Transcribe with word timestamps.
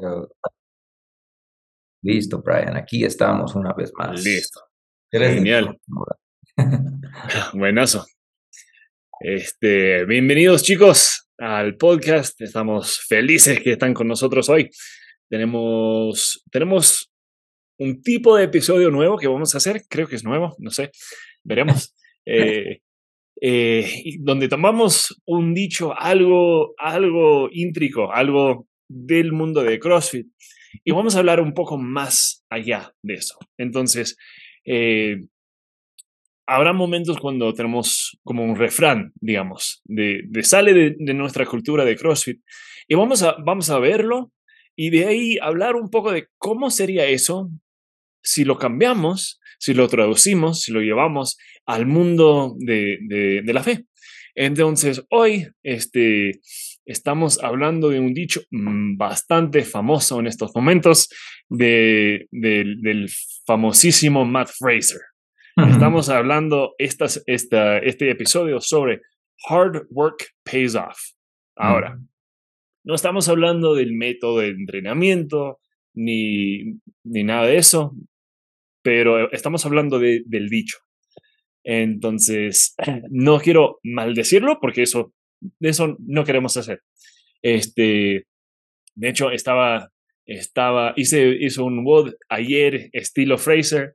Pero 0.00 0.28
listo, 2.04 2.40
Brian, 2.44 2.76
aquí 2.76 3.04
estamos 3.04 3.56
una 3.56 3.72
vez 3.72 3.90
más. 3.98 4.22
Listo. 4.24 4.60
Genial. 5.10 5.76
Buenazo. 7.54 8.06
Este, 9.18 10.04
bienvenidos 10.04 10.62
chicos 10.62 11.28
al 11.36 11.76
podcast. 11.76 12.40
Estamos 12.40 13.00
felices 13.08 13.60
que 13.60 13.72
están 13.72 13.92
con 13.92 14.06
nosotros 14.06 14.48
hoy. 14.48 14.70
Tenemos, 15.28 16.44
tenemos 16.52 17.10
un 17.80 18.00
tipo 18.00 18.36
de 18.36 18.44
episodio 18.44 18.90
nuevo 18.90 19.16
que 19.16 19.26
vamos 19.26 19.52
a 19.54 19.58
hacer. 19.58 19.82
Creo 19.88 20.06
que 20.06 20.14
es 20.14 20.22
nuevo, 20.22 20.54
no 20.58 20.70
sé. 20.70 20.90
Veremos. 21.42 21.94
Eh, 22.30 22.82
eh, 23.40 24.18
donde 24.20 24.48
tomamos 24.48 25.18
un 25.24 25.54
dicho, 25.54 25.98
algo, 25.98 26.74
algo 26.76 27.48
íntrico, 27.50 28.12
algo 28.12 28.67
del 28.88 29.32
mundo 29.32 29.62
de 29.62 29.78
CrossFit. 29.78 30.28
Y 30.84 30.92
vamos 30.92 31.14
a 31.14 31.20
hablar 31.20 31.40
un 31.40 31.54
poco 31.54 31.78
más 31.78 32.44
allá 32.50 32.92
de 33.02 33.14
eso. 33.14 33.38
Entonces, 33.56 34.16
eh, 34.64 35.16
habrá 36.46 36.72
momentos 36.72 37.18
cuando 37.18 37.52
tenemos 37.52 38.18
como 38.24 38.44
un 38.44 38.56
refrán, 38.56 39.12
digamos, 39.20 39.82
de, 39.84 40.24
sale 40.42 40.72
de, 40.72 41.14
nuestra 41.14 41.46
cultura 41.46 41.84
de 41.84 41.96
CrossFit. 41.96 42.40
Y 42.88 42.94
vamos 42.94 43.22
a, 43.22 43.36
vamos 43.44 43.70
a 43.70 43.78
verlo 43.78 44.32
y 44.74 44.90
de 44.90 45.06
ahí 45.06 45.38
hablar 45.42 45.76
un 45.76 45.90
poco 45.90 46.12
de 46.12 46.28
cómo 46.38 46.70
sería 46.70 47.06
eso 47.06 47.50
si 48.22 48.44
lo 48.44 48.58
cambiamos, 48.58 49.40
si 49.58 49.74
lo 49.74 49.88
traducimos, 49.88 50.62
si 50.62 50.72
lo 50.72 50.80
llevamos 50.80 51.36
al 51.66 51.86
mundo 51.86 52.54
de, 52.58 52.98
de 53.44 53.52
la 53.52 53.62
fe. 53.62 53.84
Entonces, 54.34 55.04
hoy 55.10 55.48
este, 55.64 56.40
estamos 56.88 57.42
hablando 57.42 57.90
de 57.90 58.00
un 58.00 58.14
dicho 58.14 58.40
mm, 58.50 58.96
bastante 58.96 59.62
famoso 59.62 60.18
en 60.18 60.26
estos 60.26 60.50
momentos 60.54 61.08
de, 61.48 62.26
del 62.30 63.08
famosísimo 63.46 64.24
Matt 64.24 64.48
Fraser. 64.58 65.00
Estamos 65.56 66.08
hablando 66.08 66.74
estas, 66.78 67.20
esta, 67.26 67.78
este 67.78 68.10
episodio 68.10 68.60
sobre 68.60 69.00
hard 69.48 69.88
work 69.90 70.28
pays 70.44 70.76
off. 70.76 70.98
Ahora, 71.56 71.98
no 72.84 72.94
estamos 72.94 73.28
hablando 73.28 73.74
del 73.74 73.92
método 73.92 74.38
de 74.38 74.48
entrenamiento 74.48 75.58
ni, 75.94 76.78
ni 77.02 77.24
nada 77.24 77.48
de 77.48 77.56
eso, 77.56 77.92
pero 78.82 79.32
estamos 79.32 79.66
hablando 79.66 79.98
de, 79.98 80.22
del 80.26 80.48
dicho. 80.48 80.78
Entonces, 81.64 82.76
no 83.10 83.40
quiero 83.40 83.80
maldecirlo 83.82 84.60
porque 84.60 84.82
eso, 84.82 85.12
eso 85.60 85.96
no 86.00 86.24
queremos 86.24 86.56
hacer. 86.56 86.82
Este, 87.42 88.26
de 88.94 89.08
hecho, 89.08 89.30
estaba, 89.30 89.90
estaba, 90.26 90.92
hice, 90.96 91.36
hizo 91.40 91.64
un 91.64 91.84
WOD 91.84 92.14
ayer, 92.28 92.90
estilo 92.92 93.38
Fraser, 93.38 93.94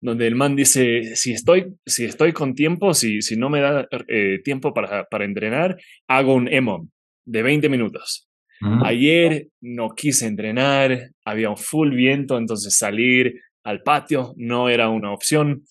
donde 0.00 0.26
el 0.26 0.34
man 0.34 0.56
dice, 0.56 1.14
si 1.14 1.32
estoy, 1.32 1.74
si 1.84 2.06
estoy 2.06 2.32
con 2.32 2.54
tiempo, 2.54 2.94
si, 2.94 3.20
si 3.20 3.36
no 3.36 3.50
me 3.50 3.60
da 3.60 3.86
eh, 4.08 4.40
tiempo 4.42 4.72
para, 4.72 5.04
para 5.04 5.24
entrenar, 5.24 5.76
hago 6.08 6.34
un 6.34 6.48
EMOM 6.48 6.88
de 7.26 7.42
20 7.42 7.68
minutos. 7.68 8.28
Mm. 8.60 8.84
Ayer 8.84 9.48
no 9.60 9.90
quise 9.94 10.26
entrenar, 10.26 11.10
había 11.24 11.50
un 11.50 11.56
full 11.58 11.94
viento, 11.94 12.38
entonces 12.38 12.76
salir 12.76 13.40
al 13.62 13.82
patio 13.82 14.32
no 14.36 14.70
era 14.70 14.88
una 14.88 15.12
opción 15.12 15.64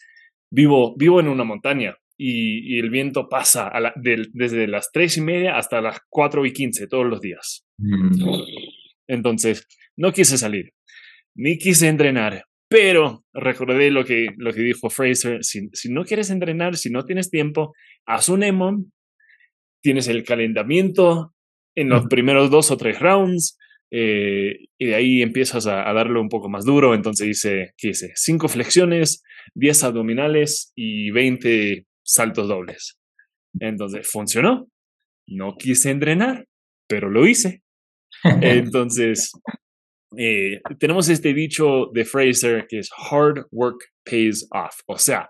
vivo, 0.52 0.96
vivo 0.96 1.20
en 1.20 1.28
una 1.28 1.44
montaña 1.44 1.96
y, 2.22 2.78
el 2.78 2.90
viento 2.90 3.30
pasa 3.30 3.72
desde 3.96 4.68
las 4.68 4.92
tres 4.92 5.18
y 5.18 5.22
media 5.22 5.58
hasta 5.58 5.82
las 5.82 6.00
cuatro 6.10 6.46
y 6.46 6.52
quince 6.52 6.88
todos 6.88 7.06
los 7.06 7.22
días. 7.22 7.66
Mm. 7.78 8.24
Entonces, 9.08 9.68
no 9.96 10.12
quise 10.12 10.38
salir, 10.38 10.74
ni 11.36 11.58
quise 11.58 11.88
entrenar, 11.88 12.44
pero 12.68 13.24
recordé 13.34 13.90
lo 13.90 14.04
que, 14.04 14.28
lo 14.38 14.52
que 14.52 14.62
dijo 14.62 14.90
Fraser, 14.90 15.44
si, 15.44 15.70
si 15.72 15.92
no 15.92 16.04
quieres 16.04 16.30
entrenar, 16.30 16.76
si 16.76 16.90
no 16.90 17.06
tienes 17.06 17.30
tiempo, 17.30 17.74
haz 18.06 18.28
un 18.28 18.44
EMON, 18.44 18.92
tienes 19.82 20.10
el 20.10 20.24
calentamiento 20.26 21.34
en 21.76 21.90
los 21.90 22.08
primeros 22.08 22.52
dos 22.52 22.70
o 22.70 22.78
tres 22.78 23.00
rounds, 23.00 23.58
eh, 23.92 24.68
y 24.78 24.86
de 24.86 24.96
ahí 24.96 25.22
empiezas 25.22 25.66
a, 25.68 25.92
darle 25.94 26.20
un 26.20 26.30
poco 26.30 26.50
más 26.50 26.66
duro. 26.66 26.94
Entonces 26.94 27.28
hice, 27.28 27.74
¿qué 27.78 27.90
hice? 27.90 28.12
Cinco 28.16 28.48
flexiones, 28.48 29.24
10 29.56 29.84
abdominales 29.86 30.72
y 30.76 31.12
20 31.12 31.86
saltos 32.10 32.48
dobles. 32.48 32.98
Entonces 33.60 34.08
funcionó. 34.10 34.68
No 35.28 35.56
quise 35.58 35.92
entrenar, 35.92 36.48
pero 36.88 37.10
lo 37.10 37.28
hice. 37.28 37.62
Entonces, 38.42 39.32
eh, 40.18 40.60
tenemos 40.80 41.08
este 41.10 41.34
dicho 41.34 41.88
de 41.94 42.06
Fraser 42.06 42.66
que 42.68 42.80
es 42.80 42.90
hard 43.12 43.46
work 43.52 43.78
pays 44.04 44.48
off. 44.52 44.82
O 44.88 44.98
sea, 44.98 45.30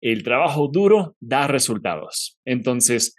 el 0.00 0.22
trabajo 0.22 0.68
duro 0.68 1.16
da 1.20 1.48
resultados. 1.48 2.38
Entonces, 2.44 3.16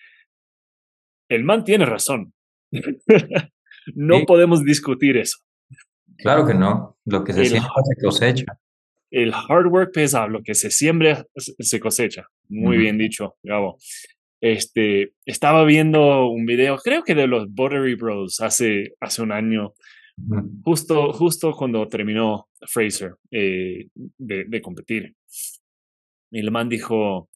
el 1.30 1.44
man 1.44 1.64
tiene 1.64 1.86
razón. 1.86 2.34
No 3.96 4.24
podemos 4.26 4.64
discutir 4.64 5.18
eso. 5.18 5.40
Claro 6.18 6.48
que 6.48 6.54
no. 6.54 6.98
Lo 7.04 7.22
que 7.26 7.34
se 7.34 7.44
siembra 7.44 7.70
se 7.84 8.02
cosecha. 8.02 8.46
El 9.14 9.32
hard 9.32 9.68
work 9.68 9.92
pesa, 9.94 10.26
lo 10.26 10.42
que 10.42 10.56
se 10.56 10.72
siembra 10.72 11.24
se 11.36 11.80
cosecha. 11.80 12.26
Muy 12.50 12.78
bien 12.78 12.98
dicho, 12.98 13.36
Gabo. 13.44 13.78
Este, 14.42 15.14
estaba 15.24 15.64
viendo 15.66 16.26
un 16.26 16.48
video, 16.48 16.78
creo 16.78 17.04
que 17.04 17.14
de 17.14 17.28
los 17.28 17.48
Buttery 17.54 17.94
Bros 17.94 18.42
hace, 18.42 18.96
hace 19.00 19.22
un 19.22 19.32
año, 19.32 19.76
justo, 20.64 21.14
justo 21.14 21.52
cuando 21.52 21.88
terminó 21.88 22.48
Fraser 22.66 23.14
eh, 23.30 23.86
de, 23.94 24.46
de, 24.46 24.62
competir. 24.64 25.14
Y 26.32 26.40
el 26.40 26.50
man 26.50 26.68
dijo, 26.68 27.30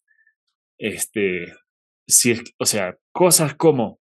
este, 0.78 1.46
si, 2.08 2.34
o 2.58 2.66
sea, 2.66 2.96
cosas 3.12 3.54
como 3.54 4.00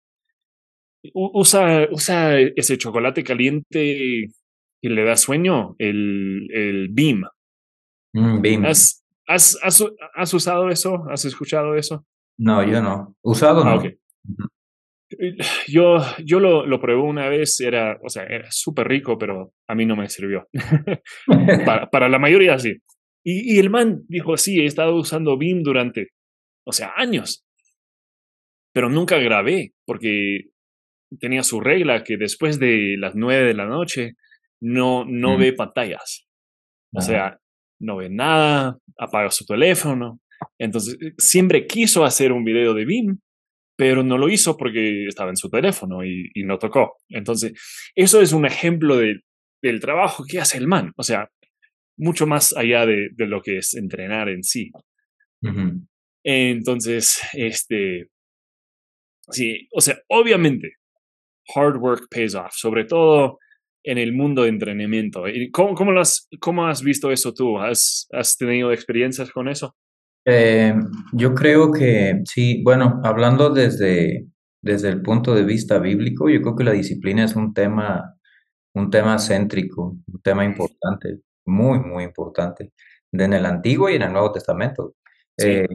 usa, 1.13 1.87
usa 1.91 2.39
ese 2.39 2.79
chocolate 2.79 3.23
caliente 3.23 3.85
y 4.81 4.89
le 4.89 5.03
da 5.03 5.15
sueño, 5.15 5.75
el, 5.77 6.49
el 6.51 6.87
Beam. 6.89 7.23
Mm, 8.17 8.41
beam. 8.41 8.65
¿Has, 8.65 9.05
has, 9.27 9.57
has, 9.61 10.33
usado 10.33 10.69
eso? 10.69 11.05
¿Has 11.09 11.23
escuchado 11.25 11.75
eso? 11.75 12.05
No, 12.39 12.63
yo 12.63 12.81
no. 12.81 13.15
Usado 13.21 13.63
no. 13.63 13.69
Ah, 13.69 13.83
yo, 15.67 15.99
yo 16.25 16.39
lo, 16.39 16.65
lo, 16.65 16.81
probé 16.81 16.99
una 16.99 17.29
vez, 17.29 17.59
era, 17.59 17.99
o 18.03 18.09
sea, 18.09 18.23
era 18.23 18.47
súper 18.51 18.87
rico, 18.87 19.17
pero 19.17 19.53
a 19.67 19.75
mí 19.75 19.85
no 19.85 19.95
me 19.95 20.09
sirvió. 20.09 20.47
para, 21.65 21.89
para, 21.89 22.09
la 22.09 22.19
mayoría 22.19 22.57
sí. 22.57 22.75
Y, 23.23 23.55
y, 23.55 23.59
el 23.59 23.69
man 23.69 24.03
dijo, 24.07 24.35
sí, 24.35 24.59
he 24.61 24.65
estado 24.65 24.95
usando 24.95 25.37
Beam 25.37 25.61
durante, 25.61 26.09
o 26.65 26.71
sea, 26.71 26.93
años. 26.97 27.45
Pero 28.73 28.89
nunca 28.89 29.17
grabé, 29.17 29.73
porque 29.85 30.49
tenía 31.19 31.43
su 31.43 31.61
regla 31.61 32.03
que 32.03 32.17
después 32.17 32.59
de 32.59 32.95
las 32.97 33.15
nueve 33.15 33.47
de 33.47 33.53
la 33.53 33.65
noche 33.65 34.15
no, 34.59 35.05
no 35.05 35.37
ve 35.37 35.53
pantallas. 35.53 36.27
O 36.93 37.01
sea, 37.01 37.39
no 37.79 37.97
ve 37.97 38.09
nada, 38.09 38.77
apaga 38.97 39.31
su 39.31 39.45
teléfono. 39.45 40.19
Entonces, 40.57 40.97
eh, 41.01 41.13
siempre 41.17 41.65
quiso 41.67 42.03
hacer 42.03 42.31
un 42.31 42.43
video 42.43 42.73
de 42.73 42.85
BIM, 42.85 43.19
pero 43.75 44.03
no 44.03 44.17
lo 44.17 44.29
hizo 44.29 44.57
porque 44.57 45.05
estaba 45.05 45.29
en 45.29 45.37
su 45.37 45.49
teléfono 45.49 46.03
y, 46.03 46.31
no 46.43 46.57
tocó. 46.57 46.95
Entonces, 47.09 47.53
eso 47.95 48.21
es 48.21 48.33
un 48.33 48.45
ejemplo 48.45 48.97
de, 48.97 49.21
del 49.61 49.79
trabajo 49.79 50.23
que 50.27 50.39
hace 50.39 50.57
el 50.57 50.67
man. 50.67 50.93
O 50.97 51.03
sea, 51.03 51.29
mucho 51.97 52.25
más 52.25 52.55
allá 52.55 52.85
de, 52.85 53.09
de 53.13 53.27
lo 53.27 53.41
que 53.41 53.59
es 53.59 53.73
entrenar 53.75 54.29
en 54.29 54.43
sí. 54.43 54.71
Entonces, 56.23 57.21
este, 57.33 58.07
sí, 59.29 59.67
o 59.73 59.81
sea, 59.81 59.97
obviamente 60.07 60.73
hard 61.55 61.77
work 61.77 62.07
pays 62.09 62.35
off, 62.35 62.53
sobre 62.53 62.85
todo 62.85 63.39
en 63.87 63.97
el 63.97 64.13
mundo 64.13 64.43
de 64.43 64.49
entrenamiento. 64.49 65.23
¿Cómo, 65.51 65.75
cómo, 65.75 65.99
has, 65.99 66.27
cómo 66.39 66.67
has 66.67 66.81
visto 66.81 67.11
eso 67.11 67.33
tú? 67.33 67.59
¿Has, 67.59 68.07
has 68.11 68.37
tenido 68.37 68.71
experiencias 68.71 69.31
con 69.31 69.47
eso? 69.47 69.75
Eh, 70.25 70.73
yo 71.13 71.33
creo 71.33 71.71
que 71.71 72.21
sí, 72.25 72.61
bueno, 72.63 72.99
hablando 73.03 73.49
desde, 73.49 74.27
desde 74.61 74.89
el 74.89 75.01
punto 75.01 75.33
de 75.33 75.43
vista 75.43 75.79
bíblico, 75.79 76.29
yo 76.29 76.41
creo 76.41 76.55
que 76.55 76.63
la 76.63 76.73
disciplina 76.73 77.23
es 77.23 77.35
un 77.35 77.53
tema, 77.53 78.15
un 78.73 78.89
tema 78.89 79.17
céntrico, 79.19 79.97
un 80.05 80.21
tema 80.21 80.43
importante, 80.43 81.19
muy, 81.45 81.79
muy 81.79 82.03
importante, 82.03 82.73
en 83.11 83.33
el 83.33 83.45
Antiguo 83.45 83.89
y 83.89 83.95
en 83.95 84.01
el 84.01 84.11
Nuevo 84.11 84.33
Testamento. 84.33 84.95
Eh, 85.37 85.67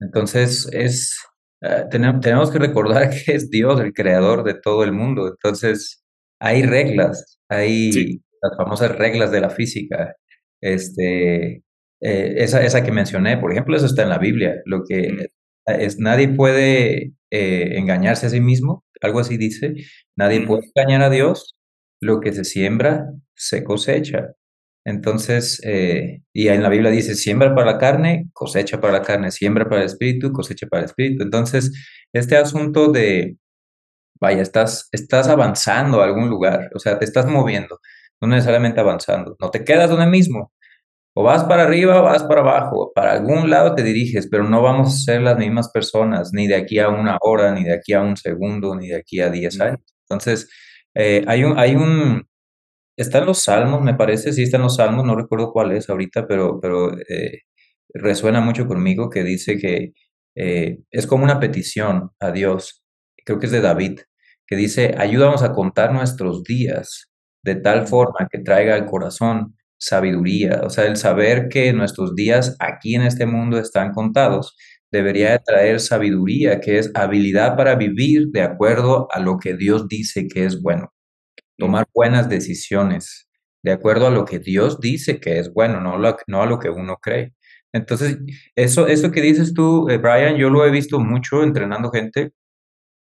entonces, 0.00 0.68
es, 0.70 1.18
Ah, 1.66 1.88
tenemos, 1.88 2.50
que 2.50 2.58
recordar 2.58 3.08
que 3.24 3.32
es 3.34 3.48
Dios 3.50 3.80
el 3.80 3.94
creador 3.94 4.44
de 4.44 4.54
todo 4.54 4.84
el 4.84 4.92
mundo. 4.92 5.28
Entonces, 5.28 6.03
hay 6.40 6.62
reglas, 6.62 7.38
hay 7.48 8.20
las 8.42 8.56
famosas 8.56 8.96
reglas 8.96 9.30
de 9.30 9.40
la 9.40 9.50
física. 9.50 10.14
Este, 10.60 11.62
eh, 12.00 12.34
esa, 12.38 12.62
esa 12.64 12.84
que 12.84 12.92
mencioné, 12.92 13.38
por 13.38 13.52
ejemplo, 13.52 13.76
eso 13.76 13.86
está 13.86 14.02
en 14.02 14.10
la 14.10 14.18
Biblia. 14.18 14.60
Lo 14.66 14.84
que 14.84 15.28
es, 15.66 15.98
nadie 15.98 16.28
puede 16.28 17.12
eh, 17.30 17.78
engañarse 17.78 18.26
a 18.26 18.30
sí 18.30 18.40
mismo, 18.40 18.84
algo 19.00 19.20
así 19.20 19.36
dice. 19.36 19.74
Nadie 20.16 20.46
puede 20.46 20.62
engañar 20.74 21.02
a 21.02 21.10
Dios, 21.10 21.56
lo 22.00 22.20
que 22.20 22.32
se 22.32 22.44
siembra, 22.44 23.06
se 23.34 23.64
cosecha. 23.64 24.34
Entonces, 24.86 25.60
eh, 25.64 26.22
y 26.34 26.48
en 26.48 26.62
la 26.62 26.68
Biblia 26.68 26.90
dice, 26.90 27.14
siembra 27.14 27.54
para 27.54 27.72
la 27.72 27.78
carne, 27.78 28.28
cosecha 28.34 28.80
para 28.80 28.92
la 28.92 29.02
carne, 29.02 29.30
siembra 29.30 29.68
para 29.68 29.80
el 29.80 29.86
espíritu, 29.86 30.32
cosecha 30.32 30.66
para 30.66 30.82
el 30.82 30.86
espíritu. 30.86 31.22
Entonces, 31.22 31.72
este 32.12 32.36
asunto 32.36 32.92
de, 32.92 33.38
vaya, 34.24 34.42
estás, 34.42 34.88
estás 34.92 35.28
avanzando 35.28 36.00
a 36.00 36.04
algún 36.06 36.28
lugar, 36.30 36.70
o 36.74 36.78
sea, 36.80 36.98
te 36.98 37.04
estás 37.04 37.26
moviendo, 37.26 37.78
no 38.20 38.28
necesariamente 38.28 38.80
avanzando, 38.80 39.36
no 39.40 39.50
te 39.50 39.64
quedas 39.64 39.90
donde 39.90 40.06
mismo. 40.06 40.52
O 41.16 41.22
vas 41.22 41.44
para 41.44 41.64
arriba 41.64 42.00
o 42.00 42.04
vas 42.04 42.24
para 42.24 42.40
abajo, 42.42 42.92
para 42.94 43.12
algún 43.12 43.48
lado 43.50 43.74
te 43.76 43.82
diriges, 43.84 44.28
pero 44.30 44.44
no 44.44 44.62
vamos 44.62 44.88
a 44.88 44.98
ser 44.98 45.22
las 45.22 45.38
mismas 45.38 45.70
personas, 45.70 46.30
ni 46.32 46.48
de 46.48 46.56
aquí 46.56 46.78
a 46.80 46.88
una 46.88 47.18
hora, 47.22 47.52
ni 47.54 47.64
de 47.64 47.74
aquí 47.74 47.92
a 47.94 48.00
un 48.02 48.16
segundo, 48.16 48.74
ni 48.76 48.88
de 48.88 48.96
aquí 48.96 49.20
a 49.20 49.30
diez 49.30 49.60
años. 49.60 49.80
Entonces, 50.08 50.48
eh, 50.94 51.24
hay 51.28 51.44
un, 51.44 51.58
hay 51.58 51.76
un, 51.76 52.26
Están 52.96 53.26
los 53.26 53.40
salmos, 53.44 53.82
me 53.82 53.94
parece, 53.94 54.32
sí 54.32 54.44
están 54.44 54.62
los 54.62 54.76
salmos, 54.76 55.04
no 55.04 55.16
recuerdo 55.16 55.52
cuál 55.52 55.72
es 55.72 55.90
ahorita, 55.90 56.26
pero, 56.28 56.60
pero 56.60 56.92
eh, 57.08 57.40
resuena 57.94 58.40
mucho 58.40 58.66
conmigo 58.68 59.10
que 59.10 59.24
dice 59.24 59.58
que 59.58 59.92
eh, 60.36 60.78
es 60.90 61.06
como 61.06 61.24
una 61.24 61.40
petición 61.40 62.10
a 62.20 62.30
Dios, 62.32 62.84
creo 63.24 63.38
que 63.40 63.46
es 63.46 63.52
de 63.52 63.60
David, 63.62 64.00
que 64.46 64.56
dice, 64.56 64.94
ayúdanos 64.98 65.42
a 65.42 65.52
contar 65.52 65.92
nuestros 65.92 66.42
días 66.44 67.10
de 67.42 67.56
tal 67.56 67.86
forma 67.86 68.28
que 68.30 68.38
traiga 68.38 68.74
al 68.74 68.86
corazón 68.86 69.56
sabiduría, 69.78 70.62
o 70.64 70.70
sea, 70.70 70.86
el 70.86 70.96
saber 70.96 71.48
que 71.48 71.72
nuestros 71.72 72.14
días 72.14 72.56
aquí 72.58 72.94
en 72.94 73.02
este 73.02 73.26
mundo 73.26 73.58
están 73.58 73.92
contados, 73.92 74.56
debería 74.90 75.32
de 75.32 75.40
traer 75.40 75.80
sabiduría, 75.80 76.60
que 76.60 76.78
es 76.78 76.90
habilidad 76.94 77.56
para 77.56 77.74
vivir 77.74 78.28
de 78.28 78.42
acuerdo 78.42 79.08
a 79.12 79.20
lo 79.20 79.38
que 79.38 79.54
Dios 79.56 79.88
dice 79.88 80.28
que 80.28 80.46
es 80.46 80.62
bueno. 80.62 80.92
Tomar 81.58 81.86
buenas 81.94 82.28
decisiones 82.28 83.28
de 83.64 83.72
acuerdo 83.72 84.06
a 84.06 84.10
lo 84.10 84.24
que 84.24 84.38
Dios 84.38 84.78
dice 84.80 85.20
que 85.20 85.38
es 85.38 85.52
bueno, 85.52 85.80
no, 85.80 85.98
no 86.26 86.42
a 86.42 86.46
lo 86.46 86.58
que 86.58 86.68
uno 86.68 86.98
cree. 87.00 87.34
Entonces, 87.72 88.18
eso, 88.54 88.86
eso 88.86 89.10
que 89.10 89.22
dices 89.22 89.54
tú, 89.54 89.88
eh, 89.88 89.98
Brian, 89.98 90.36
yo 90.36 90.50
lo 90.50 90.64
he 90.64 90.70
visto 90.70 91.00
mucho 91.00 91.42
entrenando 91.42 91.90
gente, 91.90 92.32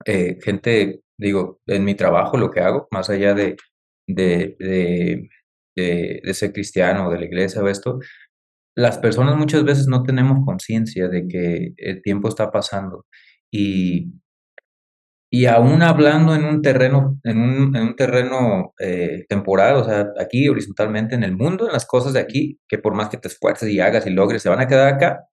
eh, 0.05 0.39
gente, 0.43 1.01
digo, 1.19 1.61
en 1.67 1.85
mi 1.85 1.95
trabajo, 1.95 2.37
lo 2.39 2.51
que 2.51 2.61
hago, 2.61 2.89
más 2.93 3.11
allá 3.11 3.35
de, 3.35 3.57
de, 4.09 4.57
de, 4.59 6.21
de 6.25 6.35
ser 6.35 6.53
cristiano 6.53 7.09
o 7.09 7.13
de 7.13 7.19
la 7.21 7.27
iglesia 7.27 7.63
o 7.63 7.69
esto, 7.69 7.99
las 8.77 8.99
personas 8.99 9.37
muchas 9.37 9.65
veces 9.65 9.89
no 9.89 10.03
tenemos 10.05 10.45
conciencia 10.47 11.09
de 11.09 11.29
que 11.29 11.75
el 11.79 12.03
tiempo 12.03 12.29
está 12.29 12.51
pasando 12.53 13.07
y 13.53 14.13
y 15.31 15.45
aún 15.47 15.83
hablando 15.83 16.35
en 16.35 16.45
un 16.45 16.63
terreno, 16.63 17.21
en 17.23 17.39
un, 17.39 17.77
en 17.77 17.83
un 17.83 17.97
terreno 17.97 18.73
eh, 18.79 19.27
temporal, 19.29 19.77
o 19.77 19.85
sea, 19.85 20.09
aquí 20.19 20.49
horizontalmente 20.49 21.15
en 21.15 21.23
el 21.23 21.37
mundo, 21.37 21.67
en 21.67 21.73
las 21.73 21.85
cosas 21.87 22.15
de 22.15 22.21
aquí, 22.21 22.59
que 22.67 22.79
por 22.79 22.95
más 22.95 23.11
que 23.11 23.19
te 23.19 23.29
esfuerces 23.29 23.69
y 23.71 23.81
hagas 23.81 24.07
y 24.07 24.11
logres, 24.11 24.43
se 24.43 24.49
van 24.49 24.61
a 24.61 24.67
quedar 24.69 24.95
acá, 24.95 25.27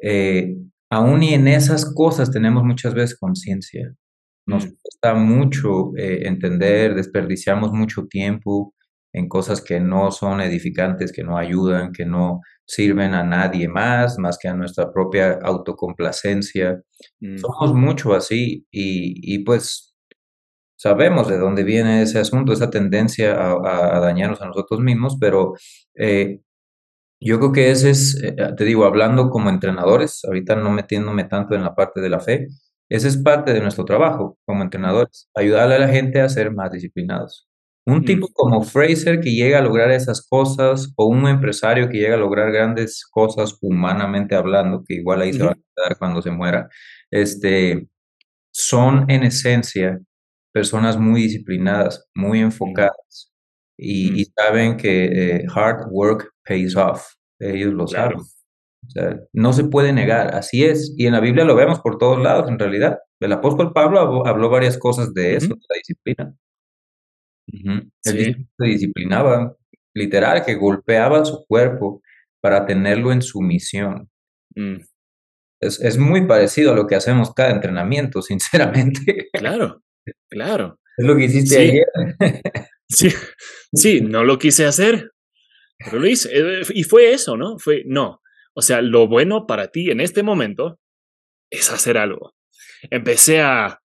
eh, 0.00 0.56
aún 0.90 1.22
y 1.22 1.34
en 1.34 1.48
esas 1.48 1.86
cosas 1.94 2.30
tenemos 2.30 2.64
muchas 2.64 2.94
veces 2.94 3.18
conciencia. 3.18 3.94
Nos 4.46 4.66
cuesta 4.66 5.14
mucho 5.14 5.96
eh, 5.96 6.26
entender, 6.26 6.94
desperdiciamos 6.94 7.72
mucho 7.72 8.06
tiempo 8.06 8.74
en 9.14 9.28
cosas 9.28 9.62
que 9.62 9.80
no 9.80 10.10
son 10.10 10.40
edificantes, 10.40 11.12
que 11.12 11.22
no 11.22 11.38
ayudan, 11.38 11.92
que 11.92 12.04
no 12.04 12.40
sirven 12.66 13.14
a 13.14 13.22
nadie 13.22 13.68
más, 13.68 14.18
más 14.18 14.38
que 14.38 14.48
a 14.48 14.54
nuestra 14.54 14.92
propia 14.92 15.38
autocomplacencia. 15.42 16.82
Mm. 17.20 17.38
Somos 17.38 17.74
mucho 17.74 18.12
así 18.14 18.66
y, 18.70 19.38
pues 19.44 19.94
sabemos 20.76 21.28
de 21.28 21.38
dónde 21.38 21.62
viene 21.62 22.02
ese 22.02 22.18
asunto, 22.18 22.52
esa 22.52 22.70
tendencia 22.70 23.34
a, 23.40 24.00
dañarnos 24.00 24.42
a 24.42 24.46
nosotros 24.46 24.80
mismos, 24.80 25.16
pero 25.20 25.54
eh, 25.94 26.40
yo 27.20 27.38
creo 27.38 27.52
que 27.52 27.70
ese 27.70 27.90
es, 27.90 28.20
eh, 28.22 28.34
te 28.56 28.64
digo, 28.64 28.84
hablando 28.84 29.30
como 29.30 29.48
entrenadores, 29.48 30.24
ahorita 30.24 30.56
no 30.56 30.70
metiéndome 30.70 31.24
tanto 31.24 31.54
en 31.54 31.62
la 31.62 31.74
parte 31.74 32.00
de 32.00 32.10
la 32.10 32.20
fe, 32.20 32.48
ese 32.88 33.08
es 33.08 33.16
parte 33.16 33.52
de 33.52 33.60
nuestro 33.60 33.84
trabajo 33.84 34.38
como 34.44 34.62
entrenadores, 34.62 35.28
ayudarle 35.34 35.76
a 35.76 35.78
la 35.80 35.88
gente 35.88 36.20
a 36.20 36.28
ser 36.28 36.52
más 36.52 36.70
disciplinados. 36.70 37.48
Un 37.86 37.98
mm. 37.98 38.04
tipo 38.04 38.28
como 38.32 38.62
Fraser 38.62 39.20
que 39.20 39.34
llega 39.34 39.58
a 39.58 39.62
lograr 39.62 39.90
esas 39.90 40.26
cosas 40.26 40.92
o 40.96 41.06
un 41.06 41.26
empresario 41.28 41.88
que 41.88 41.98
llega 41.98 42.14
a 42.14 42.18
lograr 42.18 42.50
grandes 42.50 43.04
cosas 43.10 43.58
humanamente 43.60 44.34
hablando, 44.34 44.82
que 44.86 44.94
igual 44.94 45.20
ahí 45.20 45.32
se 45.32 45.42
va 45.42 45.52
a 45.52 45.54
quedar 45.54 45.98
cuando 45.98 46.22
se 46.22 46.30
muera, 46.30 46.68
este, 47.10 47.86
son 48.52 49.10
en 49.10 49.24
esencia 49.24 50.00
personas 50.52 50.98
muy 50.98 51.22
disciplinadas, 51.22 52.08
muy 52.14 52.40
mm. 52.40 52.44
enfocadas 52.44 53.32
y, 53.76 54.10
mm. 54.10 54.24
saben 54.36 54.76
que 54.76 55.04
eh, 55.04 55.46
hard 55.54 55.88
work 55.90 56.30
pays 56.44 56.76
off. 56.76 57.06
Ellos 57.38 57.74
lo 57.74 57.86
saben. 57.86 58.18
O 58.86 58.90
sea, 58.90 59.20
no 59.32 59.52
se 59.52 59.64
puede 59.64 59.92
negar, 59.92 60.34
así 60.34 60.64
es. 60.64 60.94
Y 60.96 61.06
en 61.06 61.12
la 61.12 61.20
Biblia 61.20 61.44
lo 61.44 61.54
vemos 61.54 61.80
por 61.80 61.98
todos 61.98 62.22
lados, 62.22 62.48
en 62.48 62.58
realidad. 62.58 62.98
El 63.20 63.32
apóstol 63.32 63.72
Pablo 63.72 64.26
habló, 64.26 64.50
varias 64.50 64.78
cosas 64.78 65.14
de 65.14 65.36
eso, 65.36 65.48
de 65.48 65.60
la 65.68 65.76
disciplina. 65.76 66.34
Él 68.04 68.46
se 68.58 68.64
disciplinaba, 68.64 69.56
literal, 69.94 70.44
que 70.44 70.54
golpeaba 70.54 71.24
su 71.24 71.44
cuerpo 71.46 72.02
para 72.40 72.66
tenerlo 72.66 73.12
en 73.12 73.22
sumisión. 73.22 74.10
Mm. 74.54 74.76
Es, 75.60 75.80
es, 75.80 75.96
muy 75.96 76.26
parecido 76.26 76.72
a 76.72 76.74
lo 76.74 76.86
que 76.86 76.94
hacemos 76.94 77.32
cada 77.32 77.50
entrenamiento, 77.50 78.20
sinceramente. 78.22 79.28
Claro, 79.32 79.82
claro. 80.28 80.78
Es 80.96 81.06
lo 81.06 81.16
que 81.16 81.24
hiciste 81.24 81.58
ayer. 81.58 81.86
sí, 82.88 83.08
sí, 83.72 84.00
no 84.00 84.24
lo 84.24 84.38
quise 84.38 84.66
hacer, 84.66 85.10
pero 85.78 86.00
lo 86.00 86.06
hice. 86.06 86.28
Eh, 86.32 86.62
y 86.74 86.84
fue 86.84 87.12
eso, 87.12 87.36
¿no? 87.36 87.58
Fue, 87.58 87.82
no. 87.86 88.20
O 88.54 88.62
sea, 88.62 88.80
lo 88.82 89.08
bueno 89.08 89.46
para 89.46 89.68
ti 89.68 89.90
en 89.90 90.00
este 90.00 90.22
momento 90.22 90.78
es 91.50 91.70
hacer 91.70 91.98
algo. 91.98 92.34
Empecé 92.90 93.40
a 93.40 93.80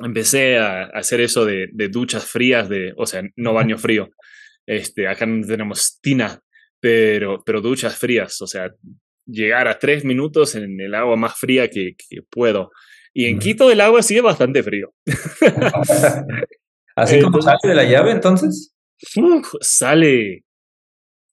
empecé 0.00 0.58
a, 0.58 0.84
hacer 0.84 1.20
eso 1.20 1.44
de, 1.44 1.68
duchas 1.90 2.24
frías, 2.24 2.68
de, 2.68 2.92
o 2.96 3.06
sea, 3.06 3.22
no 3.36 3.54
baño 3.54 3.78
frío. 3.78 4.10
Este, 4.66 5.08
acá 5.08 5.26
no 5.26 5.46
tenemos 5.46 5.98
tina, 6.00 6.40
pero, 6.80 7.42
pero 7.44 7.60
duchas 7.60 7.96
frías, 7.96 8.40
o 8.42 8.46
sea, 8.46 8.70
llegar 9.26 9.68
a 9.68 9.78
tres 9.78 10.04
minutos 10.04 10.54
en 10.54 10.80
el 10.80 10.94
agua 10.94 11.16
más 11.16 11.34
fría 11.38 11.68
que, 11.68 11.96
puedo. 12.30 12.70
Y 13.14 13.26
en 13.26 13.38
Quito 13.38 13.70
el 13.70 13.80
agua 13.80 14.02
sigue 14.02 14.22
bastante 14.22 14.62
frío. 14.62 14.94
¿Así 16.96 17.20
como 17.20 17.40
sale 17.42 17.58
de 17.62 17.74
la 17.74 17.84
llave 17.84 18.10
entonces? 18.10 18.74
sale 19.60 20.44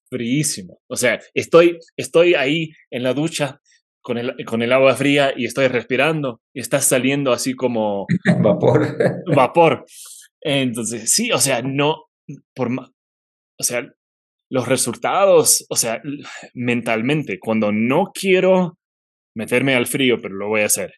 fríísimo. 0.09 0.79
O 0.89 0.95
sea, 0.95 1.19
estoy, 1.33 1.79
estoy 1.97 2.35
ahí 2.35 2.71
en 2.91 3.03
la 3.03 3.13
ducha 3.13 3.59
con 4.01 4.17
el, 4.17 4.33
con 4.45 4.61
el 4.61 4.71
agua 4.71 4.95
fría 4.95 5.33
y 5.35 5.45
estoy 5.45 5.67
respirando 5.67 6.41
y 6.53 6.61
está 6.61 6.79
saliendo 6.79 7.31
así 7.31 7.53
como 7.53 8.07
vapor. 8.41 8.97
vapor. 9.35 9.85
Entonces, 10.41 11.11
sí, 11.11 11.31
o 11.31 11.39
sea, 11.39 11.61
no, 11.61 12.05
por 12.55 12.69
o 12.71 13.63
sea, 13.63 13.87
los 14.49 14.67
resultados, 14.67 15.65
o 15.69 15.75
sea, 15.75 16.01
mentalmente, 16.53 17.39
cuando 17.39 17.71
no 17.71 18.11
quiero 18.13 18.77
meterme 19.35 19.75
al 19.75 19.85
frío, 19.85 20.17
pero 20.21 20.35
lo 20.35 20.47
voy 20.47 20.61
a 20.61 20.65
hacer, 20.65 20.93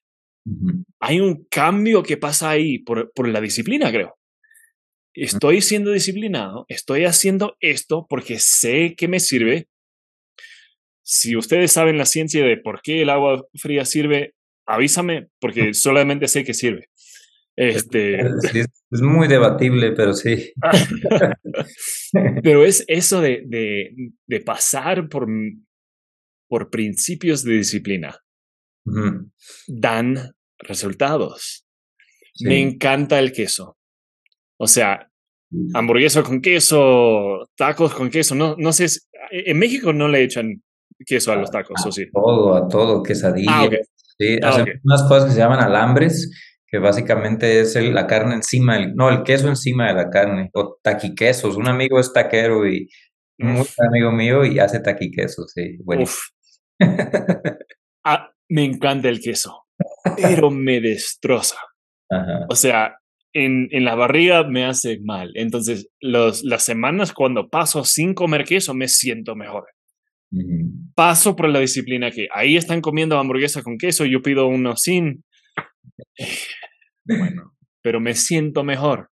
hay 0.99 1.19
un 1.19 1.45
cambio 1.49 2.01
que 2.01 2.17
pasa 2.17 2.51
ahí 2.51 2.79
por, 2.79 3.11
por 3.13 3.27
la 3.27 3.41
disciplina, 3.41 3.91
creo. 3.91 4.15
Estoy 5.13 5.61
siendo 5.61 5.91
disciplinado, 5.91 6.65
estoy 6.69 7.05
haciendo 7.05 7.57
esto 7.59 8.05
porque 8.09 8.39
sé 8.39 8.95
que 8.95 9.07
me 9.07 9.19
sirve 9.19 9.67
si 11.03 11.35
ustedes 11.35 11.73
saben 11.73 11.97
la 11.97 12.05
ciencia 12.05 12.45
de 12.45 12.57
por 12.57 12.81
qué 12.81 13.01
el 13.01 13.09
agua 13.09 13.45
fría 13.55 13.83
sirve, 13.83 14.33
avísame, 14.65 15.27
porque 15.39 15.73
solamente 15.73 16.27
sé 16.27 16.43
que 16.43 16.53
sirve. 16.53 16.87
Este... 17.57 18.21
Es, 18.21 19.01
muy 19.01 19.27
debatible, 19.27 19.91
pero 19.91 20.13
sí. 20.13 20.53
pero 22.43 22.63
es 22.63 22.85
eso 22.87 23.19
de, 23.19 23.43
de, 23.45 24.39
pasar 24.39 25.09
por, 25.09 25.27
por 26.47 26.69
principios 26.69 27.43
de 27.43 27.57
disciplina. 27.57 28.17
Dan 29.67 30.33
resultados. 30.59 31.67
Me 32.39 32.59
encanta 32.59 33.19
el 33.19 33.33
queso. 33.33 33.77
O 34.61 34.67
sea, 34.67 35.09
hamburguesa 35.73 36.21
con 36.21 36.39
queso, 36.39 37.49
tacos 37.57 37.95
con 37.95 38.11
queso. 38.11 38.35
No, 38.35 38.55
no 38.59 38.71
sé, 38.71 38.85
en 39.31 39.57
México 39.57 39.91
no 39.91 40.07
le 40.07 40.21
echan 40.23 40.61
queso 41.03 41.31
a 41.31 41.35
los 41.35 41.49
tacos, 41.49 41.83
¿o 41.83 41.91
sí? 41.91 42.05
Todo, 42.13 42.55
a 42.55 42.67
todo, 42.67 43.01
quesadilla. 43.01 43.51
Ah, 43.51 43.69
sí, 44.19 44.37
ah, 44.43 44.49
hacen 44.49 44.79
unas 44.83 45.01
cosas 45.07 45.25
que 45.25 45.31
se 45.31 45.39
llaman 45.39 45.61
alambres, 45.61 46.29
que 46.67 46.77
básicamente 46.77 47.59
es 47.59 47.75
la 47.75 48.05
carne 48.05 48.35
encima, 48.35 48.77
el, 48.77 48.93
no, 48.93 49.09
el 49.09 49.23
queso 49.23 49.47
encima 49.47 49.87
de 49.87 49.95
la 49.95 50.11
carne, 50.11 50.51
o 50.53 50.77
taquiquesos. 50.79 51.57
Un 51.57 51.67
amigo 51.67 51.99
es 51.99 52.13
taquero 52.13 52.67
y 52.67 52.87
un 53.39 53.65
amigo 53.89 54.11
mío 54.11 54.45
y 54.45 54.59
hace 54.59 54.79
taquiquesos, 54.79 55.53
sí, 55.55 55.79
bueno. 55.83 56.05
ah, 58.05 58.29
me 58.47 58.63
encanta 58.63 59.09
el 59.09 59.21
queso, 59.21 59.65
pero 60.17 60.51
me 60.51 60.79
destroza. 60.81 61.57
O 62.49 62.57
sea, 62.57 63.00
en, 63.33 63.67
en, 63.71 63.85
la 63.85 63.95
barriga 63.95 64.43
me 64.43 64.65
hace 64.65 64.99
mal. 65.01 65.31
Entonces, 65.35 65.89
los, 65.99 66.43
las 66.43 66.63
semanas 66.65 67.13
cuando 67.13 67.49
paso 67.49 67.83
sin 67.83 68.13
comer 68.13 68.43
queso, 68.43 68.73
me 68.73 68.87
siento 68.87 69.35
mejor. 69.35 69.65
Paso 70.95 71.35
por 71.35 71.49
la 71.49 71.59
disciplina 71.59 72.09
que 72.09 72.27
ahí 72.33 72.55
están 72.55 72.79
comiendo 72.79 73.17
hamburguesa 73.17 73.63
con 73.63 73.77
queso, 73.77 74.05
yo 74.05 74.21
pido 74.21 74.47
uno 74.47 74.77
sin. 74.77 75.25
Bueno, 77.05 77.53
pero 77.81 77.99
me 77.99 78.13
siento 78.13 78.63
mejor. 78.63 79.09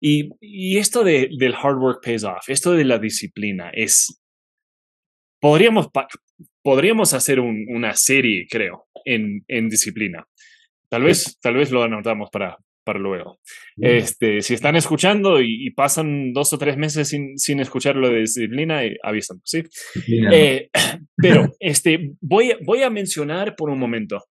Y, 0.00 0.30
y 0.40 0.78
esto 0.78 1.04
de, 1.04 1.28
del 1.38 1.54
hard 1.54 1.78
work 1.78 2.02
pays 2.02 2.24
off, 2.24 2.48
esto 2.48 2.72
de 2.72 2.84
la 2.84 2.98
disciplina 2.98 3.70
es... 3.72 4.22
Podríamos, 5.40 5.88
podríamos 6.62 7.14
hacer 7.14 7.38
un, 7.38 7.66
una 7.68 7.94
serie, 7.94 8.46
creo, 8.50 8.86
en, 9.04 9.44
en 9.46 9.68
disciplina. 9.68 10.26
Tal 10.88 11.02
vez, 11.02 11.38
tal 11.40 11.54
vez 11.54 11.70
lo 11.70 11.82
anotamos 11.82 12.30
para, 12.30 12.56
para 12.88 13.00
luego. 13.00 13.38
Este, 13.76 14.40
si 14.40 14.54
están 14.54 14.74
escuchando 14.74 15.42
y, 15.42 15.68
pasan 15.72 16.32
dos 16.32 16.54
o 16.54 16.58
tres 16.58 16.78
meses 16.78 17.06
sin, 17.06 17.36
sin 17.36 17.60
escuchar 17.60 17.96
lo 17.96 18.08
de 18.08 18.20
disciplina, 18.20 18.82
eh, 18.82 18.96
avisan, 19.02 19.42
¿sí? 19.44 19.62
Eh, 20.32 20.70
pero 21.16 21.52
este, 21.60 22.12
voy, 22.22 22.54
voy 22.64 22.82
a 22.82 22.88
mencionar 22.88 23.54
por 23.56 23.68
un 23.68 23.78
momento 23.78 24.24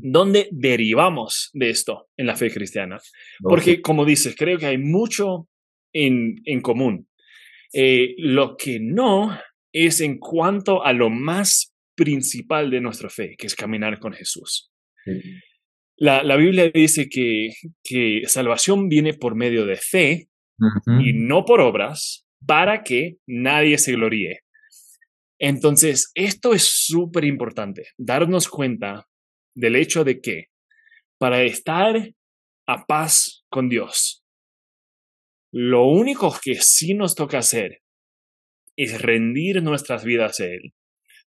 dónde 0.00 0.48
derivamos 0.50 1.50
de 1.52 1.70
esto 1.70 2.08
en 2.16 2.26
la 2.26 2.34
fe 2.34 2.50
cristiana. 2.50 2.98
Porque, 3.38 3.80
como 3.80 4.04
dices, 4.04 4.34
creo 4.36 4.58
que 4.58 4.66
hay 4.66 4.78
mucho 4.78 5.48
en, 5.92 6.40
en 6.44 6.60
común. 6.62 7.06
Eh, 7.72 8.16
lo 8.18 8.56
que 8.56 8.80
no 8.80 9.38
es 9.72 10.00
en 10.00 10.18
cuanto 10.18 10.84
a 10.84 10.92
lo 10.92 11.08
más 11.08 11.72
principal 11.94 12.68
de 12.68 12.80
nuestra 12.80 13.10
fe, 13.10 13.36
que 13.38 13.46
es 13.46 13.54
caminar 13.54 14.00
con 14.00 14.12
Jesús. 14.12 14.72
La, 15.98 16.22
la 16.22 16.36
Biblia 16.36 16.70
dice 16.72 17.08
que, 17.08 17.54
que, 17.82 18.22
salvación 18.26 18.88
viene 18.88 19.14
por 19.14 19.34
medio 19.34 19.64
de 19.64 19.76
fe 19.76 20.28
y 21.00 21.12
no 21.12 21.44
por 21.44 21.60
obras 21.60 22.26
para 22.46 22.82
que 22.82 23.16
nadie 23.26 23.78
se 23.78 23.92
gloríe. 23.92 24.40
Entonces, 25.38 26.10
esto 26.14 26.54
es 26.54 26.64
súper 26.64 27.24
importante, 27.24 27.88
darnos 27.98 28.48
cuenta 28.48 29.06
del 29.54 29.76
hecho 29.76 30.04
de 30.04 30.20
que 30.20 30.46
para 31.18 31.42
estar 31.42 32.12
a 32.66 32.86
paz 32.86 33.44
con 33.50 33.68
Dios, 33.68 34.24
lo 35.52 35.86
único 35.86 36.34
que 36.42 36.56
sí 36.56 36.94
nos 36.94 37.14
toca 37.14 37.38
hacer 37.38 37.82
es 38.76 39.00
rendir 39.00 39.62
nuestras 39.62 40.04
vidas 40.04 40.40
a 40.40 40.46
Él, 40.46 40.74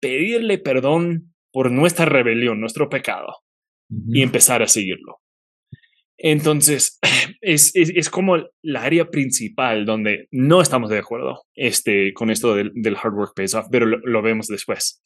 pedirle 0.01 0.59
perdón 0.59 1.35
por 1.53 1.71
nuestra 1.71 2.07
rebelión, 2.07 2.61
nuestro 2.61 2.89
pecado, 2.89 3.46
y 3.89 4.23
empezar 4.23 4.63
a 4.63 4.69
seguirlo. 4.69 5.21
Entonces, 6.19 6.99
es, 7.41 7.73
es, 7.75 8.11
como 8.11 8.39
la 8.63 8.83
área 8.83 9.11
principal 9.11 9.85
donde 9.85 10.29
no 10.31 10.61
estamos 10.61 10.91
de 10.91 10.99
acuerdo 10.99 11.43
este, 11.55 12.13
con 12.15 12.31
esto 12.31 12.55
del, 12.55 12.73
del 12.75 12.97
hard 12.97 13.15
work 13.15 13.35
pays 13.35 13.55
off, 13.55 13.67
pero 13.71 13.87
lo, 13.87 14.23
vemos 14.23 14.47
después. 14.47 15.03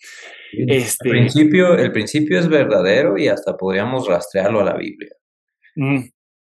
Este, 0.53 1.09
el, 1.09 1.11
principio, 1.11 1.77
el 1.77 1.93
principio 1.93 2.39
es 2.39 2.49
verdadero 2.49 3.19
y 3.19 3.29
hasta 3.29 3.57
podríamos 3.57 4.07
rastrearlo 4.07 4.61
a 4.61 4.65
la 4.65 4.77
Biblia. 4.77 5.11
Mm. 5.77 6.05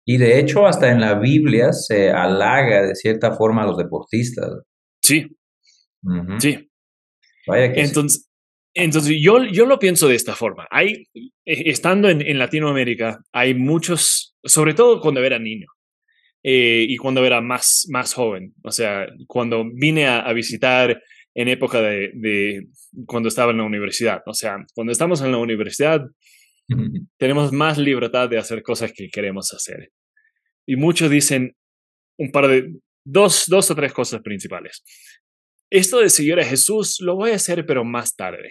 Y 0.10 0.18
de 0.18 0.40
hecho, 0.40 0.66
hasta 0.66 0.90
en 0.90 1.02
la 1.02 1.20
Biblia 1.20 1.74
se 1.74 2.10
halaga 2.10 2.88
de 2.88 2.96
cierta 2.96 3.36
forma 3.36 3.64
a 3.64 3.68
los 3.68 3.78
deportistas. 3.78 4.50
Sí. 5.02 5.28
Sí. 6.40 6.70
Vaya 7.46 7.74
que 7.74 7.82
Entonces, 7.82 8.30
entonces, 8.78 9.18
yo, 9.20 9.44
yo 9.44 9.66
lo 9.66 9.80
pienso 9.80 10.08
de 10.08 10.16
esta 10.16 10.36
forma. 10.36 10.68
Hay, 10.70 11.08
eh, 11.14 11.32
estando 11.46 12.10
en, 12.10 12.22
en 12.22 12.38
Latinoamérica, 12.38 13.20
hay 13.32 13.56
muchos, 13.56 14.36
sobre 14.44 14.76
todo 14.76 15.02
cuando 15.02 15.24
era 15.24 15.40
niño 15.40 15.68
eh, 16.44 16.86
y 16.88 16.96
cuando 16.98 17.26
era 17.26 17.42
más, 17.42 17.88
más 17.90 18.14
joven. 18.14 18.54
O 18.64 18.72
sea, 18.72 19.08
cuando 19.26 19.66
vine 19.74 20.08
a, 20.08 20.32
visitar 20.34 21.02
en 21.34 21.48
época 21.48 21.82
de, 21.82 22.12
de, 22.14 22.68
cuando 23.08 23.30
estaba 23.30 23.52
en 23.52 23.58
la 23.58 23.64
universidad. 23.64 24.22
O 24.28 24.34
sea, 24.34 24.58
cuando 24.76 24.92
estamos 24.92 25.22
en 25.22 25.32
la 25.32 25.40
universidad, 25.40 26.06
tenemos 27.18 27.52
más 27.52 27.80
libertad 27.80 28.30
de 28.30 28.38
hacer 28.38 28.62
cosas 28.62 28.94
que 28.94 29.10
queremos 29.10 29.54
hacer. 29.54 29.92
Y 30.68 30.76
muchos 30.76 31.10
dicen 31.10 31.56
un 32.20 32.32
par 32.32 32.48
de, 32.48 32.76
dos, 33.04 33.46
dos 33.48 33.72
o 33.72 33.76
tres 33.76 33.92
cosas 33.92 34.22
principales. 34.22 34.84
Esto 35.72 36.00
de 36.00 36.10
seguir 36.10 36.40
a 36.40 36.46
Jesús 36.46 36.98
lo 37.02 37.16
voy 37.16 37.32
a 37.32 37.36
hacer, 37.36 37.66
pero 37.66 37.84
más 37.84 38.16
tarde 38.16 38.50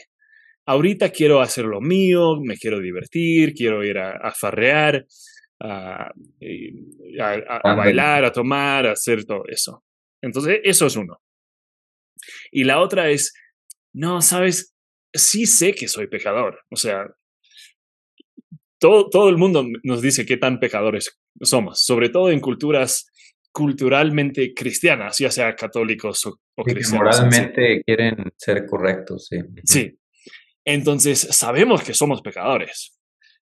ahorita 0.66 1.10
quiero 1.10 1.40
hacer 1.40 1.64
lo 1.64 1.80
mío, 1.80 2.40
me 2.40 2.56
quiero 2.56 2.80
divertir, 2.80 3.54
quiero 3.54 3.84
ir 3.84 3.98
a, 3.98 4.32
farrear, 4.32 5.06
a, 5.60 6.10
a, 7.20 7.74
bailar, 7.74 8.24
a 8.24 8.32
tomar, 8.32 8.86
a 8.86 8.92
hacer 8.92 9.24
todo 9.24 9.44
eso. 9.46 9.84
Entonces, 10.20 10.60
eso 10.64 10.86
es 10.86 10.96
uno. 10.96 11.20
Y 12.50 12.64
la 12.64 12.80
otra 12.80 13.10
es, 13.10 13.32
no, 13.94 14.20
sabes, 14.20 14.74
sí 15.14 15.46
sé 15.46 15.74
que 15.74 15.88
soy 15.88 16.08
pecador. 16.08 16.60
O 16.70 16.76
sea, 16.76 17.06
todo, 18.78 19.08
todo 19.08 19.28
el 19.28 19.38
mundo 19.38 19.64
nos 19.84 20.02
dice 20.02 20.26
qué 20.26 20.36
tan 20.36 20.58
pecadores 20.58 21.18
somos, 21.40 21.84
sobre 21.84 22.08
todo 22.08 22.30
en 22.30 22.40
culturas 22.40 23.06
culturalmente 23.52 24.52
cristianas, 24.52 25.16
ya 25.18 25.30
sea 25.30 25.56
católicos 25.56 26.26
o, 26.26 26.62
cristianos. 26.62 27.16
moralmente 27.16 27.82
quieren 27.84 28.30
ser 28.36 28.66
correctos, 28.66 29.28
sí. 29.28 29.38
Sí, 29.64 29.98
entonces 30.66 31.20
sabemos 31.30 31.82
que 31.82 31.94
somos 31.94 32.20
pecadores, 32.22 32.98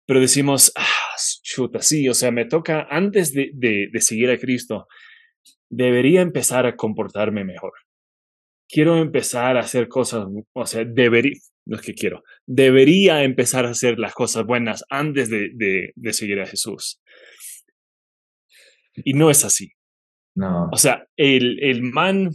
pero 0.05 0.19
decimos, 0.19 0.71
ah, 0.75 1.15
chuta, 1.43 1.81
sí, 1.81 2.07
o 2.09 2.13
sea, 2.13 2.29
me 2.29 2.45
toca 2.45 2.87
antes 2.89 3.33
de, 3.33 3.51
de, 3.53 4.01
seguir 4.01 4.29
a 4.29 4.37
Cristo, 4.37 4.87
debería 5.69 6.21
empezar 6.21 6.65
a 6.65 6.75
comportarme 6.75 7.43
mejor. 7.45 7.71
Quiero 8.67 8.97
empezar 8.97 9.57
a 9.57 9.61
hacer 9.61 9.87
cosas, 9.87 10.27
o 10.53 10.65
sea, 10.65 10.83
debería, 10.83 11.39
no 11.65 11.77
es 11.77 11.81
que 11.81 11.93
quiero, 11.93 12.23
debería 12.45 13.23
empezar 13.23 13.65
a 13.65 13.69
hacer 13.69 13.97
las 13.97 14.13
cosas 14.13 14.45
buenas 14.45 14.83
antes 14.89 15.29
de, 15.29 15.51
de, 15.53 15.93
de 15.95 16.13
seguir 16.13 16.41
a 16.41 16.47
Jesús. 16.47 17.01
Y 18.95 19.13
no 19.13 19.29
es 19.29 19.45
así. 19.45 19.71
No. 20.35 20.69
O 20.71 20.77
sea, 20.77 21.05
el, 21.15 21.63
el 21.63 21.81
man 21.81 22.31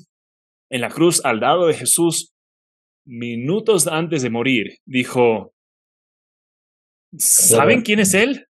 en 0.71 0.81
la 0.81 0.89
cruz 0.89 1.25
al 1.25 1.41
lado 1.41 1.67
de 1.67 1.75
Jesús 1.75 2.33
minutos 3.04 3.87
antes 3.87 4.23
de 4.23 4.30
morir, 4.30 4.78
dijo, 4.85 5.54
¿saben 7.16 7.83
quién 7.83 8.00
es 8.00 8.14
Él? 8.14 8.47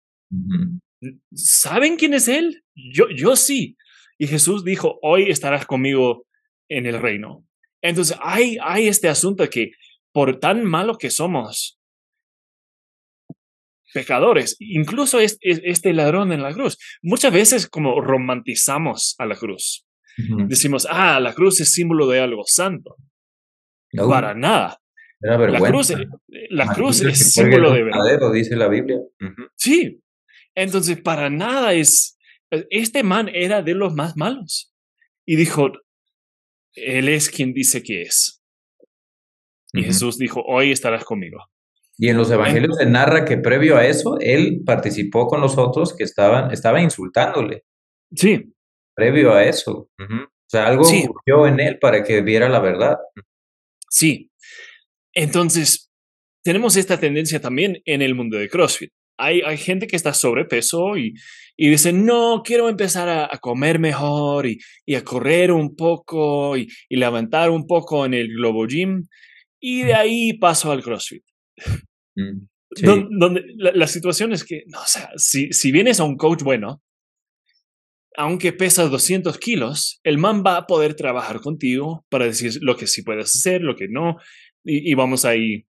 ¿Saben 1.35 1.97
quién 1.97 2.15
es 2.15 2.29
Él? 2.29 2.63
Yo, 2.75 3.09
yo 3.11 3.37
sí. 3.37 3.77
Y 4.19 4.27
Jesús 4.27 4.65
dijo, 4.65 4.99
hoy 5.03 5.31
estarás 5.31 5.67
conmigo 5.67 6.27
en 6.69 6.87
el 6.87 7.01
reino. 7.01 7.45
Entonces 7.83 8.17
hay, 8.23 8.57
hay 8.63 8.89
este 8.89 9.09
asunto 9.09 9.49
que 9.51 9.73
por 10.13 10.39
tan 10.39 10.65
malo 10.65 10.97
que 10.97 11.11
somos, 11.11 11.79
pecadores, 13.95 14.57
incluso 14.59 15.21
este, 15.21 15.93
ladrón 15.93 16.33
en 16.33 16.43
la 16.43 16.53
cruz, 16.53 16.77
muchas 17.01 17.33
veces 17.33 17.69
como 17.69 18.01
romantizamos 18.01 19.15
a 19.19 19.25
la 19.25 19.37
cruz. 19.37 19.87
Decimos, 20.49 20.87
ah, 20.91 21.19
la 21.21 21.33
cruz 21.33 21.61
es 21.61 21.73
símbolo 21.73 22.07
de 22.09 22.21
algo 22.21 22.43
santo. 22.47 22.97
Para 23.97 24.35
nada. 24.35 24.81
La 25.21 25.61
cruz, 25.61 25.93
la 26.51 26.67
cruz 26.75 27.01
es 27.01 27.33
símbolo 27.33 27.73
de 27.73 27.85
verdad. 27.85 28.33
dice 28.33 28.57
la 28.57 28.69
Biblia. 28.69 28.99
Sí. 29.57 30.03
Entonces, 30.55 31.01
para 31.01 31.31
nada 31.31 31.73
es. 31.73 32.19
Este 32.71 33.03
man 33.03 33.29
era 33.33 33.63
de 33.63 33.75
los 33.75 33.95
más 33.95 34.17
malos. 34.17 34.75
Y 35.27 35.37
dijo: 35.37 35.73
Él 36.75 37.09
es 37.09 37.31
quien 37.31 37.53
dice 37.55 37.83
que 37.83 38.03
es. 38.03 38.43
Y 39.73 39.83
Jesús 39.83 40.19
dijo: 40.19 40.43
Hoy 40.47 40.73
estarás 40.73 41.05
conmigo. 41.05 41.39
Y 41.97 42.09
en 42.09 42.17
los 42.17 42.31
evangelios 42.31 42.77
se 42.77 42.87
narra 42.87 43.25
que 43.25 43.37
previo 43.39 43.77
a 43.77 43.87
eso, 43.87 44.19
él 44.21 44.63
participó 44.67 45.29
con 45.29 45.41
los 45.41 45.57
otros 45.59 45.95
que 45.97 46.05
estaban, 46.05 46.51
estaba 46.51 46.81
insultándole. 46.81 47.65
Sí. 48.15 48.53
Previo 48.95 49.33
a 49.33 49.45
eso. 49.45 49.89
O 49.99 50.47
sea, 50.47 50.67
algo 50.67 50.83
ocurrió 50.83 51.47
en 51.47 51.61
él 51.61 51.79
para 51.79 52.03
que 52.03 52.21
viera 52.21 52.49
la 52.49 52.61
verdad. 52.61 52.97
Sí. 53.95 54.33
Entonces, 55.15 55.89
tenemos 56.43 56.77
esta 56.77 56.99
tendencia 56.99 57.41
también 57.41 57.81
en 57.85 58.03
el 58.03 58.17
mundo 58.17 58.37
de 58.37 58.49
CrossFit. 58.49 58.91
Hay, 59.17 59.41
hay 59.43 59.57
gente 59.57 59.87
que 59.87 59.95
está 59.95 60.13
sobrepeso 60.13 60.97
y, 60.97 61.15
y 61.57 61.71
dice, 61.71 61.93
no, 61.93 62.43
quiero 62.45 62.69
empezar 62.69 63.09
a, 63.09 63.39
comer 63.39 63.79
mejor 63.79 64.47
y, 64.47 64.59
y, 64.85 64.97
a 64.97 65.05
correr 65.05 65.53
un 65.53 65.77
poco 65.77 66.57
y, 66.57 66.67
y, 66.89 66.97
levantar 66.97 67.51
un 67.51 67.69
poco 67.69 68.05
en 68.05 68.15
el 68.15 68.27
Globo 68.35 68.67
Gym. 68.67 69.07
Y 69.61 69.85
de 69.85 69.95
ahí 69.95 70.33
paso 70.39 70.73
al 70.73 70.83
CrossFit. 70.83 71.23
Mm, 72.17 72.47
donde, 73.19 73.45
la, 73.57 73.87
situación 73.87 74.33
es 74.33 74.43
que, 74.43 74.65
no, 74.67 74.81
o 74.81 74.87
sea, 74.87 75.11
si, 75.17 75.53
si 75.53 75.71
vienes 75.71 76.01
a 76.01 76.05
un 76.05 76.17
coach 76.17 76.43
bueno, 76.43 76.83
aunque 78.17 78.53
pesas 78.53 78.91
200 78.91 79.39
kilos, 79.39 80.01
el 80.05 80.19
man 80.19 80.43
va 80.47 80.57
a 80.57 80.67
poder 80.67 80.95
trabajar 80.95 81.41
contigo 81.41 82.05
para 82.09 82.27
decir 82.27 82.53
lo 82.61 82.77
que 82.77 82.87
sí 82.87 83.03
puedes 83.03 83.35
hacer, 83.35 83.63
lo 83.63 83.75
que 83.75 83.89
no, 83.89 84.17
y, 84.65 84.95
vamos 84.95 85.25
ahí. 85.25 85.67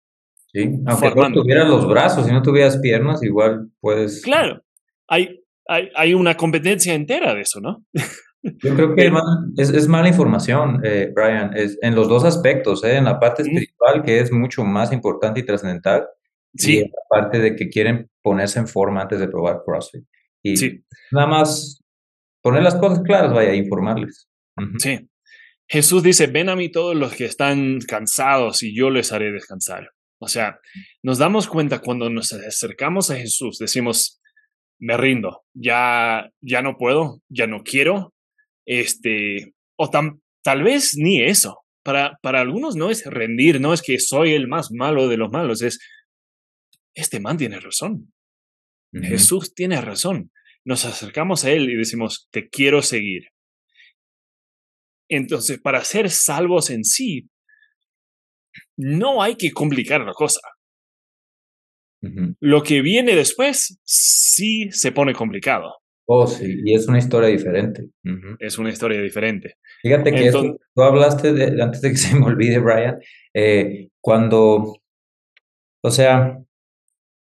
Sí, 0.52 0.70
aunque 0.86 1.12
no 1.16 1.32
tuvieras 1.32 1.68
los 1.68 1.88
brazos 1.88 2.28
y 2.28 2.32
no 2.32 2.44
tuvieras 2.44 2.78
piernas, 2.78 3.24
igual 3.24 3.70
puedes. 3.80 4.22
Claro, 4.22 4.62
hay, 5.08 5.40
hay, 5.68 6.14
una 6.14 6.38
competencia 6.38 6.94
entera 6.94 7.34
de 7.34 7.42
eso, 7.42 7.60
¿no? 7.60 7.84
Yo 8.44 8.76
creo 8.76 8.94
que 8.94 9.12
es, 9.58 9.88
mala 9.88 10.10
información, 10.10 10.82
eh, 10.84 11.12
Brian, 11.16 11.56
es, 11.56 11.80
en 11.82 11.96
los 11.96 12.08
dos 12.08 12.24
aspectos, 12.24 12.84
¿eh? 12.84 12.98
en 12.98 13.06
la 13.06 13.20
parte 13.20 13.42
espiritual, 13.42 14.04
que 14.04 14.20
es 14.20 14.32
mucho 14.32 14.64
más 14.64 14.92
importante 14.92 15.40
y 15.40 15.46
trascendental, 15.46 16.06
sí. 16.54 16.76
y 16.76 16.78
en 16.80 16.92
la 16.92 17.02
parte 17.10 17.40
de 17.40 17.56
que 17.56 17.70
quieren 17.70 18.10
ponerse 18.22 18.60
en 18.60 18.68
forma 18.68 19.02
antes 19.02 19.20
de 19.20 19.28
probar 19.28 19.62
CrossFit. 19.66 20.06
Y 20.44 20.58
sí. 20.58 20.84
nada 21.12 21.26
más 21.26 21.83
poner 22.44 22.62
las 22.62 22.76
cosas 22.76 23.02
claras, 23.04 23.34
vaya, 23.34 23.56
informarles. 23.56 24.28
Sí. 24.78 25.10
Jesús 25.68 26.04
dice, 26.04 26.28
ven 26.28 26.50
a 26.50 26.56
mí 26.56 26.70
todos 26.70 26.96
los 26.96 27.16
que 27.16 27.26
están 27.26 27.80
cansados 27.80 28.62
y 28.62 28.76
yo 28.76 28.90
les 28.90 29.12
haré 29.12 29.32
descansar. 29.32 29.90
O 30.20 30.28
sea, 30.28 30.60
nos 31.02 31.18
damos 31.18 31.48
cuenta 31.48 31.80
cuando 31.80 32.10
nos 32.10 32.34
acercamos 32.34 33.10
a 33.10 33.16
Jesús, 33.16 33.58
decimos, 33.58 34.22
me 34.80 34.98
rindo, 34.98 35.44
ya, 35.54 36.30
ya 36.42 36.62
no 36.62 36.78
puedo, 36.78 37.22
ya 37.30 37.48
no 37.48 37.64
quiero, 37.64 38.14
este, 38.66 39.54
o 39.78 39.90
tal 39.90 40.64
vez 40.64 40.96
ni 40.96 41.24
eso. 41.24 41.60
Para, 41.82 42.18
para 42.22 42.40
algunos 42.40 42.78
no 42.78 42.90
es 42.90 43.06
rendir, 43.06 43.60
no 43.60 43.74
es 43.74 43.82
que 43.82 44.00
soy 44.00 44.34
el 44.34 44.48
más 44.48 44.72
malo 44.72 45.10
de 45.10 45.18
los 45.18 45.32
malos, 45.32 45.62
es, 45.62 45.80
este 46.94 47.20
man 47.20 47.38
tiene 47.38 47.60
razón. 47.60 48.14
Jesús 48.94 49.54
tiene 49.56 49.82
razón. 49.82 50.32
Nos 50.66 50.86
acercamos 50.86 51.44
a 51.46 51.52
Él 51.52 51.70
y 51.70 51.76
decimos, 51.76 52.28
te 52.32 52.50
quiero 52.50 52.82
seguir. 52.82 53.24
Entonces, 55.10 55.60
para 55.60 55.84
ser 55.84 56.10
salvos 56.10 56.70
en 56.70 56.84
sí, 56.84 57.30
no 58.78 59.22
hay 59.22 59.36
que 59.36 59.52
complicar 59.52 60.02
la 60.02 60.14
cosa. 60.14 60.40
Lo 62.42 62.64
que 62.64 62.82
viene 62.82 63.16
después 63.16 63.80
sí 63.84 64.70
se 64.72 64.92
pone 64.92 65.14
complicado. 65.14 65.74
Oh, 66.06 66.28
sí, 66.28 66.60
y 66.66 66.76
es 66.76 66.88
una 66.88 67.00
historia 67.00 67.30
diferente. 67.30 67.86
Es 68.40 68.58
una 68.58 68.70
historia 68.70 69.02
diferente. 69.02 69.56
Fíjate 69.82 70.12
que 70.12 70.32
tú 70.32 70.82
hablaste 70.82 71.32
de, 71.32 71.62
antes 71.62 71.82
de 71.82 71.92
que 71.92 71.98
se 71.98 72.16
me 72.16 72.26
olvide, 72.26 72.60
Brian, 72.60 73.00
eh, 73.34 73.90
cuando, 74.02 74.76
o 75.82 75.92
sea, 75.92 76.38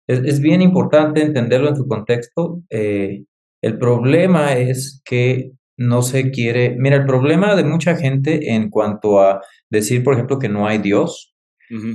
es, 0.09 0.39
bien 0.39 0.61
importante 0.61 1.21
entenderlo 1.21 1.69
en 1.69 1.75
su 1.75 1.87
contexto. 1.87 2.61
Eh, 2.69 3.25
el 3.61 3.77
problema 3.77 4.53
es 4.53 5.01
que 5.05 5.51
no 5.77 6.01
se 6.01 6.31
quiere, 6.31 6.75
mira, 6.77 6.97
el 6.97 7.05
problema 7.05 7.55
de 7.55 7.63
mucha 7.63 7.95
gente 7.95 8.53
en 8.53 8.69
cuanto 8.69 9.19
a 9.19 9.41
decir, 9.69 10.03
por 10.03 10.15
ejemplo, 10.15 10.39
que 10.39 10.49
no 10.49 10.67
hay 10.67 10.79
Dios 10.79 11.33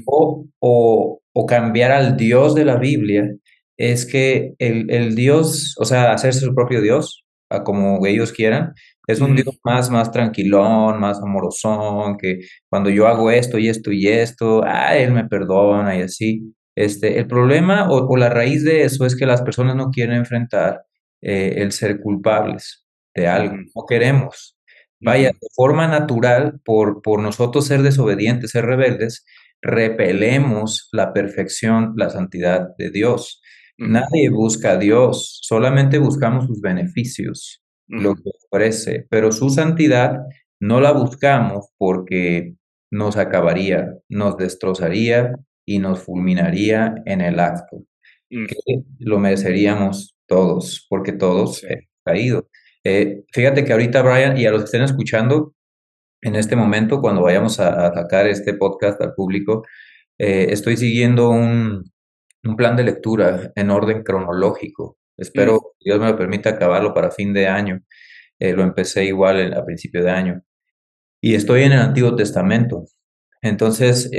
o, 0.07 0.47
o, 0.61 1.47
cambiar 1.47 1.91
al 1.91 2.17
Dios 2.17 2.55
de 2.55 2.65
la 2.65 2.77
Biblia, 2.77 3.29
es 3.77 4.07
que 4.07 4.55
el, 4.59 4.91
el, 4.91 5.17
Dios, 5.17 5.75
o 5.79 5.85
sea, 5.85 6.13
hacerse 6.13 6.41
su 6.41 6.55
propio 6.55 6.81
Dios, 6.81 7.25
a 7.51 7.65
como 7.65 8.07
ellos 8.07 8.33
quieran, 8.33 8.73
es 9.09 9.21
un 9.21 9.35
Dios 9.35 9.59
más, 9.65 9.91
más 9.91 10.13
tranquilón, 10.13 11.01
más 11.01 11.21
amorosón, 11.21 12.17
que 12.17 12.39
cuando 12.71 12.89
yo 12.89 13.07
hago 13.09 13.31
esto 13.31 13.59
y 13.59 13.69
esto 13.69 13.91
y 13.93 14.07
esto, 14.07 14.63
ah, 14.65 14.97
Él 14.97 15.13
me 15.13 15.27
perdona 15.27 15.99
y 15.99 16.03
así. 16.03 16.55
Este, 16.77 17.19
el 17.19 17.27
problema 17.27 17.89
o, 17.89 18.07
o 18.09 18.17
la 18.17 18.31
raíz 18.31 18.65
de 18.65 18.83
eso 18.83 19.07
es 19.07 19.17
que 19.17 19.27
las 19.27 19.43
personas 19.43 19.77
no 19.77 19.91
quieren 19.91 20.17
enfrentar 20.17 20.85
eh, 21.23 21.63
el 21.63 21.73
ser 21.73 22.01
culpables 22.01 22.85
de 23.15 23.29
algo, 23.29 23.57
no 23.57 23.87
queremos. 23.89 24.59
Vaya, 25.01 25.29
de 25.29 25.49
forma 25.55 25.87
natural, 25.87 26.61
por, 26.65 27.03
por 27.03 27.21
nosotros 27.21 27.67
ser 27.67 27.83
desobedientes, 27.83 28.51
ser 28.51 28.67
rebeldes, 28.67 29.25
repelemos 29.63 30.89
la 30.93 31.13
perfección, 31.13 31.95
la 31.97 32.11
santidad 32.11 32.69
de 32.79 32.91
Dios. 32.91 33.43
Nadie 33.79 34.29
busca 34.31 34.73
a 34.73 34.77
Dios, 34.77 35.41
solamente 35.43 35.99
buscamos 35.99 36.47
sus 36.47 36.61
beneficios, 36.61 37.63
lo 37.87 38.15
que 38.15 38.31
ofrece, 38.51 39.07
pero 39.11 39.33
su 39.33 39.51
santidad 39.51 40.19
no 40.61 40.81
la 40.81 40.93
buscamos 40.93 41.69
porque 41.77 42.55
nos 42.91 43.17
acabaría, 43.17 43.95
nos 44.09 44.37
destrozaría 44.37 45.33
y 45.67 45.79
nos 45.79 46.03
fulminaría 46.03 46.95
en 47.07 47.21
el 47.21 47.41
acto. 47.41 47.85
lo 48.99 49.19
mereceríamos 49.19 50.15
todos, 50.27 50.87
porque 50.89 51.13
todos 51.13 51.63
hemos 51.65 51.85
caído. 52.05 52.49
Eh, 52.85 53.25
fíjate 53.33 53.65
que 53.65 53.73
ahorita, 53.73 54.03
Brian, 54.03 54.37
y 54.37 54.47
a 54.47 54.51
los 54.51 54.63
que 54.63 54.65
estén 54.67 54.83
escuchando 54.83 55.55
en 56.23 56.37
este 56.37 56.57
momento, 56.57 57.01
cuando 57.01 57.23
vayamos 57.23 57.61
a, 57.61 57.93
sacar 57.95 58.27
este 58.27 58.55
podcast 58.55 59.01
al 59.01 59.15
público, 59.15 59.65
eh, 60.19 60.47
estoy 60.51 60.77
siguiendo 60.77 61.31
un, 61.31 61.93
plan 62.59 62.77
de 62.77 62.85
lectura 62.85 63.53
en 63.57 63.71
orden 63.71 64.03
cronológico. 64.03 64.99
Espero 65.17 65.57
mm. 65.57 65.61
que 65.79 65.91
Dios 65.91 66.01
me 66.01 66.07
lo 66.09 66.17
permita 66.17 66.51
acabarlo 66.51 66.93
para 66.93 67.11
fin 67.11 67.33
de 67.33 67.47
año. 67.47 67.81
Eh, 68.39 68.53
lo 68.53 68.63
empecé 68.63 69.05
igual 69.05 69.55
a 69.55 69.65
principio 69.65 70.05
de 70.05 70.11
año. 70.11 70.43
Y 71.23 71.35
estoy 71.35 71.63
en 71.63 71.73
el 71.73 71.81
Antiguo 71.81 72.15
Testamento. 72.17 72.85
Entonces, 73.41 74.11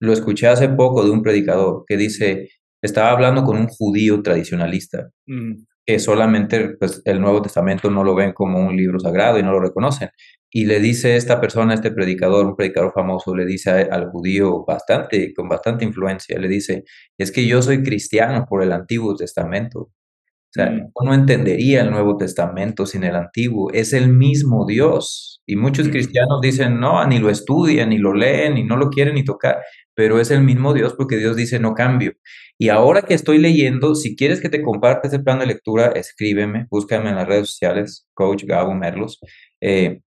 lo 0.00 0.12
escuché 0.12 0.48
hace 0.48 0.68
poco 0.68 1.04
de 1.04 1.10
un 1.10 1.22
predicador 1.22 1.84
que 1.86 1.96
dice, 1.96 2.48
estaba 2.82 3.10
hablando 3.10 3.44
con 3.44 3.56
un 3.56 3.68
judío 3.68 4.22
tradicionalista. 4.22 5.10
Mm 5.26 5.64
que 5.86 5.98
solamente 5.98 6.70
pues, 6.78 7.02
el 7.04 7.20
Nuevo 7.20 7.42
Testamento 7.42 7.90
no 7.90 8.04
lo 8.04 8.14
ven 8.14 8.32
como 8.32 8.58
un 8.58 8.76
libro 8.76 8.98
sagrado 8.98 9.38
y 9.38 9.42
no 9.42 9.52
lo 9.52 9.60
reconocen. 9.60 10.10
Y 10.50 10.66
le 10.66 10.80
dice 10.80 11.16
esta 11.16 11.40
persona, 11.40 11.74
este 11.74 11.90
predicador, 11.90 12.46
un 12.46 12.56
predicador 12.56 12.92
famoso, 12.94 13.34
le 13.34 13.44
dice 13.44 13.70
al 13.70 14.10
judío 14.10 14.64
bastante, 14.64 15.32
con 15.34 15.48
bastante 15.48 15.84
influencia, 15.84 16.38
le 16.38 16.48
dice, 16.48 16.84
es 17.18 17.32
que 17.32 17.46
yo 17.46 17.60
soy 17.60 17.82
cristiano 17.82 18.46
por 18.48 18.62
el 18.62 18.72
Antiguo 18.72 19.14
Testamento. 19.16 19.80
O 19.80 20.52
sea, 20.52 20.70
mm. 20.70 20.92
no 21.04 21.12
entendería 21.12 21.82
el 21.82 21.90
Nuevo 21.90 22.16
Testamento 22.16 22.86
sin 22.86 23.02
el 23.02 23.16
Antiguo. 23.16 23.72
Es 23.72 23.92
el 23.92 24.08
mismo 24.08 24.64
Dios. 24.66 25.42
Y 25.46 25.56
muchos 25.56 25.88
mm. 25.88 25.90
cristianos 25.90 26.40
dicen, 26.40 26.78
no, 26.78 27.04
ni 27.06 27.18
lo 27.18 27.28
estudian, 27.28 27.90
ni 27.90 27.98
lo 27.98 28.14
leen, 28.14 28.54
ni 28.54 28.62
no 28.62 28.76
lo 28.76 28.88
quieren 28.88 29.16
ni 29.16 29.24
tocar. 29.24 29.56
Pero 29.94 30.20
es 30.20 30.30
el 30.30 30.42
mismo 30.42 30.74
Dios 30.74 30.94
porque 30.96 31.16
Dios 31.16 31.36
dice, 31.36 31.58
no 31.58 31.74
cambio. 31.74 32.14
Y 32.58 32.68
ahora 32.68 33.02
que 33.02 33.14
estoy 33.14 33.38
leyendo, 33.38 33.94
si 33.94 34.16
quieres 34.16 34.40
que 34.40 34.48
te 34.48 34.62
comparte 34.62 35.08
ese 35.08 35.18
plan 35.18 35.38
de 35.38 35.46
lectura, 35.46 35.92
escríbeme, 35.94 36.66
búscame 36.70 37.10
en 37.10 37.16
las 37.16 37.26
redes 37.26 37.48
sociales, 37.48 38.06
Coach 38.14 38.44
Gabo 38.44 38.74
Merlos. 38.74 39.20
Eh, 39.60 40.00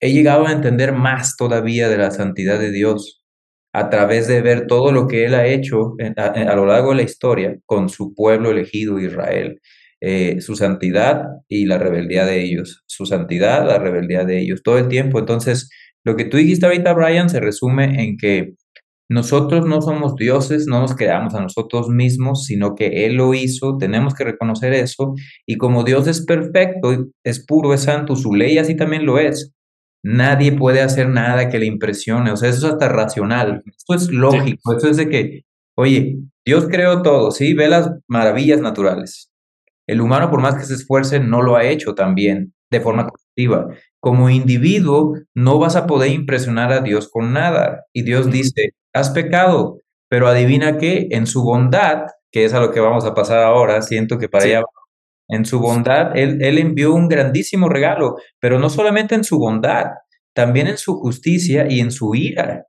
he 0.00 0.12
llegado 0.12 0.46
a 0.46 0.52
entender 0.52 0.92
más 0.92 1.36
todavía 1.36 1.88
de 1.88 1.98
la 1.98 2.10
santidad 2.10 2.58
de 2.58 2.70
Dios 2.70 3.24
a 3.72 3.90
través 3.90 4.28
de 4.28 4.40
ver 4.40 4.66
todo 4.66 4.92
lo 4.92 5.06
que 5.06 5.24
Él 5.24 5.34
ha 5.34 5.46
hecho 5.46 5.94
a, 6.16 6.54
lo 6.54 6.66
largo 6.66 6.90
de 6.90 6.96
la 6.96 7.02
historia 7.02 7.58
con 7.66 7.88
su 7.88 8.14
pueblo 8.14 8.50
elegido 8.50 8.98
Israel. 9.00 9.60
Eh, 10.00 10.40
su 10.40 10.54
santidad 10.54 11.24
y 11.48 11.66
la 11.66 11.76
rebeldía 11.76 12.24
de 12.24 12.40
ellos, 12.40 12.84
su 12.86 13.04
santidad, 13.04 13.66
la 13.66 13.78
rebeldía 13.78 14.24
de 14.24 14.38
ellos, 14.40 14.62
todo 14.62 14.78
el 14.78 14.86
tiempo. 14.86 15.18
Entonces, 15.18 15.70
lo 16.04 16.14
que 16.14 16.24
tú 16.24 16.36
dijiste 16.36 16.66
ahorita, 16.66 16.92
Brian, 16.94 17.28
se 17.28 17.40
resume 17.40 18.00
en 18.00 18.16
que 18.16 18.54
nosotros 19.10 19.66
no 19.66 19.80
somos 19.80 20.14
dioses, 20.16 20.66
no 20.66 20.80
nos 20.80 20.94
creamos 20.94 21.34
a 21.34 21.40
nosotros 21.40 21.88
mismos, 21.88 22.44
sino 22.44 22.74
que 22.74 23.06
Él 23.06 23.14
lo 23.14 23.32
hizo, 23.32 23.78
tenemos 23.78 24.14
que 24.14 24.24
reconocer 24.24 24.74
eso, 24.74 25.14
y 25.46 25.56
como 25.56 25.82
Dios 25.84 26.06
es 26.06 26.24
perfecto, 26.24 27.06
es 27.24 27.44
puro, 27.44 27.72
es 27.72 27.82
santo, 27.82 28.16
su 28.16 28.34
ley 28.34 28.58
así 28.58 28.76
también 28.76 29.06
lo 29.06 29.18
es. 29.18 29.54
Nadie 30.04 30.52
puede 30.52 30.82
hacer 30.82 31.08
nada 31.08 31.48
que 31.48 31.58
le 31.58 31.66
impresione, 31.66 32.30
o 32.30 32.36
sea, 32.36 32.50
eso 32.50 32.66
es 32.66 32.72
hasta 32.72 32.88
racional, 32.88 33.62
esto 33.66 33.94
es 33.94 34.10
lógico, 34.10 34.76
eso 34.76 34.88
es 34.88 34.96
de 34.96 35.08
que, 35.08 35.42
oye, 35.76 36.18
Dios 36.44 36.66
creó 36.70 37.02
todo, 37.02 37.30
¿sí? 37.30 37.54
Ve 37.54 37.68
las 37.68 37.90
maravillas 38.08 38.60
naturales. 38.60 39.30
El 39.86 40.02
humano, 40.02 40.30
por 40.30 40.40
más 40.40 40.54
que 40.54 40.64
se 40.64 40.74
esfuerce, 40.74 41.18
no 41.18 41.42
lo 41.42 41.56
ha 41.56 41.64
hecho 41.64 41.94
también 41.94 42.52
de 42.70 42.80
forma 42.80 43.06
colectiva. 43.08 43.68
Como 44.00 44.30
individuo, 44.30 45.14
no 45.34 45.58
vas 45.58 45.76
a 45.76 45.86
poder 45.86 46.10
impresionar 46.12 46.72
a 46.72 46.80
Dios 46.80 47.08
con 47.10 47.32
nada. 47.32 47.84
Y 47.92 48.02
Dios 48.02 48.30
dice, 48.30 48.70
has 48.92 49.10
pecado, 49.10 49.80
pero 50.08 50.28
adivina 50.28 50.78
qué, 50.78 51.08
en 51.10 51.26
su 51.26 51.42
bondad, 51.42 52.06
que 52.30 52.44
es 52.44 52.54
a 52.54 52.60
lo 52.60 52.72
que 52.72 52.80
vamos 52.80 53.04
a 53.04 53.14
pasar 53.14 53.42
ahora, 53.42 53.82
siento 53.82 54.18
que 54.18 54.28
para 54.28 54.44
allá, 54.44 54.62
en 55.28 55.44
su 55.44 55.60
bondad, 55.60 56.16
él, 56.16 56.38
él 56.40 56.58
envió 56.58 56.94
un 56.94 57.08
grandísimo 57.08 57.68
regalo, 57.68 58.16
pero 58.40 58.58
no 58.58 58.70
solamente 58.70 59.14
en 59.14 59.24
su 59.24 59.38
bondad, 59.38 59.86
también 60.34 60.68
en 60.68 60.78
su 60.78 60.94
justicia 60.94 61.66
y 61.68 61.80
en 61.80 61.90
su 61.90 62.14
ira. 62.14 62.64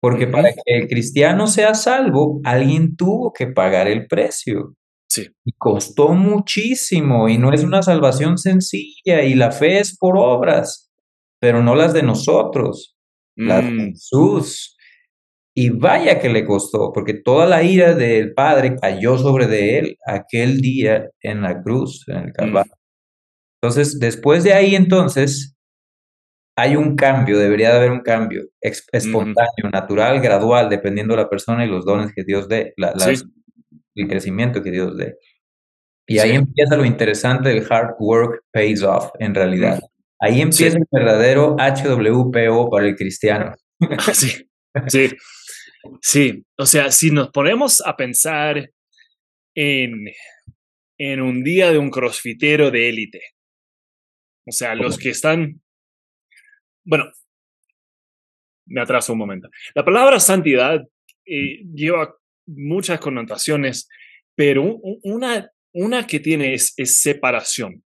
Porque 0.00 0.26
para 0.26 0.50
que 0.50 0.60
el 0.66 0.86
cristiano 0.86 1.46
sea 1.46 1.72
salvo, 1.74 2.40
alguien 2.44 2.94
tuvo 2.94 3.32
que 3.32 3.46
pagar 3.46 3.88
el 3.88 4.06
precio. 4.06 4.74
Sí. 5.14 5.28
Y 5.44 5.52
costó 5.52 6.08
muchísimo 6.08 7.28
y 7.28 7.38
no 7.38 7.52
es 7.52 7.62
una 7.62 7.82
salvación 7.82 8.36
sencilla 8.36 9.22
y 9.22 9.34
la 9.34 9.52
fe 9.52 9.78
es 9.78 9.96
por 9.96 10.16
obras, 10.16 10.90
pero 11.40 11.62
no 11.62 11.76
las 11.76 11.92
de 11.92 12.02
nosotros, 12.02 12.96
las 13.36 13.64
de 13.64 13.70
mm. 13.70 13.90
Jesús. 13.90 14.76
Y 15.56 15.70
vaya 15.70 16.18
que 16.18 16.30
le 16.30 16.44
costó, 16.44 16.90
porque 16.92 17.14
toda 17.14 17.46
la 17.46 17.62
ira 17.62 17.94
del 17.94 18.34
Padre 18.34 18.74
cayó 18.74 19.16
sobre 19.16 19.46
de 19.46 19.78
él 19.78 19.96
aquel 20.04 20.60
día 20.60 21.08
en 21.20 21.42
la 21.42 21.62
cruz, 21.62 22.04
en 22.08 22.16
el 22.16 22.32
Calvario. 22.32 22.72
Entonces, 23.62 24.00
después 24.00 24.42
de 24.42 24.52
ahí, 24.52 24.74
entonces, 24.74 25.56
hay 26.58 26.74
un 26.74 26.96
cambio, 26.96 27.38
debería 27.38 27.70
de 27.70 27.76
haber 27.76 27.92
un 27.92 28.00
cambio 28.00 28.42
espontáneo, 28.60 29.70
natural, 29.72 30.20
gradual, 30.20 30.68
dependiendo 30.68 31.14
de 31.14 31.22
la 31.22 31.28
persona 31.28 31.64
y 31.64 31.68
los 31.68 31.84
dones 31.84 32.12
que 32.12 32.24
Dios 32.24 32.48
dé, 32.48 32.74
el 33.94 34.08
crecimiento 34.08 34.62
que 34.62 34.70
Dios 34.70 34.96
dé. 34.96 35.16
Y 36.06 36.18
ahí 36.18 36.32
empieza 36.32 36.76
lo 36.76 36.84
interesante 36.84 37.48
del 37.48 37.66
hard 37.68 37.94
work 37.98 38.44
pays 38.52 38.82
off, 38.82 39.10
en 39.18 39.34
realidad. 39.34 39.80
Ahí 40.20 40.40
empieza 40.40 40.78
el 40.78 40.84
verdadero 40.90 41.56
HWPO 41.56 42.70
para 42.70 42.86
el 42.86 42.96
cristiano. 42.96 43.54
Sí, 44.14 44.48
sí, 44.86 45.10
sí. 46.00 46.44
O 46.56 46.64
sea, 46.64 46.90
si 46.90 47.10
nos 47.10 47.30
ponemos 47.30 47.82
a 47.84 47.96
pensar 47.96 48.70
en, 49.54 50.06
en 50.98 51.20
un 51.20 51.42
día 51.42 51.70
de 51.70 51.78
un 51.78 51.90
crossfitero 51.90 52.70
de 52.70 52.88
élite, 52.88 53.20
o 54.46 54.52
sea, 54.52 54.74
los 54.74 54.98
que 54.98 55.10
están, 55.10 55.60
bueno, 56.84 57.10
me 58.66 58.80
atraso 58.80 59.12
un 59.12 59.18
momento. 59.18 59.48
La 59.74 59.84
palabra 59.84 60.20
santidad 60.20 60.80
eh, 61.26 61.64
lleva 61.74 62.14
muchas 62.46 63.00
connotaciones, 63.00 63.88
pero 64.34 64.80
una, 65.02 65.50
una 65.72 66.06
que 66.06 66.20
tiene 66.20 66.54
es, 66.54 66.74
separación. 66.76 67.84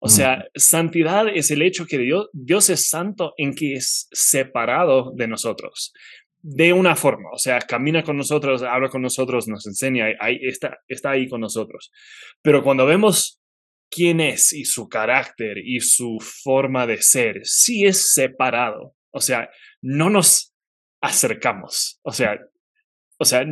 O 0.00 0.08
sea, 0.08 0.46
santidad 0.54 1.28
es 1.28 1.50
el 1.50 1.62
hecho 1.62 1.86
que 1.86 1.96
Dios, 1.96 2.28
Dios 2.34 2.68
es 2.68 2.90
santo 2.90 3.32
en 3.38 3.54
que 3.54 3.72
es 3.72 4.06
separado 4.12 5.12
de 5.16 5.26
nosotros 5.26 5.94
de 6.46 6.74
una 6.74 6.94
forma, 6.94 7.30
o 7.32 7.38
sea, 7.38 7.58
camina 7.58 8.02
con 8.02 8.18
nosotros, 8.18 8.62
habla 8.62 8.90
con 8.90 9.00
nosotros, 9.00 9.48
nos 9.48 9.66
enseña, 9.66 10.08
ahí 10.20 10.38
está, 10.42 10.78
está 10.88 11.12
ahí 11.12 11.26
con 11.26 11.40
nosotros. 11.40 11.90
Pero 12.42 12.62
cuando 12.62 12.84
vemos 12.84 13.40
quién 13.90 14.20
es 14.20 14.52
y 14.52 14.66
su 14.66 14.86
carácter 14.86 15.56
y 15.56 15.80
su 15.80 16.18
forma 16.20 16.86
de 16.86 17.00
ser, 17.00 17.40
sí 17.44 17.86
es 17.86 18.12
separado. 18.12 18.94
O 19.10 19.22
sea, 19.22 19.48
no 19.80 20.10
nos 20.10 20.54
acercamos. 21.00 21.98
O 22.02 22.12
sea, 22.12 22.38
o 23.24 23.26
sea, 23.26 23.44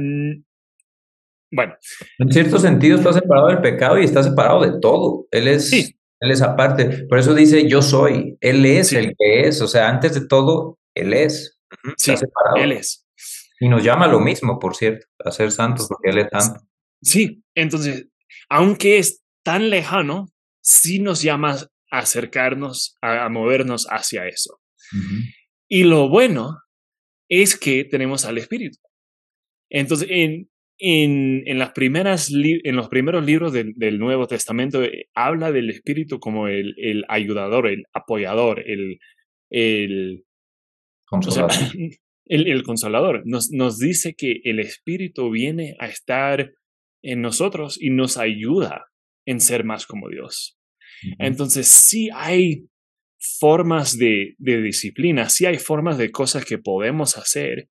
bueno. 1.50 1.74
En 2.18 2.30
cierto 2.30 2.58
sentido 2.58 2.98
está 2.98 3.12
separado 3.14 3.48
del 3.48 3.62
pecado 3.62 3.98
y 3.98 4.04
está 4.04 4.22
separado 4.22 4.60
de 4.62 4.78
todo. 4.80 5.26
Él 5.30 5.48
es, 5.48 5.72
él 5.72 6.30
es 6.30 6.42
aparte. 6.42 7.06
Por 7.08 7.18
eso 7.18 7.34
dice 7.34 7.66
yo 7.66 7.80
soy. 7.80 8.36
Él 8.40 8.64
es 8.66 8.92
el 8.92 9.14
que 9.18 9.48
es. 9.48 9.62
O 9.62 9.68
sea, 9.68 9.88
antes 9.88 10.14
de 10.14 10.26
todo, 10.26 10.78
él 10.94 11.14
es. 11.14 11.58
Está 11.96 12.18
separado. 12.18 12.56
Él 12.56 12.72
es. 12.72 13.06
Y 13.60 13.68
nos 13.68 13.82
llama 13.82 14.06
lo 14.08 14.20
mismo, 14.20 14.58
por 14.58 14.76
cierto, 14.76 15.06
a 15.24 15.30
ser 15.30 15.50
santos 15.52 15.86
porque 15.88 16.10
él 16.10 16.18
es 16.18 16.28
santo. 16.30 16.60
Sí, 17.00 17.42
entonces, 17.54 18.08
aunque 18.50 18.98
es 18.98 19.22
tan 19.42 19.70
lejano, 19.70 20.28
sí 20.60 20.98
nos 20.98 21.22
llama 21.22 21.56
a 21.90 21.98
acercarnos, 21.98 22.96
a, 23.00 23.28
movernos 23.28 23.86
hacia 23.88 24.26
eso. 24.26 24.60
Y 25.68 25.84
lo 25.84 26.08
bueno 26.08 26.58
es 27.28 27.56
que 27.56 27.84
tenemos 27.84 28.26
al 28.26 28.36
Espíritu. 28.36 28.78
Entonces, 29.74 30.06
en, 30.10 30.50
en, 30.78 31.42
en, 31.46 31.58
las 31.58 31.72
primeras 31.72 32.30
en 32.30 32.76
los 32.76 32.88
primeros 32.88 33.24
libros 33.24 33.52
del, 33.52 33.98
Nuevo 33.98 34.26
Testamento 34.26 34.82
eh, 34.82 35.08
habla 35.14 35.50
del 35.50 35.70
Espíritu 35.70 36.20
como 36.20 36.48
el, 36.48 36.74
el 36.76 37.04
ayudador, 37.08 37.66
el 37.66 37.84
apoyador, 37.92 38.62
el, 38.68 38.98
el 39.50 40.24
consolador. 41.06 41.52
el, 42.26 42.48
el, 42.48 42.62
consolador. 42.62 43.22
Nos, 43.24 43.50
nos 43.50 43.78
dice 43.78 44.14
que 44.14 44.40
el 44.44 44.60
Espíritu 44.60 45.30
viene 45.30 45.74
a 45.78 45.86
estar 45.86 46.52
en 47.02 47.22
nosotros 47.22 47.80
y 47.80 47.90
nos 47.90 48.18
ayuda 48.18 48.86
en 49.26 49.40
ser 49.40 49.64
más 49.64 49.86
como 49.86 50.10
Dios. 50.10 50.58
Entonces, 51.18 51.68
sí 51.68 52.10
hay 52.14 52.66
formas 53.40 53.96
de, 53.96 54.34
disciplina, 54.38 55.28
sí 55.28 55.46
hay 55.46 55.58
formas 55.58 55.96
de 55.96 56.10
cosas 56.10 56.44
que 56.44 56.58
podemos 56.58 57.16
hacer. 57.16 57.68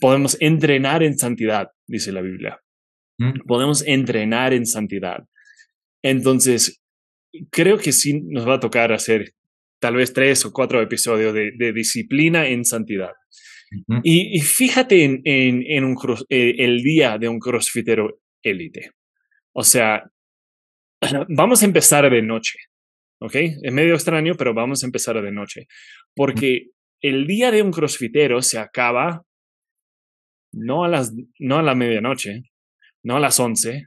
Podemos 0.00 0.36
entrenar 0.40 1.02
en 1.02 1.18
santidad, 1.18 1.68
dice 1.86 2.12
la 2.12 2.20
Biblia. 2.20 2.60
Mm. 3.18 3.46
Podemos 3.46 3.86
entrenar 3.86 4.52
en 4.52 4.66
santidad. 4.66 5.24
Entonces, 6.02 6.82
creo 7.50 7.78
que 7.78 7.92
sí 7.92 8.20
nos 8.22 8.46
va 8.46 8.54
a 8.54 8.60
tocar 8.60 8.92
hacer 8.92 9.34
tal 9.80 9.96
vez 9.96 10.12
tres 10.12 10.44
o 10.44 10.52
cuatro 10.52 10.82
episodios 10.82 11.32
de, 11.32 11.72
disciplina 11.72 12.46
en 12.48 12.64
santidad. 12.64 13.12
y, 14.02 14.40
fíjate 14.40 15.04
en, 15.04 15.22
en, 15.24 15.84
un 15.84 15.96
eh, 16.28 16.56
el 16.58 16.82
día 16.82 17.18
de 17.18 17.28
un 17.28 17.38
crossfitero 17.38 18.20
élite. 18.42 18.90
O 19.54 19.62
sea, 19.62 20.10
vamos 21.28 21.62
a 21.62 21.66
empezar 21.66 22.10
de 22.10 22.22
noche. 22.22 22.58
¿ok? 23.20 23.34
Es 23.34 23.72
medio 23.72 23.94
extraño, 23.94 24.34
pero 24.34 24.54
vamos 24.54 24.82
a 24.82 24.86
empezar 24.86 25.20
de 25.22 25.32
noche. 25.32 25.66
Porque 26.14 26.70
el 27.00 27.26
día 27.26 27.50
de 27.50 27.62
un 27.62 27.70
crossfitero 27.70 28.42
se 28.42 28.58
acaba 28.58 29.24
no 30.52 30.84
a, 30.84 30.88
las, 30.88 31.12
no 31.38 31.58
a 31.58 31.62
la 31.62 31.74
medianoche, 31.74 32.42
no 33.02 33.16
a 33.16 33.20
las 33.20 33.38
11, 33.38 33.86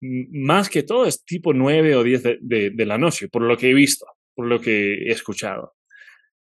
más 0.00 0.68
que 0.68 0.82
todo 0.82 1.06
es 1.06 1.24
tipo 1.24 1.52
9 1.52 1.96
o 1.96 2.02
10 2.02 2.22
de, 2.22 2.70
de, 2.70 2.86
la 2.86 2.98
noche, 2.98 3.28
por 3.28 3.42
lo 3.42 3.56
que 3.56 3.70
he 3.70 3.74
visto, 3.74 4.06
por 4.34 4.46
lo 4.46 4.60
que 4.60 4.94
he 4.94 5.10
escuchado. 5.10 5.74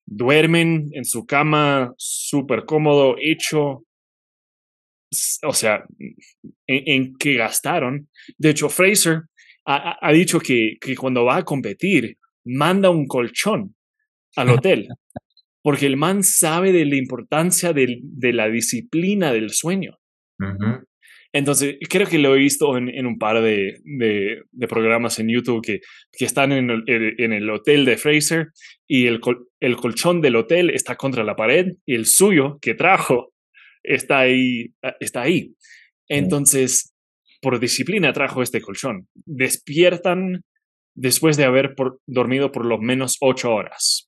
Duermen 0.06 0.88
en 0.92 1.04
su 1.04 1.26
cama 1.26 1.94
súper 1.96 2.64
cómodo, 2.64 3.16
hecho, 3.20 3.84
o 5.42 5.52
sea, 5.52 5.84
en, 6.66 6.82
en, 6.86 7.16
que 7.16 7.34
gastaron. 7.34 8.08
De 8.36 8.50
hecho, 8.50 8.68
Fraser 8.68 9.22
ha, 9.64 10.12
dicho 10.12 10.40
que, 10.40 10.76
que, 10.80 10.96
cuando 10.96 11.24
va 11.24 11.36
a 11.36 11.44
competir, 11.44 12.16
manda 12.44 12.90
un 12.90 13.06
colchón 13.06 13.74
al 14.36 14.50
hotel, 14.50 14.88
porque 15.62 15.86
el 15.86 15.96
man 15.96 16.22
sabe 16.22 16.72
de 16.72 16.84
la 16.84 16.96
importancia 16.96 17.72
de, 17.72 17.98
de 18.02 18.32
la 18.32 18.48
disciplina 18.48 19.32
del 19.32 19.50
sueño. 19.50 19.98
Entonces, 21.32 21.76
creo 21.88 22.08
que 22.08 22.18
lo 22.18 22.34
he 22.34 22.38
visto 22.38 22.76
en, 22.76 22.88
en 22.88 23.06
un 23.06 23.18
par 23.18 23.40
de, 23.40 23.80
de, 23.84 24.68
programas 24.68 25.18
en 25.18 25.28
YouTube 25.28 25.62
que, 25.62 25.80
que 26.10 26.24
están 26.24 26.50
en 26.50 26.70
el, 26.70 26.84
en 26.86 27.32
el, 27.32 27.48
hotel 27.50 27.84
de 27.84 27.96
Fraser 27.96 28.48
y 28.88 29.06
el, 29.06 29.20
el 29.60 29.76
colchón 29.76 30.20
del 30.22 30.36
hotel 30.36 30.70
está 30.70 30.96
contra 30.96 31.22
la 31.22 31.36
pared 31.36 31.74
y 31.86 31.94
el 31.94 32.06
suyo 32.06 32.58
que 32.60 32.74
trajo 32.74 33.32
está 33.84 34.20
ahí. 34.20 34.74
Está 34.98 35.22
ahí. 35.22 35.54
Entonces, 36.08 36.94
por 37.40 37.60
disciplina 37.60 38.12
trajo 38.12 38.42
este 38.42 38.60
colchón. 38.60 39.06
Despiertan 39.14 40.42
después 40.94 41.36
de 41.36 41.44
haber 41.44 41.74
dormido 42.06 42.50
por 42.50 42.66
lo 42.66 42.78
menos 42.78 43.16
ocho 43.20 43.52
horas. 43.52 44.06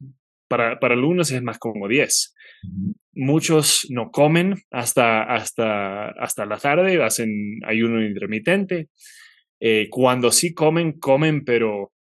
Para, 0.53 0.79
para 0.79 0.93
algunos 0.93 1.31
es 1.31 1.43
más 1.43 1.59
como 1.59 1.89
diez. 1.89 2.35
Muchos 3.15 3.87
no 3.89 4.11
comen 4.11 4.55
hasta, 4.71 5.23
hasta, 5.23 6.11
hasta 6.11 6.45
la 6.45 6.59
tarde, 6.59 7.03
hacen 7.03 7.31
ayuno 7.67 8.05
intermitente. 8.05 8.91
Eh, 9.59 9.89
cuando 9.91 10.31
sí 10.31 10.53
comen, 10.53 10.99
comen, 10.99 11.43
pero 11.43 11.95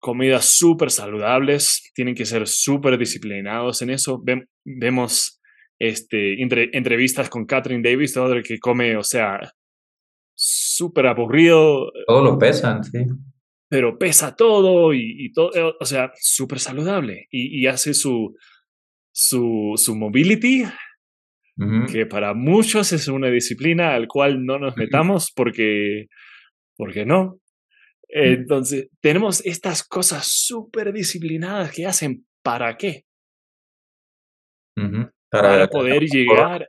comidas 0.00 0.46
súper 0.46 0.90
saludables, 0.90 1.92
tienen 1.94 2.16
que 2.16 2.24
ser 2.24 2.48
súper 2.48 2.98
disciplinados 2.98 3.80
en 3.82 3.90
eso. 3.90 4.20
vemos 4.64 5.40
este, 5.78 6.42
entrevistas 6.42 7.30
con 7.30 7.46
Catherine 7.46 7.88
Davis, 7.88 8.16
otra 8.16 8.42
que 8.42 8.58
come, 8.58 8.96
o 8.96 9.04
sea, 9.04 9.38
súper 10.34 11.06
aburrido. 11.06 11.92
Todo 12.08 12.24
lo 12.24 12.38
pesan, 12.38 12.82
sí. 12.82 13.04
Pero 13.70 13.98
pesa 13.98 14.34
todo 14.34 14.92
y, 14.92 15.32
todo, 15.32 15.54
eh, 15.54 15.72
o 15.78 15.84
sea, 15.84 16.12
súper 16.20 16.58
saludable 16.58 17.28
y, 17.30 17.66
hace 17.66 17.94
su, 17.94 18.34
su, 19.12 19.74
su 19.76 19.94
mobility, 19.94 20.64
que 21.92 22.04
para 22.06 22.34
muchos 22.34 22.92
es 22.92 23.06
una 23.06 23.28
disciplina 23.28 23.94
al 23.94 24.08
cual 24.08 24.44
no 24.44 24.58
nos 24.58 24.76
metamos 24.76 25.30
porque, 25.34 26.08
porque 26.76 27.06
no. 27.06 27.38
Entonces, 28.08 28.88
tenemos 29.00 29.44
estas 29.46 29.86
cosas 29.86 30.26
súper 30.26 30.92
disciplinadas 30.92 31.70
que 31.70 31.86
hacen 31.86 32.26
para 32.42 32.76
qué. 32.76 33.04
para, 35.30 35.68
poder 35.68 36.02
llegar 36.06 36.68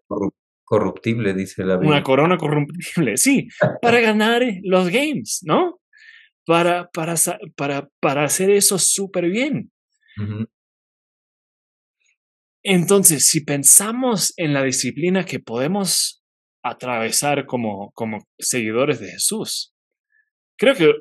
corruptible, 0.63 1.33
dice 1.33 1.65
la 1.65 1.77
Biblia. 1.77 1.97
Una 1.97 2.03
corona 2.03 2.37
corruptible, 2.37 3.17
sí, 3.17 3.47
para 3.81 3.99
ganar 3.99 4.43
los 4.63 4.89
games, 4.89 5.41
¿no? 5.43 5.80
Para, 6.51 6.89
para, 6.91 7.15
para, 7.55 7.89
para 8.01 8.25
hacer 8.25 8.49
eso 8.49 8.77
súper 8.77 9.29
bien. 9.29 9.71
Entonces, 12.61 13.27
si 13.27 13.39
pensamos 13.39 14.33
en 14.35 14.53
la 14.53 14.61
disciplina 14.61 15.23
que 15.23 15.39
podemos 15.39 16.21
atravesar 16.61 17.45
como, 17.45 17.91
como 17.93 18.27
seguidores 18.37 18.99
de 18.99 19.11
Jesús, 19.11 19.73
creo 20.57 20.75
que 20.75 20.93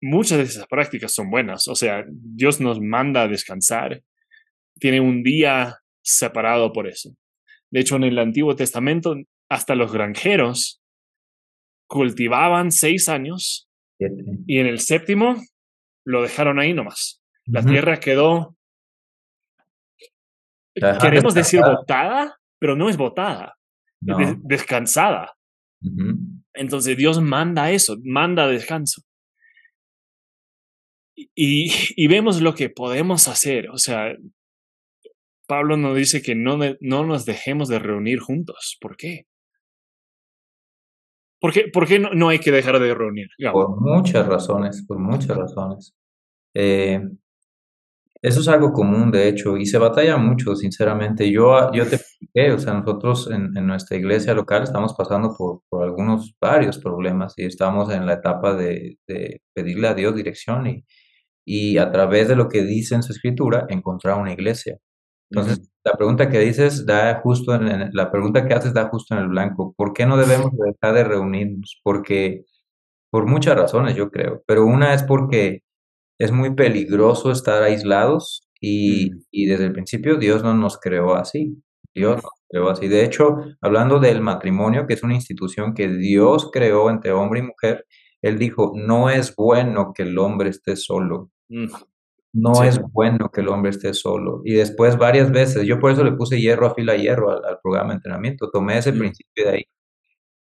muchas 0.00 0.38
de 0.38 0.44
esas 0.44 0.68
prácticas 0.68 1.12
son 1.12 1.30
buenas. 1.30 1.66
O 1.66 1.74
sea, 1.74 2.04
Dios 2.08 2.60
nos 2.60 2.78
manda 2.80 3.22
a 3.22 3.28
descansar, 3.28 4.04
tiene 4.78 5.00
un 5.00 5.24
día 5.24 5.78
separado 6.00 6.72
por 6.72 6.86
eso. 6.86 7.10
De 7.72 7.80
hecho, 7.80 7.96
en 7.96 8.04
el 8.04 8.20
Antiguo 8.20 8.54
Testamento, 8.54 9.16
hasta 9.48 9.74
los 9.74 9.92
granjeros 9.92 10.80
cultivaban 11.88 12.70
seis 12.70 13.08
años 13.08 13.68
y 13.98 14.58
en 14.58 14.66
el 14.66 14.80
séptimo 14.80 15.36
lo 16.04 16.22
dejaron 16.22 16.58
ahí 16.58 16.74
nomás. 16.74 17.22
La 17.46 17.64
tierra 17.64 17.98
quedó, 17.98 18.56
queremos 20.74 21.34
decir 21.34 21.60
botada, 21.60 22.38
pero 22.58 22.76
no 22.76 22.88
es 22.88 22.96
botada, 22.96 23.56
descansada. 24.00 25.34
Entonces 26.54 26.96
Dios 26.96 27.20
manda 27.20 27.70
eso, 27.70 27.96
manda 28.04 28.46
descanso. 28.46 29.02
Y, 31.14 31.72
y, 31.94 32.06
vemos 32.08 32.40
lo 32.40 32.54
que 32.54 32.70
podemos 32.70 33.28
hacer. 33.28 33.68
O 33.70 33.78
sea, 33.78 34.16
Pablo 35.46 35.76
nos 35.76 35.96
dice 35.96 36.22
que 36.22 36.34
no, 36.34 36.58
no 36.80 37.04
nos 37.04 37.26
dejemos 37.26 37.68
de 37.68 37.78
reunir 37.78 38.18
juntos. 38.18 38.78
¿Por 38.80 38.96
qué? 38.96 39.26
¿Por 41.42 41.52
qué, 41.52 41.64
por 41.72 41.88
qué 41.88 41.98
no, 41.98 42.10
no, 42.14 42.28
hay 42.28 42.38
que 42.38 42.52
dejar 42.52 42.78
de 42.78 42.94
reunir? 42.94 43.26
Por 43.52 43.80
muchas 43.80 44.28
razones, 44.28 44.84
por 44.86 45.00
muchas 45.00 45.36
razones. 45.36 45.92
Eh, 46.54 47.00
eso 48.22 48.40
es 48.40 48.46
algo 48.46 48.72
común, 48.72 49.10
de 49.10 49.28
hecho, 49.28 49.56
y 49.56 49.66
se 49.66 49.76
batalla 49.78 50.16
mucho, 50.18 50.54
sinceramente. 50.54 51.28
Yo, 51.32 51.72
yo 51.72 51.84
te 51.88 51.96
expliqué, 51.96 52.52
o 52.52 52.58
sea, 52.60 52.74
nosotros 52.74 53.28
en, 53.28 53.52
nuestra 53.66 53.96
iglesia 53.96 54.34
local 54.34 54.62
estamos 54.62 54.94
pasando 54.94 55.34
por, 55.36 55.62
por, 55.68 55.82
algunos, 55.82 56.36
varios 56.40 56.78
problemas 56.78 57.34
y 57.36 57.44
estamos 57.44 57.92
en 57.92 58.06
la 58.06 58.12
etapa 58.14 58.54
de, 58.54 58.98
de, 59.08 59.42
pedirle 59.52 59.88
a 59.88 59.94
Dios 59.94 60.14
dirección 60.14 60.68
y, 60.68 60.84
y 61.44 61.78
a 61.78 61.90
través 61.90 62.28
de 62.28 62.36
lo 62.36 62.48
que 62.48 62.62
dice 62.62 62.94
en 62.94 63.02
su 63.02 63.10
escritura, 63.10 63.66
encontrar 63.68 64.16
una 64.16 64.32
iglesia. 64.32 64.78
Entonces, 65.32 65.70
la 65.82 65.94
pregunta 65.94 66.28
que 66.28 66.38
dices 66.40 66.84
da 66.84 67.20
justo 67.22 67.54
en, 67.54 67.90
la 67.94 68.10
pregunta 68.10 68.46
que 68.46 68.52
haces 68.52 68.74
da 68.74 68.88
justo 68.88 69.14
en 69.14 69.20
el 69.22 69.28
blanco. 69.28 69.72
¿Por 69.78 69.94
qué 69.94 70.04
no 70.04 70.18
debemos 70.18 70.50
dejar 70.58 70.94
de 70.94 71.04
reunirnos? 71.04 71.80
Porque, 71.82 72.44
por 73.10 73.26
muchas 73.26 73.56
razones, 73.56 73.96
yo 73.96 74.10
creo, 74.10 74.42
pero 74.46 74.66
una 74.66 74.92
es 74.92 75.02
porque 75.02 75.62
es 76.18 76.32
muy 76.32 76.54
peligroso 76.54 77.32
estar 77.32 77.62
aislados 77.62 78.46
y, 78.60 79.10
y, 79.30 79.46
desde 79.46 79.64
el 79.64 79.72
principio 79.72 80.16
Dios 80.18 80.42
no 80.42 80.54
nos 80.54 80.78
creó 80.78 81.14
así. 81.14 81.56
Dios 81.94 82.22
nos 82.22 82.32
creó 82.48 82.68
así. 82.68 82.88
De 82.88 83.04
hecho, 83.04 83.38
hablando 83.62 84.00
del 84.00 84.20
matrimonio, 84.20 84.86
que 84.86 84.94
es 84.94 85.02
una 85.02 85.14
institución 85.14 85.74
que 85.74 85.88
Dios 85.88 86.50
creó 86.52 86.90
entre 86.90 87.12
hombre 87.12 87.40
y 87.40 87.44
mujer, 87.44 87.86
Él 88.20 88.38
dijo, 88.38 88.72
no 88.76 89.08
es 89.08 89.34
bueno 89.34 89.92
que 89.94 90.02
el 90.02 90.18
hombre 90.18 90.50
esté 90.50 90.76
solo. 90.76 91.30
No 92.32 92.62
es 92.64 92.80
bueno 92.80 93.30
que 93.30 93.42
el 93.42 93.48
hombre 93.48 93.70
esté 93.70 93.92
solo. 93.92 94.40
Y 94.44 94.54
después 94.54 94.96
varias 94.96 95.30
veces, 95.30 95.66
yo 95.66 95.78
por 95.78 95.92
eso 95.92 96.02
le 96.02 96.12
puse 96.12 96.40
hierro 96.40 96.66
a 96.66 96.74
fila 96.74 96.96
hierro 96.96 97.30
al, 97.30 97.58
programa 97.62 97.90
de 97.90 97.96
entrenamiento, 97.96 98.50
tomé 98.50 98.78
ese 98.78 98.92
principio 98.92 99.44
de 99.44 99.50
ahí. 99.50 99.64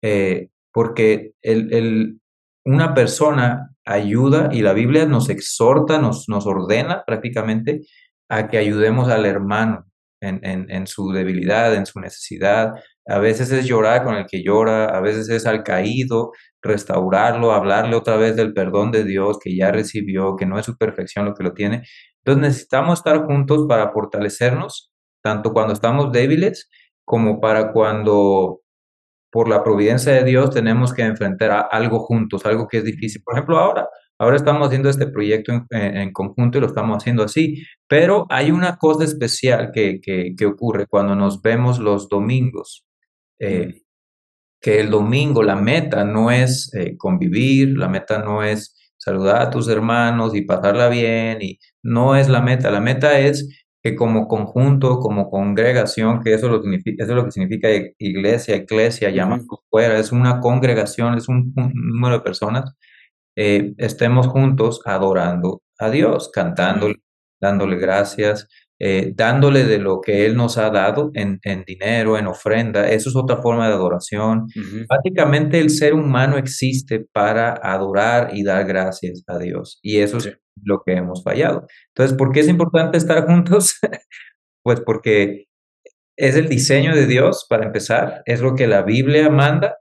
Eh, 0.02 0.48
porque 0.72 1.32
el, 1.42 1.72
el, 1.74 2.20
una 2.64 2.94
persona 2.94 3.74
ayuda 3.84 4.50
y 4.52 4.62
la 4.62 4.72
Biblia 4.72 5.06
nos 5.06 5.28
exhorta, 5.30 5.98
nos, 5.98 6.28
nos 6.28 6.46
ordena 6.46 7.04
prácticamente 7.04 7.82
a 8.28 8.46
que 8.48 8.58
ayudemos 8.58 9.08
al 9.08 9.26
hermano 9.26 9.89
en, 10.20 10.40
en, 10.70 10.86
su 10.86 11.10
debilidad, 11.12 11.74
en 11.74 11.86
su 11.86 12.00
necesidad. 12.00 12.72
A 13.06 13.18
veces 13.18 13.50
es 13.52 13.66
llorar 13.66 14.04
con 14.04 14.14
el 14.14 14.26
que 14.26 14.42
llora, 14.42 14.86
a 14.86 15.00
veces 15.00 15.28
es 15.28 15.46
al 15.46 15.62
caído, 15.62 16.32
restaurarlo, 16.62 17.52
hablarle 17.52 17.96
otra 17.96 18.16
vez 18.16 18.36
del 18.36 18.52
perdón 18.52 18.92
de 18.92 19.04
Dios 19.04 19.38
que 19.42 19.56
ya 19.56 19.72
recibió, 19.72 20.36
que 20.36 20.46
no 20.46 20.58
es 20.58 20.66
su 20.66 20.76
perfección 20.76 21.24
lo 21.24 21.34
que 21.34 21.44
lo 21.44 21.54
tiene. 21.54 21.82
Entonces 22.18 22.42
necesitamos 22.42 22.98
estar 23.00 23.24
juntos 23.24 23.66
para 23.68 23.90
fortalecernos, 23.92 24.92
tanto 25.22 25.52
cuando 25.52 25.72
estamos 25.72 26.12
débiles 26.12 26.68
como 27.04 27.40
para 27.40 27.72
cuando 27.72 28.60
por 29.30 29.48
la 29.48 29.62
providencia 29.62 30.12
de 30.12 30.24
Dios 30.24 30.50
tenemos 30.50 30.92
que 30.92 31.02
enfrentar 31.02 31.68
algo 31.70 32.00
juntos, 32.00 32.44
algo 32.46 32.68
que 32.68 32.78
es 32.78 32.84
difícil. 32.84 33.22
Por 33.24 33.34
ejemplo, 33.34 33.58
ahora, 33.58 33.88
ahora 34.20 34.36
estamos 34.36 34.66
haciendo 34.66 34.88
este 34.88 35.06
proyecto 35.06 35.52
en, 35.52 35.66
en 35.70 36.12
conjunto 36.12 36.58
y 36.58 36.60
lo 36.60 36.68
estamos 36.68 36.98
haciendo 36.98 37.24
así, 37.24 37.64
pero 37.88 38.26
hay 38.30 38.50
una 38.50 38.76
cosa 38.76 39.04
especial 39.04 39.70
que, 39.72 40.00
que, 40.00 40.34
que 40.36 40.46
ocurre 40.46 40.86
cuando 40.86 41.16
nos 41.16 41.42
vemos 41.42 41.78
los 41.78 42.08
domingos. 42.08 42.84
Eh, 43.40 43.82
que 44.60 44.80
el 44.80 44.90
domingo 44.90 45.42
la 45.42 45.56
meta 45.56 46.04
no 46.04 46.30
es 46.30 46.72
eh, 46.74 46.96
convivir, 46.98 47.78
la 47.78 47.88
meta 47.88 48.18
no 48.18 48.42
es 48.42 48.76
saludar 48.98 49.40
a 49.42 49.50
tus 49.50 49.68
hermanos 49.68 50.34
y 50.34 50.42
pasarla 50.42 50.88
bien, 50.88 51.38
y 51.40 51.58
no 51.82 52.16
es 52.16 52.28
la 52.28 52.42
meta, 52.42 52.70
la 52.70 52.80
meta 52.80 53.18
es 53.18 53.48
que 53.82 53.96
como 53.96 54.28
conjunto, 54.28 54.98
como 55.00 55.30
congregación, 55.30 56.22
que 56.22 56.34
eso, 56.34 56.48
lo 56.50 56.60
significa, 56.62 57.04
eso 57.04 57.12
es 57.12 57.16
lo 57.16 57.24
que 57.24 57.30
significa 57.30 57.68
iglesia, 57.98 58.56
eclesia, 58.56 59.08
llamamos 59.10 59.46
fuera, 59.70 59.98
es 59.98 60.12
una 60.12 60.40
congregación, 60.40 61.14
es 61.16 61.28
un, 61.28 61.54
número 61.74 62.16
de 62.16 62.20
personas, 62.22 62.74
eh, 63.36 63.74
estemos 63.78 64.26
juntos 64.26 64.80
adorando 64.84 65.62
a 65.78 65.90
Dios, 65.90 66.30
cantando, 66.32 66.92
dándole 67.40 67.76
gracias, 67.76 68.48
eh, 68.78 69.12
dándole 69.14 69.64
de 69.64 69.78
lo 69.78 70.00
que 70.00 70.24
Él 70.24 70.36
nos 70.36 70.56
ha 70.56 70.70
dado 70.70 71.10
en, 71.14 71.38
en, 71.42 71.64
dinero, 71.64 72.16
en 72.16 72.26
ofrenda. 72.26 72.88
Eso 72.88 73.10
es 73.10 73.16
otra 73.16 73.36
forma 73.36 73.68
de 73.68 73.74
adoración. 73.74 74.46
Básicamente 74.88 75.60
el 75.60 75.70
ser 75.70 75.92
humano 75.92 76.38
existe 76.38 77.06
para 77.12 77.52
adorar 77.62 78.30
y 78.32 78.42
dar 78.42 78.66
gracias 78.66 79.22
a 79.26 79.38
Dios. 79.38 79.78
Y 79.82 79.98
eso 79.98 80.16
es 80.16 80.38
lo 80.62 80.82
que 80.84 80.94
hemos 80.94 81.22
fallado. 81.22 81.66
Entonces, 81.88 82.16
¿por 82.16 82.32
qué 82.32 82.40
es 82.40 82.48
importante 82.48 82.96
estar 82.96 83.26
juntos? 83.26 83.74
pues 84.62 84.80
porque 84.80 85.44
es 86.16 86.36
el 86.36 86.48
diseño 86.48 86.94
de 86.94 87.06
Dios, 87.06 87.46
para 87.48 87.64
empezar, 87.64 88.22
es 88.26 88.40
lo 88.40 88.54
que 88.54 88.66
la 88.66 88.82
Biblia 88.82 89.30
manda, 89.30 89.76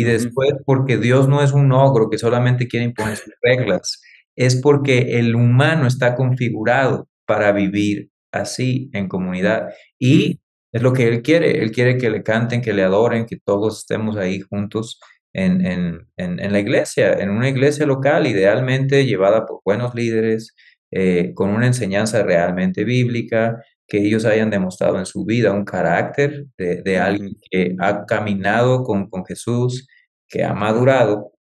y 0.00 0.04
después 0.04 0.52
porque 0.64 0.96
Dios 0.96 1.28
no 1.28 1.42
es 1.42 1.52
un 1.52 1.72
ogro 1.72 2.08
que 2.08 2.16
solamente 2.16 2.68
quiere 2.68 2.86
imponer 2.86 3.16
sus 3.16 3.34
reglas, 3.42 4.00
es 4.34 4.56
porque 4.56 5.18
el 5.18 5.34
humano 5.34 5.86
está 5.86 6.14
configurado 6.14 7.06
para 7.26 7.52
vivir 7.52 8.08
así 8.32 8.88
en 8.94 9.08
comunidad. 9.08 9.68
Y 9.98 10.40
es 10.72 10.80
lo 10.80 10.94
que 10.94 11.06
Él 11.06 11.20
quiere, 11.20 11.62
Él 11.62 11.70
quiere 11.70 11.98
que 11.98 12.08
le 12.08 12.22
canten, 12.22 12.62
que 12.62 12.72
le 12.72 12.82
adoren, 12.82 13.26
que 13.26 13.36
todos 13.44 13.80
estemos 13.80 14.16
ahí 14.16 14.40
juntos 14.40 14.98
en, 15.34 15.66
en, 15.66 16.06
en, 16.16 16.52
la 16.52 16.58
iglesia, 16.58 17.12
en 17.12 17.28
una 17.28 17.50
iglesia 17.50 17.84
local, 17.84 18.26
idealmente 18.26 19.04
llevada 19.04 19.44
por 19.44 19.60
buenos 19.64 19.94
líderes, 19.94 20.54
eh, 20.90 21.32
con 21.34 21.50
una 21.50 21.66
enseñanza 21.66 22.22
realmente 22.22 22.84
bíblica, 22.84 23.62
que 23.86 23.98
ellos 23.98 24.24
hayan 24.24 24.48
demostrado 24.48 24.98
en 24.98 25.04
su 25.04 25.26
vida 25.26 25.52
un 25.52 25.64
carácter 25.64 26.46
de, 26.56 26.82
de 26.82 26.98
alguien 26.98 27.32
que 27.50 27.74
ha 27.78 28.06
caminado 28.06 28.84
con, 28.84 29.10
con 29.10 29.26
Jesús, 29.26 29.86
que 30.30 30.44
ha 30.44 30.54
madurado 30.54 31.32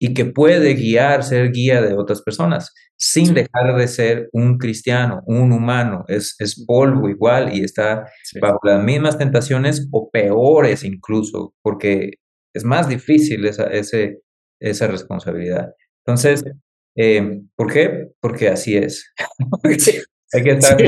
y 0.00 0.14
que 0.14 0.24
puede 0.24 0.74
guiar, 0.74 1.22
ser 1.22 1.52
guía 1.52 1.80
de 1.80 1.94
otras 1.94 2.22
personas, 2.22 2.74
sin 2.96 3.34
dejar 3.34 3.76
de 3.76 3.86
ser 3.86 4.28
un 4.32 4.58
cristiano, 4.58 5.22
un 5.26 5.52
humano, 5.52 6.04
es, 6.08 6.34
es 6.40 6.64
polvo 6.66 7.08
igual 7.08 7.54
y 7.54 7.62
está 7.62 8.04
bajo 8.40 8.58
las 8.64 8.82
mismas 8.82 9.16
tentaciones 9.16 9.88
o 9.92 10.10
peores 10.10 10.82
incluso, 10.82 11.54
porque 11.62 12.14
es 12.52 12.64
más 12.64 12.88
difícil 12.88 13.44
esa, 13.46 13.64
ese, 13.64 14.22
esa 14.60 14.88
responsabilidad. 14.88 15.72
Entonces, 16.04 16.42
eh, 16.96 17.40
¿por 17.54 17.72
qué? 17.72 18.08
Porque 18.20 18.48
así 18.48 18.76
es. 18.76 19.12
Hay 20.34 20.42
que 20.42 20.50
estar 20.50 20.78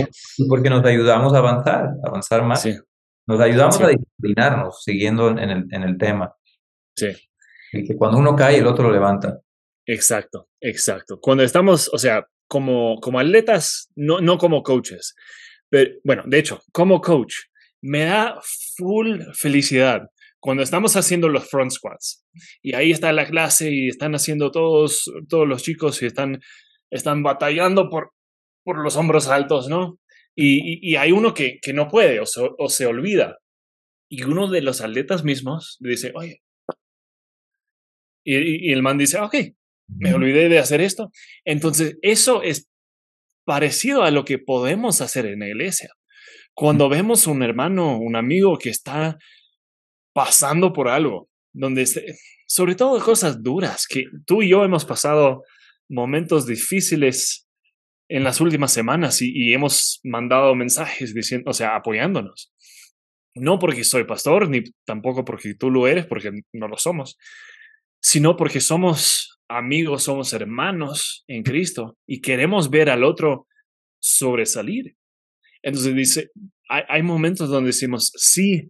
porque 0.48 0.70
nos 0.70 0.84
ayudamos 0.84 1.34
a 1.34 1.38
avanzar, 1.38 1.84
a 2.02 2.08
avanzar 2.08 2.42
más. 2.42 2.66
Nos 3.26 3.40
ayudamos 3.40 3.80
a 3.80 3.88
disciplinarnos 3.88 4.82
siguiendo 4.82 5.30
en 5.30 5.38
el, 5.38 5.64
en 5.70 5.82
el 5.82 5.98
tema. 5.98 6.34
Sí. 6.96 7.08
Y 7.74 7.84
que 7.84 7.96
cuando 7.96 8.18
uno 8.18 8.36
cae, 8.36 8.58
el 8.58 8.66
otro 8.66 8.88
lo 8.88 8.92
levanta. 8.92 9.40
Exacto, 9.86 10.48
exacto. 10.60 11.18
Cuando 11.20 11.42
estamos, 11.42 11.90
o 11.92 11.98
sea, 11.98 12.26
como, 12.48 13.00
como 13.00 13.18
atletas, 13.18 13.90
no, 13.96 14.20
no 14.20 14.38
como 14.38 14.62
coaches. 14.62 15.14
Pero, 15.68 15.90
bueno, 16.04 16.22
de 16.26 16.38
hecho, 16.38 16.62
como 16.72 17.00
coach, 17.00 17.34
me 17.82 18.04
da 18.04 18.38
full 18.76 19.20
felicidad 19.34 20.08
cuando 20.40 20.62
estamos 20.62 20.94
haciendo 20.94 21.28
los 21.28 21.48
front 21.48 21.70
squats 21.70 22.24
y 22.62 22.74
ahí 22.74 22.90
está 22.90 23.12
la 23.12 23.26
clase 23.26 23.70
y 23.72 23.88
están 23.88 24.14
haciendo 24.14 24.50
todos, 24.50 25.10
todos 25.26 25.48
los 25.48 25.62
chicos 25.62 26.02
y 26.02 26.06
están, 26.06 26.40
están 26.90 27.22
batallando 27.22 27.88
por, 27.88 28.12
por 28.62 28.78
los 28.78 28.96
hombros 28.96 29.28
altos, 29.28 29.68
¿no? 29.68 29.98
Y, 30.36 30.78
y, 30.86 30.96
hay 30.96 31.12
uno 31.12 31.32
que, 31.32 31.58
que 31.62 31.72
no 31.72 31.88
puede 31.88 32.20
o 32.20 32.26
se, 32.26 32.42
o 32.58 32.68
se, 32.68 32.86
olvida. 32.86 33.38
Y 34.10 34.24
uno 34.24 34.48
de 34.48 34.60
los 34.60 34.80
atletas 34.80 35.24
mismos 35.24 35.78
le 35.80 35.90
dice, 35.90 36.12
oye. 36.14 36.43
Y, 38.24 38.70
y 38.70 38.72
el 38.72 38.82
man 38.82 38.98
dice, 38.98 39.18
ok, 39.18 39.34
me 39.88 40.14
olvidé 40.14 40.48
de 40.48 40.58
hacer 40.58 40.80
esto. 40.80 41.10
Entonces, 41.44 41.98
eso 42.02 42.42
es 42.42 42.68
parecido 43.44 44.02
a 44.02 44.10
lo 44.10 44.24
que 44.24 44.38
podemos 44.38 45.00
hacer 45.00 45.26
en 45.26 45.40
la 45.40 45.48
iglesia. 45.48 45.90
Cuando 46.54 46.88
vemos 46.88 47.26
un 47.26 47.42
hermano, 47.42 47.98
un 47.98 48.16
amigo 48.16 48.58
que 48.58 48.70
está 48.70 49.18
pasando 50.14 50.72
por 50.72 50.88
algo, 50.88 51.28
donde, 51.52 51.86
sobre 52.46 52.74
todo 52.74 53.02
cosas 53.04 53.42
duras, 53.42 53.86
que 53.86 54.04
tú 54.24 54.42
y 54.42 54.50
yo 54.50 54.64
hemos 54.64 54.84
pasado 54.84 55.42
momentos 55.88 56.46
difíciles 56.46 57.48
en 58.08 58.24
las 58.24 58.40
últimas 58.40 58.72
semanas 58.72 59.20
y, 59.20 59.52
hemos 59.52 60.00
mandado 60.04 60.54
mensajes 60.54 61.14
diciendo, 61.14 61.50
o 61.50 61.54
sea, 61.54 61.76
apoyándonos. 61.76 62.52
No 63.34 63.58
porque 63.58 63.82
soy 63.82 64.04
pastor, 64.04 64.48
ni 64.48 64.62
tampoco 64.84 65.24
porque 65.24 65.54
tú 65.54 65.70
lo 65.70 65.88
eres, 65.88 66.06
porque 66.06 66.30
no 66.52 66.68
lo 66.68 66.76
somos, 66.78 67.18
sino 68.04 68.36
porque 68.36 68.60
somos 68.60 69.40
amigos, 69.48 70.02
somos 70.02 70.34
hermanos 70.34 71.24
en 71.26 71.42
Cristo 71.42 71.96
y 72.06 72.20
queremos 72.20 72.68
ver 72.68 72.90
al 72.90 73.02
otro 73.02 73.46
sobresalir. 73.98 74.94
Entonces 75.62 75.94
dice, 75.94 76.30
hay, 76.68 76.82
hay 76.86 77.02
momentos 77.02 77.48
donde 77.48 77.68
decimos, 77.68 78.12
sí, 78.14 78.68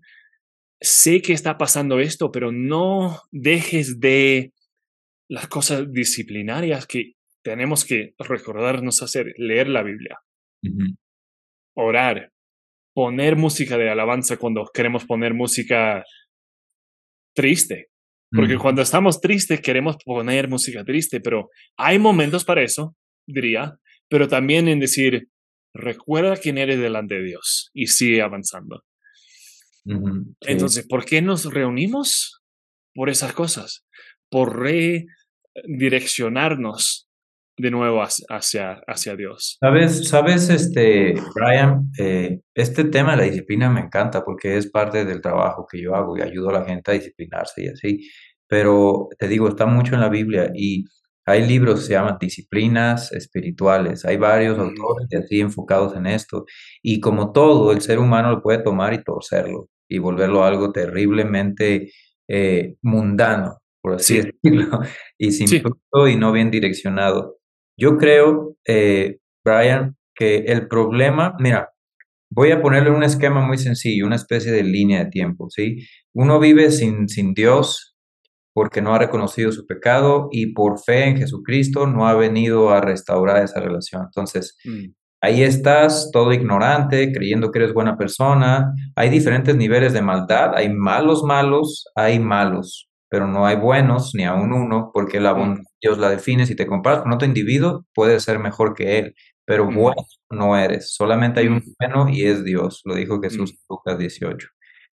sé 0.81 1.20
que 1.20 1.33
está 1.33 1.59
pasando 1.59 1.99
esto, 1.99 2.31
pero 2.31 2.53
no 2.53 3.23
dejes 3.33 3.99
de 3.99 4.53
las 5.29 5.49
cosas 5.49 5.92
disciplinarias 5.92 6.87
que 6.87 7.14
tenemos 7.42 7.85
que 7.85 8.14
recordarnos 8.18 9.03
hacer, 9.03 9.35
leer 9.37 9.68
la 9.68 9.83
Biblia, 9.83 10.20
orar, 11.75 12.31
poner 12.94 13.35
música 13.35 13.77
de 13.79 13.90
alabanza 13.90 14.37
cuando 14.37 14.70
queremos 14.73 15.05
poner 15.07 15.35
música 15.35 16.05
triste. 17.35 17.88
Porque 18.35 18.59
cuando 18.59 18.83
estamos 18.83 19.20
tristes 19.20 19.61
queremos 19.61 19.97
poner 20.05 20.49
música 20.49 20.85
triste, 20.85 21.20
pero 21.20 21.51
hay 21.77 21.99
momentos 21.99 22.44
para 22.44 22.62
eso, 22.62 22.97
diría, 23.27 23.79
pero 24.09 24.29
también 24.29 24.68
en 24.68 24.81
decir, 24.81 25.29
recuerda 25.73 26.37
quién 26.37 26.59
eres 26.59 26.79
delante 26.81 27.14
de 27.16 27.25
Dios 27.25 27.70
y 27.75 27.87
sigue 27.87 28.20
avanzando. 28.23 28.85
Entonces, 30.40 30.87
¿por 30.87 31.05
qué 31.05 31.20
nos 31.23 31.53
reunimos? 31.53 32.40
Por 32.94 33.11
esas 33.11 33.33
cosas, 33.33 33.85
por 34.31 34.61
redireccionarnos 34.61 37.09
de 37.57 37.71
nuevo 37.71 38.03
hacia, 38.03 38.83
hacia 38.87 39.17
Dios. 39.17 39.59
Sabes, 39.61 40.09
sabes, 40.09 40.51
este, 40.51 41.14
Brian, 41.35 41.90
eh, 41.99 42.40
este 42.55 42.85
tema 42.85 43.12
de 43.12 43.17
la 43.19 43.23
disciplina 43.25 43.71
me 43.71 43.81
encanta 43.81 44.25
porque 44.25 44.57
es 44.57 44.71
parte 44.71 45.05
del 45.05 45.21
trabajo 45.21 45.67
que 45.71 45.81
yo 45.81 45.95
hago 45.95 46.17
y 46.17 46.23
ayudo 46.23 46.51
a 46.51 46.61
la 46.61 46.64
gente 46.64 46.90
a 46.90 46.95
disciplinarse 46.95 47.64
y 47.64 47.69
así. 47.69 48.11
Pero 48.47 49.09
te 49.19 49.29
digo, 49.29 49.49
está 49.49 49.67
mucho 49.67 49.95
en 49.95 50.01
la 50.01 50.09
Biblia 50.09 50.51
y 50.55 50.85
hay 51.27 51.47
libros 51.47 51.81
que 51.81 51.87
se 51.87 51.93
llaman 51.95 52.19
disciplinas 52.21 53.12
espirituales. 53.12 54.05
Hay 54.05 54.17
varios 54.17 54.59
autores 54.59 55.09
así 55.25 55.40
enfocados 55.40 55.97
en 55.97 56.07
esto. 56.07 56.45
Y 56.83 57.01
como 57.01 57.33
todo, 57.33 57.73
el 57.73 57.81
ser 57.81 57.99
humano 57.99 58.31
lo 58.31 58.43
puede 58.43 58.59
tomar 58.62 58.93
y 58.93 59.03
torcerlo 59.03 59.69
y 59.88 59.99
volverlo 59.99 60.45
algo 60.45 60.73
terriblemente 60.73 61.90
eh, 62.29 62.77
mundano, 62.83 63.59
por 63.81 63.95
así 63.95 64.21
decirlo, 64.43 64.81
y 65.19 65.33
sin 65.33 65.62
y 66.09 66.17
no 66.17 66.33
bien 66.33 66.51
direccionado. 66.51 67.38
Yo 67.76 67.96
creo, 67.96 68.56
eh, 68.66 69.18
Brian, 69.44 69.96
que 70.14 70.44
el 70.46 70.68
problema, 70.68 71.34
mira, 71.38 71.70
voy 72.30 72.50
a 72.50 72.62
ponerle 72.62 72.90
un 72.90 73.02
esquema 73.02 73.46
muy 73.46 73.58
sencillo, 73.58 74.06
una 74.06 74.16
especie 74.16 74.52
de 74.52 74.62
línea 74.62 75.04
de 75.04 75.10
tiempo, 75.10 75.48
¿sí? 75.50 75.78
Uno 76.12 76.38
vive 76.38 76.70
sin, 76.70 77.08
sin 77.08 77.34
Dios 77.34 77.96
porque 78.52 78.80
no 78.80 78.94
ha 78.94 78.98
reconocido 78.98 79.50
su 79.50 79.66
pecado 79.66 80.28
y 80.30 80.52
por 80.52 80.78
fe 80.78 81.08
en 81.08 81.16
Jesucristo 81.16 81.88
no 81.88 82.06
ha 82.06 82.14
venido 82.14 82.70
a 82.70 82.80
restaurar 82.80 83.42
esa 83.42 83.60
relación. 83.60 84.02
Entonces, 84.04 84.56
mm. 84.64 84.92
ahí 85.20 85.42
estás, 85.42 86.10
todo 86.12 86.32
ignorante, 86.32 87.12
creyendo 87.12 87.50
que 87.50 87.58
eres 87.58 87.74
buena 87.74 87.96
persona. 87.96 88.72
Hay 88.94 89.10
diferentes 89.10 89.56
niveles 89.56 89.92
de 89.92 90.02
maldad, 90.02 90.54
hay 90.54 90.68
malos 90.72 91.24
malos, 91.24 91.87
hay 91.96 92.20
malos 92.20 92.88
pero 93.14 93.29
no 93.29 93.46
hay 93.46 93.55
buenos 93.55 94.12
ni 94.16 94.24
aún 94.24 94.53
uno, 94.53 94.90
porque 94.92 95.20
la 95.20 95.33
bondad 95.33 95.62
Dios 95.81 95.98
la 95.98 96.11
define. 96.11 96.46
Si 96.46 96.57
te 96.57 96.66
comparas 96.66 97.03
con 97.03 97.12
otro 97.12 97.29
individuo, 97.29 97.87
puedes 97.94 98.24
ser 98.24 98.40
mejor 98.40 98.74
que 98.74 98.98
él, 98.98 99.14
pero 99.44 99.66
bueno 99.70 100.03
no 100.31 100.57
eres. 100.57 100.92
Solamente 100.94 101.38
hay 101.38 101.46
un 101.46 101.62
bueno 101.79 102.09
y 102.09 102.24
es 102.24 102.42
Dios, 102.42 102.81
lo 102.85 102.96
dijo 102.96 103.20
Jesús 103.20 103.53
en 103.53 103.59
Lucas 103.70 103.98
18. 103.98 104.48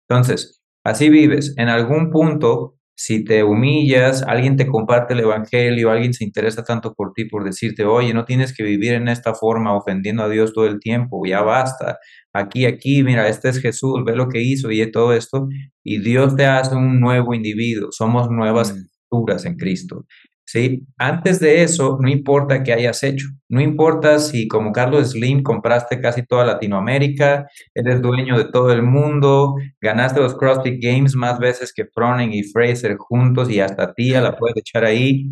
Entonces, 0.09 0.63
así 0.83 1.09
vives. 1.09 1.53
En 1.57 1.69
algún 1.69 2.09
punto 2.09 2.76
si 2.99 3.23
te 3.23 3.43
humillas, 3.43 4.23
alguien 4.23 4.57
te 4.57 4.65
comparte 4.65 5.13
el 5.13 5.19
Evangelio, 5.19 5.91
alguien 5.91 6.15
se 6.15 6.23
interesa 6.23 6.63
tanto 6.63 6.95
por 6.95 7.13
ti 7.13 7.25
por 7.25 7.43
decirte, 7.43 7.85
oye, 7.85 8.11
no 8.11 8.25
tienes 8.25 8.55
que 8.57 8.63
vivir 8.63 8.93
en 8.93 9.07
esta 9.07 9.35
forma 9.35 9.77
ofendiendo 9.77 10.23
a 10.23 10.29
Dios 10.29 10.51
todo 10.51 10.65
el 10.65 10.79
tiempo, 10.79 11.23
ya 11.27 11.41
basta. 11.43 11.99
Aquí, 12.33 12.65
aquí, 12.65 13.03
mira, 13.03 13.27
este 13.27 13.49
es 13.49 13.59
Jesús, 13.59 14.01
ve 14.03 14.15
lo 14.15 14.27
que 14.29 14.41
hizo 14.41 14.71
y 14.71 14.89
todo 14.91 15.13
esto. 15.13 15.47
Y 15.83 15.99
Dios 15.99 16.35
te 16.35 16.47
hace 16.47 16.75
un 16.75 16.99
nuevo 16.99 17.35
individuo, 17.35 17.89
somos 17.91 18.31
nuevas 18.31 18.73
mm. 18.73 18.77
criaturas 19.09 19.45
en 19.45 19.57
Cristo. 19.57 20.05
¿Sí? 20.47 20.87
Antes 20.97 21.39
de 21.39 21.61
eso, 21.61 21.97
no 22.01 22.09
importa 22.09 22.63
qué 22.63 22.73
hayas 22.73 23.03
hecho, 23.03 23.27
no 23.49 23.61
importa 23.61 24.17
si 24.19 24.47
como 24.47 24.71
Carlos 24.71 25.11
Slim 25.11 25.43
compraste 25.43 25.99
casi 25.99 26.25
toda 26.25 26.45
Latinoamérica, 26.45 27.47
eres 27.75 28.01
dueño 28.01 28.37
de 28.37 28.45
todo 28.45 28.71
el 28.71 28.81
mundo, 28.81 29.55
ganaste 29.81 30.21
los 30.21 30.35
CrossFit 30.35 30.81
Games 30.81 31.15
más 31.15 31.37
veces 31.37 31.73
que 31.75 31.85
Froning 31.85 32.33
y 32.33 32.43
Fraser 32.43 32.95
juntos 32.97 33.49
y 33.49 33.59
hasta 33.59 33.93
tía 33.93 34.21
la 34.21 34.37
puedes 34.37 34.57
echar 34.57 34.85
ahí. 34.85 35.29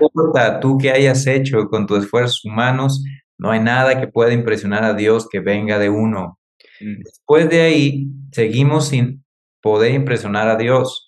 No 0.00 0.06
importa 0.06 0.60
tú 0.60 0.76
qué 0.76 0.90
hayas 0.90 1.26
hecho 1.26 1.68
con 1.68 1.86
tus 1.86 2.04
esfuerzos 2.04 2.44
humanos, 2.44 3.02
no 3.38 3.52
hay 3.52 3.60
nada 3.60 4.00
que 4.00 4.08
pueda 4.08 4.32
impresionar 4.32 4.82
a 4.82 4.94
Dios 4.94 5.28
que 5.30 5.38
venga 5.40 5.78
de 5.78 5.88
uno. 5.88 6.38
Mm. 6.80 7.02
Después 7.04 7.48
de 7.48 7.62
ahí, 7.62 8.08
seguimos 8.32 8.88
sin 8.88 9.24
poder 9.62 9.94
impresionar 9.94 10.48
a 10.48 10.56
Dios 10.56 11.07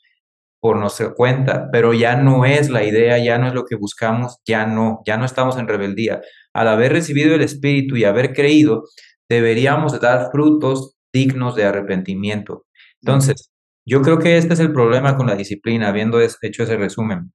por 0.61 0.77
nuestra 0.77 1.14
cuenta, 1.14 1.68
pero 1.73 1.94
ya 1.94 2.16
no 2.16 2.44
es 2.44 2.70
la 2.70 2.85
idea, 2.85 3.18
ya 3.18 3.38
no 3.38 3.49
es 3.49 3.55
lo 3.55 3.64
que 3.64 3.77
buscamos, 3.77 4.38
ya 4.46 4.66
no, 4.66 5.01
ya 5.07 5.16
no 5.16 5.25
estamos 5.25 5.57
en 5.59 5.68
rebeldía. 5.68 6.20
Al 6.53 6.68
haber 6.68 6.92
recibido 6.92 7.35
el 7.35 7.40
Espíritu 7.40 7.96
y 7.96 8.05
haber 8.05 8.35
creído, 8.35 8.85
deberíamos 9.29 9.99
dar 10.01 10.31
frutos 10.31 10.96
dignos 11.12 11.57
de 11.57 11.64
arrepentimiento. 11.64 12.66
Entonces, 13.03 13.51
yo 13.87 14.03
creo 14.03 14.18
que 14.18 14.37
este 14.37 14.55
es 14.55 14.61
el 14.61 14.73
problema 14.73 15.16
con 15.16 15.27
la 15.27 15.35
disciplina, 15.35 15.88
habiendo 15.88 16.20
hecho 16.20 16.62
ese 16.62 16.77
resumen. 16.77 17.33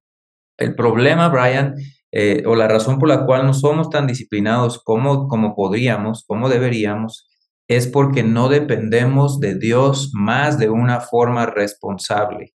El 0.58 0.74
problema, 0.74 1.28
Brian, 1.28 1.74
eh, 2.12 2.44
o 2.46 2.54
la 2.54 2.68
razón 2.68 2.98
por 2.98 3.08
la 3.08 3.26
cual 3.26 3.44
no 3.46 3.52
somos 3.52 3.90
tan 3.90 4.06
disciplinados 4.06 4.82
como, 4.82 5.28
como 5.28 5.54
podríamos, 5.54 6.24
como 6.26 6.48
deberíamos, 6.48 7.28
es 7.68 7.88
porque 7.88 8.22
no 8.22 8.48
dependemos 8.48 9.40
de 9.40 9.56
Dios 9.58 10.12
más 10.14 10.58
de 10.58 10.70
una 10.70 11.00
forma 11.00 11.46
responsable. 11.46 12.55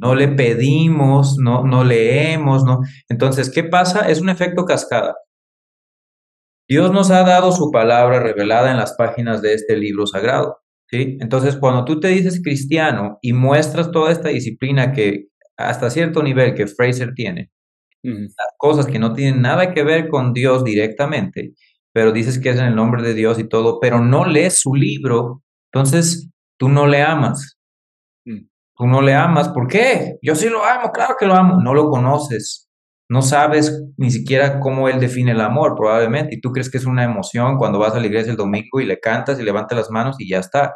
No 0.00 0.14
le 0.14 0.28
pedimos, 0.28 1.36
no, 1.38 1.64
no 1.64 1.84
leemos, 1.84 2.64
no. 2.64 2.80
Entonces, 3.08 3.50
¿qué 3.50 3.64
pasa? 3.64 4.08
Es 4.08 4.20
un 4.20 4.30
efecto 4.30 4.64
cascada. 4.64 5.14
Dios 6.68 6.92
nos 6.92 7.10
ha 7.10 7.24
dado 7.24 7.52
su 7.52 7.70
palabra 7.70 8.20
revelada 8.20 8.70
en 8.70 8.76
las 8.76 8.94
páginas 8.94 9.42
de 9.42 9.54
este 9.54 9.76
libro 9.76 10.06
sagrado. 10.06 10.58
¿sí? 10.88 11.18
Entonces, 11.20 11.56
cuando 11.56 11.84
tú 11.84 11.98
te 12.00 12.08
dices 12.08 12.40
cristiano 12.42 13.18
y 13.22 13.32
muestras 13.32 13.90
toda 13.90 14.12
esta 14.12 14.28
disciplina 14.28 14.92
que 14.92 15.26
hasta 15.56 15.90
cierto 15.90 16.22
nivel 16.22 16.54
que 16.54 16.66
Fraser 16.66 17.12
tiene, 17.14 17.50
las 18.02 18.54
cosas 18.56 18.86
que 18.86 18.98
no 18.98 19.12
tienen 19.12 19.42
nada 19.42 19.74
que 19.74 19.82
ver 19.82 20.08
con 20.08 20.32
Dios 20.32 20.64
directamente, 20.64 21.54
pero 21.92 22.12
dices 22.12 22.38
que 22.38 22.50
es 22.50 22.58
en 22.58 22.66
el 22.66 22.76
nombre 22.76 23.02
de 23.02 23.14
Dios 23.14 23.38
y 23.38 23.48
todo, 23.48 23.78
pero 23.80 24.00
no 24.00 24.24
lees 24.24 24.58
su 24.60 24.74
libro, 24.74 25.42
entonces 25.72 26.30
tú 26.56 26.68
no 26.68 26.86
le 26.86 27.02
amas. 27.02 27.58
Tú 28.80 28.86
no 28.86 29.02
le 29.02 29.12
amas. 29.14 29.50
¿Por 29.50 29.68
qué? 29.68 30.16
Yo 30.22 30.34
sí 30.34 30.48
lo 30.48 30.64
amo, 30.64 30.90
claro 30.90 31.14
que 31.20 31.26
lo 31.26 31.34
amo. 31.34 31.60
No 31.62 31.74
lo 31.74 31.90
conoces. 31.90 32.66
No 33.10 33.20
sabes 33.20 33.84
ni 33.98 34.10
siquiera 34.10 34.58
cómo 34.58 34.88
él 34.88 34.98
define 34.98 35.32
el 35.32 35.42
amor, 35.42 35.74
probablemente. 35.76 36.34
Y 36.36 36.40
tú 36.40 36.50
crees 36.50 36.70
que 36.70 36.78
es 36.78 36.86
una 36.86 37.04
emoción 37.04 37.58
cuando 37.58 37.78
vas 37.78 37.94
a 37.94 38.00
la 38.00 38.06
iglesia 38.06 38.30
el 38.30 38.38
domingo 38.38 38.80
y 38.80 38.86
le 38.86 38.98
cantas 38.98 39.38
y 39.38 39.42
levantas 39.42 39.76
las 39.76 39.90
manos 39.90 40.16
y 40.18 40.30
ya 40.30 40.38
está. 40.38 40.72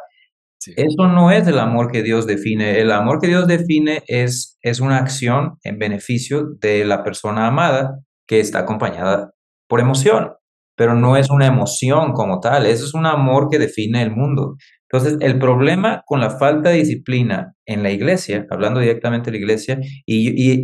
Eso 0.67 1.07
no 1.07 1.31
es 1.31 1.47
el 1.47 1.57
amor 1.57 1.91
que 1.91 2.03
Dios 2.03 2.27
define. 2.27 2.79
El 2.79 2.91
amor 2.91 3.19
que 3.19 3.25
Dios 3.25 3.47
define 3.47 4.03
es, 4.05 4.59
es 4.61 4.79
una 4.81 4.97
acción 4.97 5.57
en 5.63 5.79
beneficio 5.79 6.45
de 6.61 6.85
la 6.85 7.03
persona 7.03 7.47
amada 7.47 8.01
que 8.27 8.39
está 8.39 8.59
acompañada 8.59 9.31
por 9.67 9.79
emoción, 9.79 10.33
pero 10.77 10.93
no 10.93 11.17
es 11.17 11.31
una 11.31 11.47
emoción 11.47 12.13
como 12.13 12.39
tal. 12.39 12.67
Eso 12.67 12.85
es 12.85 12.93
un 12.93 13.07
amor 13.07 13.49
que 13.49 13.57
define 13.57 14.03
el 14.03 14.11
mundo. 14.11 14.57
Entonces, 14.91 15.17
el 15.21 15.39
problema 15.39 16.03
con 16.05 16.19
la 16.19 16.29
falta 16.29 16.69
de 16.69 16.77
disciplina 16.77 17.53
en 17.65 17.83
la 17.83 17.91
iglesia, 17.91 18.45
hablando 18.49 18.79
directamente 18.79 19.31
de 19.31 19.37
la 19.37 19.41
iglesia, 19.41 19.79
y, 20.05 20.61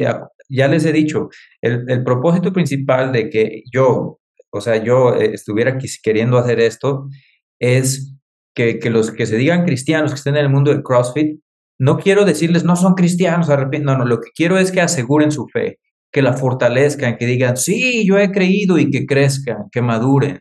ya 0.49 0.67
les 0.67 0.85
he 0.85 0.91
dicho, 0.91 1.29
el, 1.61 2.03
propósito 2.03 2.51
principal 2.53 3.11
de 3.11 3.29
que 3.29 3.63
yo, 3.71 4.19
o 4.51 4.61
sea, 4.61 4.83
yo 4.83 5.15
eh, 5.15 5.31
estuviera 5.33 5.77
queriendo 6.03 6.37
hacer 6.37 6.59
esto, 6.59 7.07
es 7.59 8.15
que, 8.53 8.79
los 8.89 9.11
que 9.11 9.25
se 9.25 9.37
digan 9.37 9.65
cristianos, 9.65 10.11
que 10.11 10.17
estén 10.17 10.35
en 10.35 10.45
el 10.45 10.49
mundo 10.49 10.71
del 10.71 10.83
CrossFit, 10.83 11.39
no 11.79 11.97
quiero 11.97 12.25
decirles, 12.25 12.63
no 12.63 12.75
son 12.75 12.93
cristianos, 12.93 13.47
no, 13.49 13.97
no, 13.97 14.05
lo 14.05 14.19
que 14.19 14.29
quiero 14.35 14.57
es 14.59 14.71
que 14.71 14.81
aseguren 14.81 15.31
su 15.31 15.47
fe, 15.47 15.79
que 16.11 16.21
la 16.21 16.33
fortalezcan, 16.33 17.17
que 17.17 17.25
digan, 17.25 17.57
sí, 17.57 18.05
yo 18.05 18.19
he 18.19 18.31
creído 18.31 18.77
y 18.77 18.91
que 18.91 19.05
crezcan, 19.05 19.69
que 19.71 19.81
maduren. 19.81 20.39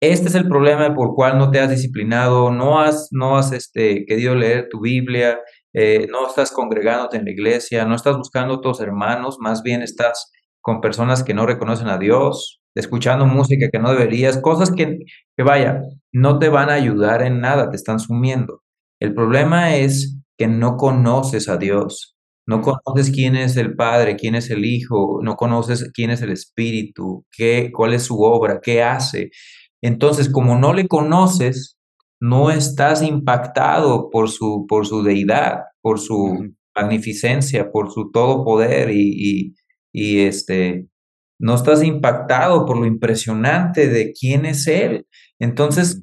Este 0.00 0.28
es 0.28 0.34
el 0.36 0.46
problema 0.46 0.94
por 0.94 1.14
cual 1.14 1.38
no 1.38 1.50
te 1.50 1.58
has 1.58 1.70
disciplinado, 1.70 2.52
no 2.52 2.78
has, 2.80 3.08
no 3.10 3.36
has 3.36 3.50
este, 3.50 4.04
querido 4.06 4.36
leer 4.36 4.68
tu 4.70 4.80
Biblia, 4.80 5.40
eh, 5.72 6.06
no 6.08 6.28
estás 6.28 6.52
congregándote 6.52 7.16
en 7.16 7.24
la 7.24 7.32
iglesia, 7.32 7.84
no 7.84 7.96
estás 7.96 8.16
buscando 8.16 8.54
a 8.54 8.60
tus 8.60 8.80
hermanos, 8.80 9.38
más 9.40 9.62
bien 9.62 9.82
estás 9.82 10.30
con 10.60 10.80
personas 10.80 11.24
que 11.24 11.34
no 11.34 11.46
reconocen 11.46 11.88
a 11.88 11.98
Dios, 11.98 12.60
escuchando 12.76 13.26
música 13.26 13.70
que 13.72 13.80
no 13.80 13.90
deberías, 13.90 14.38
cosas 14.38 14.70
que, 14.70 14.98
que 15.36 15.42
vaya, 15.42 15.82
no 16.12 16.38
te 16.38 16.48
van 16.48 16.70
a 16.70 16.74
ayudar 16.74 17.22
en 17.22 17.40
nada, 17.40 17.70
te 17.70 17.76
están 17.76 17.98
sumiendo. 17.98 18.62
El 19.00 19.14
problema 19.14 19.74
es 19.76 20.16
que 20.36 20.46
no 20.46 20.76
conoces 20.76 21.48
a 21.48 21.56
Dios, 21.56 22.16
no 22.46 22.62
conoces 22.62 23.10
quién 23.12 23.36
es 23.36 23.56
el 23.56 23.74
Padre, 23.74 24.16
quién 24.16 24.34
es 24.34 24.48
el 24.50 24.64
Hijo, 24.64 25.20
no 25.22 25.36
conoces 25.36 25.90
quién 25.92 26.10
es 26.10 26.22
el 26.22 26.30
Espíritu, 26.30 27.26
qué, 27.30 27.70
cuál 27.72 27.94
es 27.94 28.04
su 28.04 28.22
obra, 28.22 28.60
qué 28.62 28.82
hace. 28.82 29.30
Entonces, 29.82 30.28
como 30.28 30.58
no 30.58 30.74
le 30.74 30.88
conoces, 30.88 31.78
no 32.20 32.50
estás 32.50 33.02
impactado 33.02 34.10
por 34.10 34.28
su, 34.28 34.66
por 34.68 34.86
su 34.86 35.02
deidad, 35.02 35.62
por 35.80 36.00
su 36.00 36.52
magnificencia, 36.74 37.70
por 37.70 37.92
su 37.92 38.10
todo 38.10 38.44
poder 38.44 38.90
y, 38.90 39.54
y, 39.92 40.20
este, 40.20 40.88
no 41.38 41.54
estás 41.54 41.82
impactado 41.82 42.66
por 42.66 42.78
lo 42.78 42.86
impresionante 42.86 43.88
de 43.88 44.12
quién 44.12 44.46
es 44.46 44.66
Él. 44.66 45.06
Entonces, 45.38 46.02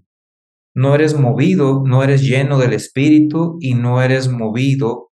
no 0.73 0.95
eres 0.95 1.17
movido, 1.17 1.83
no 1.85 2.03
eres 2.03 2.21
lleno 2.21 2.57
del 2.57 2.73
Espíritu 2.73 3.57
y 3.61 3.75
no 3.75 4.01
eres 4.01 4.29
movido, 4.29 5.11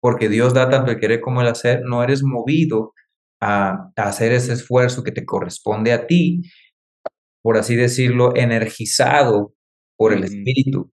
porque 0.00 0.28
Dios 0.28 0.54
da 0.54 0.68
tanto 0.68 0.90
el 0.90 1.00
querer 1.00 1.20
como 1.20 1.40
el 1.40 1.48
hacer, 1.48 1.82
no 1.84 2.02
eres 2.02 2.22
movido 2.22 2.92
a, 3.40 3.90
hacer 3.96 4.32
ese 4.32 4.52
esfuerzo 4.52 5.02
que 5.02 5.12
te 5.12 5.24
corresponde 5.24 5.92
a 5.92 6.06
ti, 6.06 6.42
por 7.42 7.56
así 7.58 7.76
decirlo, 7.76 8.34
energizado 8.36 9.54
por 9.96 10.12
el 10.12 10.24
Espíritu. 10.24 10.90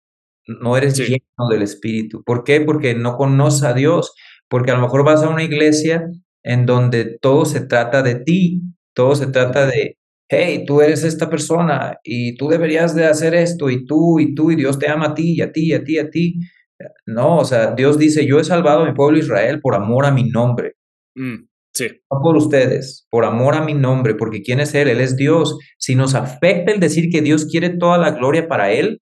No 0.48 0.78
eres 0.78 0.98
lleno 0.98 1.50
del 1.50 1.62
Espíritu. 1.62 2.24
¿Por 2.24 2.44
qué? 2.44 2.62
Porque 2.62 2.96
no 2.96 3.18
conoces 3.18 3.64
a 3.64 3.74
Dios. 3.74 4.14
Porque 4.50 4.72
a 4.72 4.76
lo 4.76 4.82
mejor 4.82 5.04
vas 5.04 5.24
a 5.24 5.30
una 5.30 5.44
iglesia 5.44 6.10
en 6.44 6.66
donde 6.66 7.18
todo 7.20 7.46
se 7.46 7.62
trata 7.62 8.02
de 8.02 8.16
ti, 8.16 8.62
todo 8.94 9.16
se 9.16 9.28
trata 9.28 9.66
de, 9.66 9.98
hey, 10.30 10.64
tú 10.66 10.82
eres 10.82 11.04
esta 11.04 11.30
persona 11.30 11.98
y 12.04 12.38
tú 12.38 12.48
deberías 12.48 12.96
de 12.96 13.06
hacer 13.06 13.36
esto 13.36 13.70
y 13.70 13.86
tú 13.86 14.20
y 14.20 14.34
tú 14.34 14.52
y 14.52 14.56
Dios 14.56 14.80
te 14.80 14.90
ama 14.90 15.08
a 15.08 15.14
ti 15.14 15.34
y 15.34 15.42
a 15.42 15.52
ti 15.52 15.68
y 15.68 15.74
a 15.74 15.84
ti 15.84 15.96
y 15.96 16.00
a 16.00 16.10
ti. 16.10 16.40
No, 17.06 17.40
o 17.40 17.46
sea, 17.46 17.72
Dios 17.72 17.98
dice, 17.98 18.26
yo 18.26 18.40
he 18.40 18.44
salvado 18.44 18.84
a 18.84 18.86
mi 18.86 18.94
pueblo 18.94 19.18
Israel 19.18 19.60
por 19.62 19.76
amor 19.76 20.06
a 20.06 20.12
mi 20.12 20.30
nombre. 20.30 20.76
Mm, 21.16 21.48
sí. 21.78 21.88
No 22.12 22.20
por 22.22 22.36
ustedes, 22.38 23.08
por 23.10 23.26
amor 23.26 23.56
a 23.56 23.64
mi 23.64 23.74
nombre, 23.74 24.16
porque 24.16 24.42
¿quién 24.42 24.60
es 24.60 24.74
Él? 24.76 24.88
Él 24.88 25.02
es 25.02 25.16
Dios. 25.16 25.58
Si 25.78 25.96
nos 25.96 26.16
afecta 26.16 26.72
el 26.72 26.80
decir 26.80 27.10
que 27.12 27.22
Dios 27.22 27.46
quiere 27.46 27.70
toda 27.70 27.98
la 27.98 28.12
gloria 28.12 28.48
para 28.48 28.72
Él, 28.72 29.02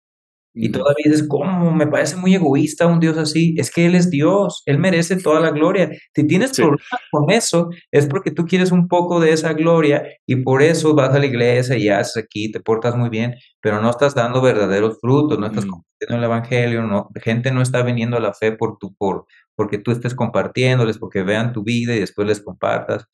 y 0.57 0.71
todavía 0.71 1.03
dices, 1.03 1.27
¿cómo? 1.27 1.73
Me 1.73 1.85
parece 1.85 2.15
muy 2.15 2.33
egoísta 2.33 2.87
un 2.87 3.01
Dios 3.01 3.17
así. 3.17 3.55
Es 3.57 3.71
que 3.71 3.85
Él 3.85 3.93
es 3.93 4.09
Dios, 4.09 4.63
Él 4.65 4.79
merece 4.79 5.17
toda 5.17 5.41
la 5.41 5.51
gloria. 5.51 5.91
Si 6.15 6.25
tienes 6.25 6.53
problemas 6.53 6.79
con 7.11 7.29
eso, 7.29 7.69
es 7.91 8.07
porque 8.07 8.31
tú 8.31 8.45
quieres 8.45 8.71
un 8.71 8.87
poco 8.87 9.19
de 9.19 9.33
esa 9.33 9.51
gloria 9.51 10.03
y 10.25 10.37
por 10.37 10.61
eso 10.61 10.95
vas 10.95 11.13
a 11.13 11.19
la 11.19 11.25
iglesia 11.25 11.77
y 11.77 11.89
haces 11.89 12.23
aquí, 12.23 12.51
te 12.51 12.61
portas 12.61 12.95
muy 12.95 13.09
bien, 13.09 13.35
pero 13.59 13.81
no 13.81 13.89
estás 13.89 14.15
dando 14.15 14.41
verdaderos 14.41 14.97
frutos, 15.01 15.37
no 15.37 15.47
estás 15.47 15.65
compartiendo 15.65 16.17
el 16.17 16.23
evangelio, 16.23 16.83
no, 16.83 17.09
gente 17.21 17.51
no 17.51 17.61
está 17.61 17.83
viniendo 17.83 18.15
a 18.15 18.21
la 18.21 18.33
fe 18.33 18.53
por 18.53 18.77
tu, 18.77 18.95
por, 18.95 19.25
porque 19.55 19.77
tú 19.77 19.91
estés 19.91 20.13
compartiéndoles, 20.13 20.97
porque 20.97 21.23
vean 21.23 21.53
tu 21.53 21.63
vida 21.63 21.95
y 21.95 21.99
después 21.99 22.27
les 22.27 22.41
compartas. 22.41 23.07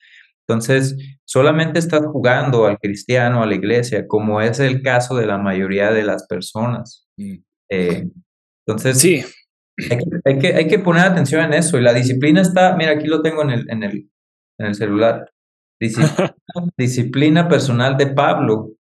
Entonces, 0.47 0.97
solamente 1.23 1.79
estás 1.79 2.05
jugando 2.05 2.65
al 2.65 2.77
cristiano, 2.77 3.41
a 3.41 3.45
la 3.45 3.55
iglesia, 3.55 4.07
como 4.07 4.41
es 4.41 4.59
el 4.59 4.81
caso 4.81 5.15
de 5.15 5.25
la 5.25 5.37
mayoría 5.37 5.91
de 5.91 6.03
las 6.03 6.27
personas. 6.27 7.07
Mm. 7.17 7.35
Eh, 7.69 8.09
entonces, 8.67 8.99
sí. 8.99 9.23
Hay 10.25 10.37
que, 10.37 10.53
hay, 10.53 10.67
que, 10.67 10.79
poner 10.79 11.05
atención 11.05 11.45
en 11.45 11.53
eso. 11.53 11.77
Y 11.77 11.81
la 11.81 11.93
disciplina 11.93 12.41
está, 12.41 12.75
mira, 12.75 12.91
aquí 12.91 13.07
lo 13.07 13.21
tengo 13.21 13.43
en 13.43 13.51
el, 13.51 13.69
en 13.69 13.83
el, 13.83 14.09
en 14.59 14.65
el 14.67 14.75
celular. 14.75 15.31
Disciplina, 15.79 16.35
disciplina 16.77 17.47
personal 17.47 17.97
de 17.97 18.07
Pablo, 18.07 18.73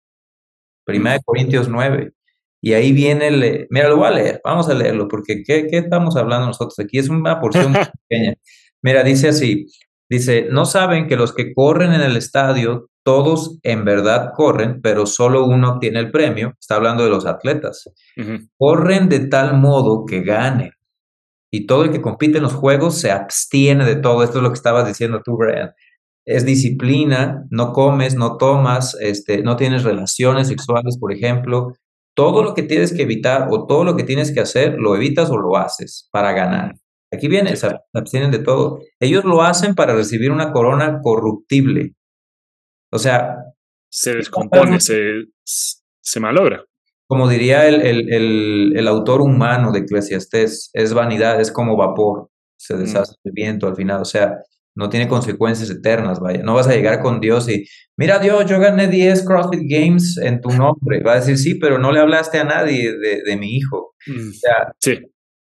Primera 0.86 1.18
de 1.18 1.22
Corintios 1.24 1.70
9. 1.70 2.14
Y 2.62 2.74
ahí 2.74 2.92
viene 2.92 3.28
el, 3.28 3.68
mira, 3.70 3.90
lo 3.90 3.98
voy 3.98 4.08
a 4.08 4.12
leer, 4.12 4.42
vamos 4.44 4.68
a 4.70 4.74
leerlo, 4.74 5.08
porque 5.08 5.44
¿qué, 5.46 5.68
qué 5.68 5.78
estamos 5.78 6.16
hablando 6.18 6.48
nosotros? 6.48 6.78
Aquí 6.80 6.98
es 6.98 7.10
una 7.10 7.40
porción 7.40 7.72
muy 7.72 7.82
pequeña. 8.10 8.34
Mira, 8.82 9.04
dice 9.04 9.30
así, 9.30 9.66
Dice, 10.10 10.48
no 10.50 10.66
saben 10.66 11.08
que 11.08 11.16
los 11.16 11.34
que 11.34 11.54
corren 11.54 11.94
en 11.94 12.02
el 12.02 12.18
estadio, 12.18 12.90
todos 13.04 13.60
en 13.62 13.86
verdad 13.86 14.32
corren, 14.36 14.82
pero 14.82 15.06
solo 15.06 15.46
uno 15.46 15.74
obtiene 15.74 16.00
el 16.00 16.10
premio. 16.10 16.56
Está 16.60 16.76
hablando 16.76 17.04
de 17.04 17.12
los 17.12 17.28
atletas. 17.28 17.92
Corren 18.58 19.08
de 19.08 19.20
tal 19.20 19.58
modo 19.58 20.06
que 20.08 20.22
ganen. 20.22 20.72
Y 21.52 21.68
todo 21.68 21.84
el 21.84 21.92
que 21.92 22.02
compite 22.02 22.38
en 22.38 22.44
los 22.44 22.54
juegos 22.54 22.98
se 23.00 23.12
abstiene 23.12 23.86
de 23.86 23.98
todo. 23.98 24.24
Esto 24.24 24.38
es 24.38 24.44
lo 24.44 24.50
que 24.50 24.58
estabas 24.58 24.88
diciendo 24.88 25.22
tú, 25.24 25.38
Brian. 25.38 25.74
Es 26.26 26.44
disciplina, 26.44 27.44
no 27.52 27.72
comes, 27.72 28.16
no 28.16 28.38
tomas, 28.38 28.96
este, 29.00 29.44
no 29.44 29.56
tienes 29.58 29.84
relaciones 29.84 30.48
sexuales, 30.48 30.98
por 31.00 31.14
ejemplo. 31.14 31.74
Todo 32.16 32.44
lo 32.44 32.54
que 32.54 32.64
tienes 32.64 32.94
que 32.94 33.04
evitar 33.04 33.48
o 33.50 33.66
todo 33.66 33.84
lo 33.84 33.96
que 33.96 34.04
tienes 34.04 34.34
que 34.34 34.40
hacer, 34.40 34.76
lo 34.78 34.96
evitas 34.96 35.30
o 35.30 35.38
lo 35.38 35.56
haces 35.58 36.10
para 36.12 36.32
ganar. 36.34 36.76
Aquí 37.12 37.28
viene, 37.28 37.56
se 37.56 37.70
abstienen 37.94 38.32
de 38.32 38.40
todo. 38.40 38.80
Ellos 39.00 39.26
lo 39.26 39.42
hacen 39.42 39.74
para 39.74 39.96
recibir 39.96 40.32
una 40.32 40.52
corona 40.52 41.00
corruptible. 41.02 41.96
O 42.92 43.00
sea... 43.00 43.38
Se 43.92 44.14
descompone, 44.14 44.80
se, 44.80 45.24
se 45.44 46.20
malogra. 46.20 46.64
Como 47.08 47.28
diría 47.28 47.68
el, 47.68 47.82
el, 47.82 48.78
el, 48.78 48.88
autor 48.88 49.22
humano 49.22 49.72
de 49.72 49.80
Eclesiastés, 49.80 50.70
es 50.74 50.94
vanidad, 50.94 51.42
es 51.42 51.52
como 51.52 51.76
vapor, 51.76 52.30
se 52.56 52.76
mm. 52.76 52.80
deshace 52.80 53.16
el 53.24 53.32
viento 53.32 53.66
al 53.66 53.76
final. 53.76 54.02
O 54.02 54.06
sea, 54.06 54.38
no 54.80 54.90
tiene 54.90 55.10
consecuencias 55.10 55.70
eternas, 55.70 56.22
vaya. 56.22 56.42
No 56.42 56.54
vas 56.54 56.70
a 56.70 56.74
llegar 56.74 57.02
con 57.02 57.20
Dios 57.20 57.50
y, 57.50 57.66
mira 57.98 58.18
Dios, 58.18 58.46
yo 58.46 58.60
gané 58.60 58.88
10 58.88 59.26
CrossFit 59.26 59.62
Games 59.70 60.18
en 60.18 60.40
tu 60.40 60.50
nombre. 60.52 61.04
Va 61.04 61.14
a 61.14 61.16
decir, 61.18 61.38
sí, 61.38 61.56
pero 61.56 61.78
no 61.78 61.92
le 61.92 62.00
hablaste 62.00 62.40
a 62.40 62.46
nadie 62.46 62.98
de, 62.98 63.22
de 63.24 63.38
mi 63.38 63.58
hijo. 63.58 63.94
Mm. 64.08 64.30
O 64.30 64.34
sea, 64.34 64.74
sí. 64.80 65.00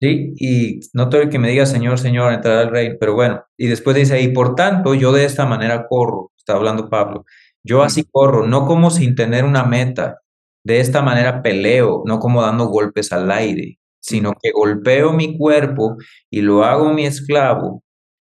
¿sí? 0.00 0.34
Y 0.36 0.80
no 0.92 1.08
todo 1.08 1.22
el 1.22 1.30
que 1.30 1.38
me 1.38 1.48
diga 1.48 1.66
Señor, 1.66 2.00
Señor, 2.00 2.32
entrará 2.32 2.62
al 2.62 2.70
rey, 2.70 2.96
pero 2.98 3.14
bueno, 3.14 3.44
y 3.56 3.68
después 3.68 3.94
dice, 3.94 4.20
y 4.20 4.28
por 4.28 4.56
tanto, 4.56 4.94
yo 4.94 5.12
de 5.12 5.24
esta 5.24 5.46
manera 5.46 5.86
corro, 5.88 6.32
está 6.36 6.54
hablando 6.54 6.90
Pablo, 6.90 7.24
yo 7.64 7.84
así 7.84 8.04
corro, 8.10 8.48
no 8.48 8.66
como 8.66 8.90
sin 8.90 9.14
tener 9.14 9.44
una 9.44 9.62
meta, 9.62 10.18
de 10.64 10.80
esta 10.80 11.00
manera 11.00 11.42
peleo, 11.42 12.02
no 12.06 12.18
como 12.18 12.42
dando 12.42 12.66
golpes 12.66 13.12
al 13.12 13.30
aire, 13.30 13.78
sino 14.00 14.32
que 14.40 14.50
golpeo 14.50 15.12
mi 15.12 15.38
cuerpo 15.38 15.96
y 16.28 16.40
lo 16.40 16.64
hago 16.64 16.92
mi 16.92 17.06
esclavo, 17.06 17.84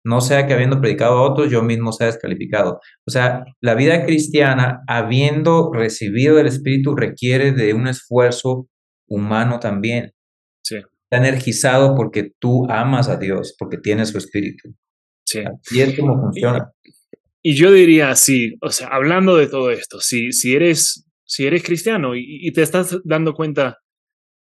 no 0.04 0.22
sea 0.22 0.48
que 0.48 0.54
habiendo 0.54 0.82
predicado 0.82 1.18
a 1.18 1.32
otros, 1.32 1.52
yo 1.52 1.62
mismo 1.62 1.92
sea 1.92 2.08
descalificado. 2.08 2.80
O 3.08 3.12
sea, 3.12 3.44
la 3.62 3.76
vida 3.76 4.06
cristiana, 4.06 4.82
habiendo 4.88 5.72
recibido 5.74 6.40
el 6.40 6.48
Espíritu, 6.48 6.96
requiere 6.96 7.52
de 7.52 7.74
un 7.74 7.88
esfuerzo 7.88 8.68
humano 9.08 9.60
también. 9.60 10.14
Sí 10.64 10.78
energizado 11.12 11.96
porque 11.96 12.32
tú 12.40 12.66
amas 12.70 13.10
a 13.10 13.18
Dios, 13.18 13.56
porque 13.60 13.78
tienes 13.78 14.10
su 14.10 14.18
espíritu. 14.18 14.74
Sí. 15.26 15.44
Y 15.72 15.82
es 15.82 16.00
como 16.00 16.20
funciona. 16.20 16.72
Y, 17.44 17.56
yo 17.56 17.72
diría 17.72 18.12
así, 18.12 18.56
o 18.62 18.70
sea, 18.70 18.88
hablando 18.88 19.36
de 19.36 19.48
todo 19.48 19.72
esto, 19.72 20.00
si, 20.00 20.32
si, 20.32 20.56
eres, 20.56 21.06
si 21.26 21.46
eres 21.46 21.64
cristiano 21.64 22.16
y, 22.16 22.52
te 22.54 22.62
estás 22.62 23.00
dando 23.04 23.34
cuenta, 23.34 23.80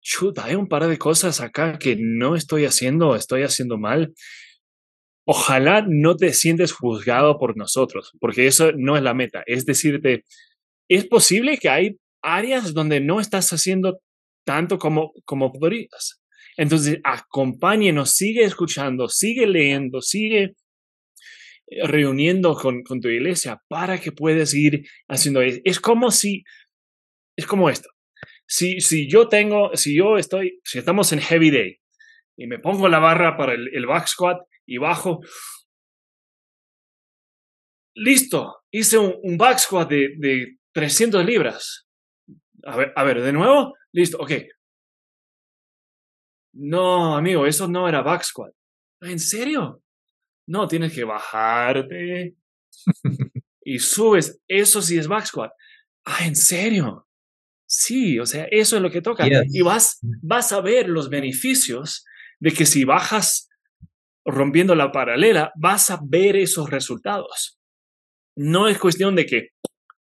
chuta, 0.02 0.46
hay 0.46 0.56
un 0.56 0.68
par 0.68 0.88
de 0.88 0.98
cosas 0.98 1.40
acá 1.40 1.78
que 1.78 1.98
no 2.00 2.36
estoy 2.36 2.66
haciendo, 2.66 3.16
estoy 3.16 3.44
haciendo 3.44 3.78
mal. 3.78 4.14
Ojalá 5.32 5.86
no 5.88 6.16
te 6.18 6.34
sientes 6.34 6.72
juzgado 6.72 7.38
por 7.38 7.56
nosotros, 7.56 8.14
porque 8.20 8.48
eso 8.48 8.72
no 8.72 8.98
es 8.98 9.04
la 9.04 9.14
meta. 9.14 9.44
Es 9.46 9.64
decirte, 9.64 10.24
es 10.90 11.06
posible 11.06 11.60
que 11.60 11.70
hay 11.70 11.98
áreas 12.24 12.74
donde 12.74 13.00
no 13.00 13.20
estás 13.20 13.54
haciendo 13.54 14.00
tanto 14.44 14.80
como, 14.80 15.14
como 15.26 15.54
podrías. 15.54 16.20
Entonces, 16.58 16.98
acompáñenos, 17.04 18.16
sigue 18.16 18.44
escuchando, 18.44 19.08
sigue 19.08 19.46
leyendo, 19.46 20.02
sigue 20.02 20.56
eh, 21.68 21.88
reuniendo 21.88 22.56
con, 22.56 22.84
tu 22.84 23.08
iglesia 23.08 23.62
para 23.68 24.02
que 24.02 24.12
puedas 24.12 24.56
ir 24.56 24.84
haciendo 25.08 25.44
eso. 25.44 25.60
Es 25.64 25.80
como 25.80 26.10
si, 26.10 26.44
es 27.38 27.46
como 27.46 27.70
esto. 27.70 27.90
Si, 28.48 28.82
si 28.82 29.08
yo 29.08 29.28
tengo, 29.28 29.76
si 29.76 29.96
yo 29.96 30.18
estoy, 30.18 30.60
si 30.64 30.80
estamos 30.80 31.14
en 31.14 31.20
heavy 31.20 31.52
day 31.52 31.80
y 32.36 32.48
me 32.48 32.58
pongo 32.58 32.90
la 32.90 32.98
barra 32.98 33.38
para 33.38 33.54
el, 33.54 33.86
back 33.86 34.08
squat 34.08 34.40
y 34.70 34.78
bajo, 34.78 35.22
listo, 37.96 38.64
hice 38.72 38.98
un, 38.98 39.38
back 39.38 39.60
squat 39.60 39.90
de, 39.90 40.16
de 40.18 40.58
300 40.74 41.26
libras. 41.26 41.88
A 42.64 42.78
ver, 42.78 42.94
a 42.96 43.04
ver, 43.04 43.22
de 43.22 43.34
nuevo, 43.34 43.74
listo, 43.92 44.18
ok, 44.20 44.32
no, 46.54 47.16
amigo, 47.16 47.46
eso 47.46 47.68
no 47.68 47.88
era 47.88 48.02
back 48.02 48.24
squat. 48.24 48.54
¿En 49.02 49.20
serio? 49.20 49.82
No, 50.48 50.68
tienes 50.68 50.94
que 50.94 51.04
bajarte 51.04 52.36
y 53.64 53.80
subes. 53.80 54.42
Eso 54.48 54.82
sí 54.82 54.98
es 54.98 55.08
back 55.08 55.26
squat. 55.26 55.52
Ah, 56.06 56.26
¿en 56.26 56.36
serio? 56.36 57.08
Sí, 57.66 58.20
o 58.20 58.26
sea, 58.26 58.46
eso 58.46 58.76
es 58.76 58.82
lo 58.82 58.90
que 58.90 59.02
toca. 59.02 59.28
Y 59.52 59.62
vas, 59.62 60.00
vas 60.22 60.52
a 60.52 60.62
ver 60.62 60.90
los 60.90 61.10
beneficios 61.10 62.04
de 62.40 62.52
que 62.52 62.66
si 62.66 62.84
bajas 62.84 63.49
rompiendo 64.34 64.76
la 64.76 64.92
paralela, 64.92 65.52
vas 65.56 65.90
a 65.90 66.00
ver 66.04 66.36
esos 66.36 66.70
resultados. 66.70 67.60
No 68.36 68.68
es 68.68 68.78
cuestión 68.78 69.16
de 69.16 69.26
que, 69.26 69.50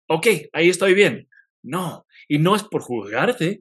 ok, 0.08 0.28
ahí 0.54 0.70
estoy 0.70 0.94
bien. 0.94 1.28
No, 1.64 2.06
y 2.28 2.40
no 2.40 2.56
es 2.56 2.64
por 2.64 2.82
juzgarte. 2.82 3.60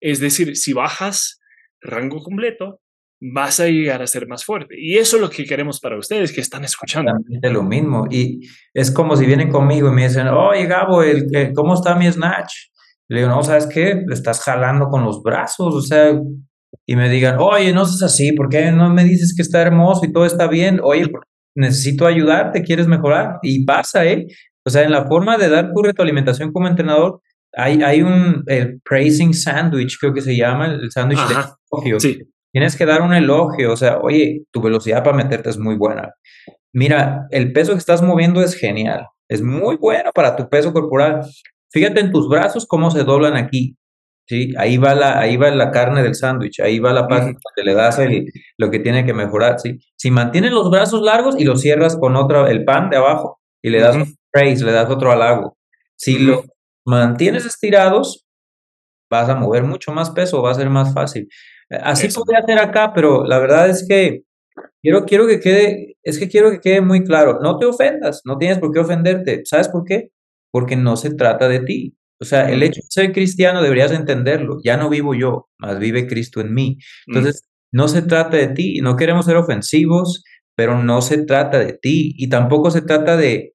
Es 0.00 0.20
decir, 0.20 0.56
si 0.56 0.72
bajas 0.72 1.40
rango 1.80 2.22
completo, 2.22 2.80
vas 3.20 3.60
a 3.60 3.66
llegar 3.66 4.02
a 4.02 4.06
ser 4.06 4.26
más 4.28 4.44
fuerte. 4.44 4.76
Y 4.78 4.96
eso 4.98 5.16
es 5.16 5.22
lo 5.22 5.30
que 5.30 5.44
queremos 5.44 5.80
para 5.80 5.98
ustedes 5.98 6.32
que 6.32 6.40
están 6.40 6.64
escuchando. 6.64 7.12
Es 7.42 7.52
lo 7.52 7.62
mismo. 7.62 8.06
Y 8.10 8.40
es 8.72 8.90
como 8.90 9.16
si 9.16 9.26
vienen 9.26 9.50
conmigo 9.50 9.88
y 9.88 9.92
me 9.92 10.08
dicen, 10.08 10.28
oye 10.28 10.66
Gabo, 10.66 11.02
el, 11.02 11.52
¿cómo 11.54 11.74
está 11.74 11.94
mi 11.96 12.10
snatch? 12.10 12.52
Le 13.08 13.20
digo, 13.20 13.30
no, 13.30 13.42
¿sabes 13.42 13.66
qué? 13.66 14.02
Le 14.06 14.14
estás 14.14 14.42
jalando 14.42 14.88
con 14.88 15.02
los 15.02 15.22
brazos, 15.22 15.74
o 15.74 15.80
sea, 15.80 16.12
y 16.86 16.96
me 16.96 17.08
digan, 17.08 17.36
oye, 17.38 17.72
no 17.72 17.84
seas 17.84 18.12
así, 18.12 18.32
¿por 18.32 18.48
qué 18.48 18.70
no 18.72 18.90
me 18.90 19.04
dices 19.04 19.34
que 19.34 19.42
está 19.42 19.62
hermoso 19.62 20.04
y 20.04 20.12
todo 20.12 20.24
está 20.24 20.46
bien? 20.46 20.80
Oye, 20.82 21.10
necesito 21.54 22.06
ayudarte, 22.06 22.62
¿quieres 22.62 22.86
mejorar? 22.86 23.38
Y 23.42 23.64
pasa, 23.64 24.04
¿eh? 24.06 24.26
O 24.66 24.70
sea, 24.70 24.82
en 24.82 24.92
la 24.92 25.06
forma 25.06 25.36
de 25.38 25.48
dar 25.48 25.72
tu 25.72 25.82
retroalimentación 25.82 26.52
como 26.52 26.68
entrenador, 26.68 27.20
hay, 27.54 27.82
hay 27.82 28.02
un 28.02 28.42
el 28.46 28.80
praising 28.82 29.34
sandwich, 29.34 29.98
creo 29.98 30.12
que 30.12 30.20
se 30.20 30.36
llama, 30.36 30.66
el 30.66 30.90
sándwich 30.90 31.20
de 31.26 31.34
elogio. 31.72 32.00
Sí. 32.00 32.18
Tienes 32.52 32.76
que 32.76 32.86
dar 32.86 33.02
un 33.02 33.12
elogio, 33.12 33.72
o 33.72 33.76
sea, 33.76 33.98
oye, 33.98 34.44
tu 34.50 34.62
velocidad 34.62 35.02
para 35.02 35.16
meterte 35.16 35.50
es 35.50 35.58
muy 35.58 35.76
buena. 35.76 36.12
Mira, 36.72 37.26
el 37.30 37.52
peso 37.52 37.72
que 37.72 37.78
estás 37.78 38.02
moviendo 38.02 38.42
es 38.42 38.54
genial, 38.54 39.06
es 39.28 39.42
muy 39.42 39.76
bueno 39.76 40.10
para 40.14 40.36
tu 40.36 40.48
peso 40.48 40.72
corporal. 40.72 41.22
Fíjate 41.70 42.00
en 42.00 42.10
tus 42.10 42.28
brazos 42.28 42.66
cómo 42.66 42.90
se 42.90 43.04
doblan 43.04 43.36
aquí. 43.36 43.76
¿Sí? 44.28 44.52
Ahí 44.56 44.76
va 44.76 44.94
la, 44.94 45.18
ahí 45.18 45.36
va 45.36 45.50
la 45.50 45.70
carne 45.70 46.02
del 46.02 46.14
sándwich, 46.14 46.60
ahí 46.60 46.78
va 46.78 46.92
la 46.92 47.08
parte 47.08 47.34
que 47.56 47.62
le 47.62 47.74
das 47.74 47.98
el, 47.98 48.26
lo 48.58 48.70
que 48.70 48.78
tiene 48.78 49.04
que 49.04 49.14
mejorar, 49.14 49.58
¿sí? 49.58 49.78
Si 49.96 50.10
mantienes 50.10 50.52
los 50.52 50.70
brazos 50.70 51.02
largos 51.02 51.34
y 51.38 51.44
los 51.44 51.60
cierras 51.60 51.96
con 51.96 52.16
otro, 52.16 52.46
el 52.46 52.64
pan 52.64 52.90
de 52.90 52.96
abajo, 52.96 53.40
y 53.62 53.70
le 53.70 53.80
das 53.80 53.96
un 53.96 54.14
praise, 54.30 54.64
le 54.64 54.72
das 54.72 54.90
otro 54.90 55.10
halago. 55.10 55.56
Si 55.96 56.18
lo 56.18 56.44
mantienes 56.84 57.44
estirados, 57.44 58.24
vas 59.10 59.28
a 59.28 59.34
mover 59.34 59.64
mucho 59.64 59.92
más 59.92 60.10
peso, 60.10 60.42
va 60.42 60.52
a 60.52 60.54
ser 60.54 60.70
más 60.70 60.94
fácil. 60.94 61.28
Así 61.70 62.08
podría 62.08 62.40
hacer 62.40 62.58
acá, 62.58 62.92
pero 62.94 63.24
la 63.24 63.38
verdad 63.38 63.68
es 63.68 63.86
que 63.86 64.22
quiero, 64.82 65.04
quiero 65.04 65.26
que 65.26 65.40
quede, 65.40 65.96
es 66.02 66.18
que 66.18 66.28
quiero 66.28 66.50
que 66.50 66.60
quede 66.60 66.80
muy 66.80 67.04
claro, 67.04 67.40
no 67.42 67.58
te 67.58 67.66
ofendas, 67.66 68.22
no 68.24 68.38
tienes 68.38 68.58
por 68.58 68.72
qué 68.72 68.80
ofenderte. 68.80 69.42
¿Sabes 69.44 69.68
por 69.68 69.84
qué? 69.84 70.10
Porque 70.50 70.76
no 70.76 70.96
se 70.96 71.14
trata 71.14 71.48
de 71.48 71.60
ti. 71.60 71.97
O 72.20 72.24
sea, 72.24 72.50
el 72.50 72.62
hecho 72.62 72.80
de 72.80 72.88
ser 72.88 73.12
cristiano 73.12 73.62
deberías 73.62 73.92
entenderlo. 73.92 74.58
Ya 74.64 74.76
no 74.76 74.88
vivo 74.88 75.14
yo, 75.14 75.48
más 75.58 75.78
vive 75.78 76.06
Cristo 76.06 76.40
en 76.40 76.52
mí. 76.52 76.78
Mm. 77.06 77.16
Entonces, 77.16 77.48
no 77.72 77.88
se 77.88 78.02
trata 78.02 78.36
de 78.36 78.48
ti. 78.48 78.80
No 78.80 78.96
queremos 78.96 79.26
ser 79.26 79.36
ofensivos, 79.36 80.24
pero 80.56 80.82
no 80.82 81.00
se 81.02 81.24
trata 81.24 81.58
de 81.58 81.74
ti. 81.74 82.14
Y 82.16 82.28
tampoco 82.28 82.70
se 82.70 82.82
trata 82.82 83.16
de, 83.16 83.54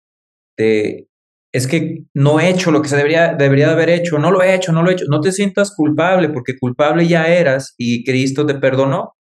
de 0.57 1.07
es 1.53 1.67
que 1.67 2.05
no 2.15 2.39
he 2.39 2.49
hecho 2.49 2.71
lo 2.71 2.81
que 2.81 2.89
se 2.89 2.97
debería, 2.97 3.35
debería 3.35 3.67
de 3.67 3.73
haber 3.73 3.89
hecho. 3.89 4.17
No 4.17 4.31
lo 4.31 4.41
he 4.41 4.55
hecho, 4.55 4.71
no 4.71 4.81
lo 4.81 4.89
he 4.89 4.93
hecho. 4.93 5.05
No 5.07 5.21
te 5.21 5.31
sientas 5.31 5.75
culpable, 5.75 6.29
porque 6.29 6.57
culpable 6.57 7.07
ya 7.07 7.27
eras 7.27 7.75
y 7.77 8.03
Cristo 8.03 8.45
te 8.45 8.55
perdonó. 8.55 9.15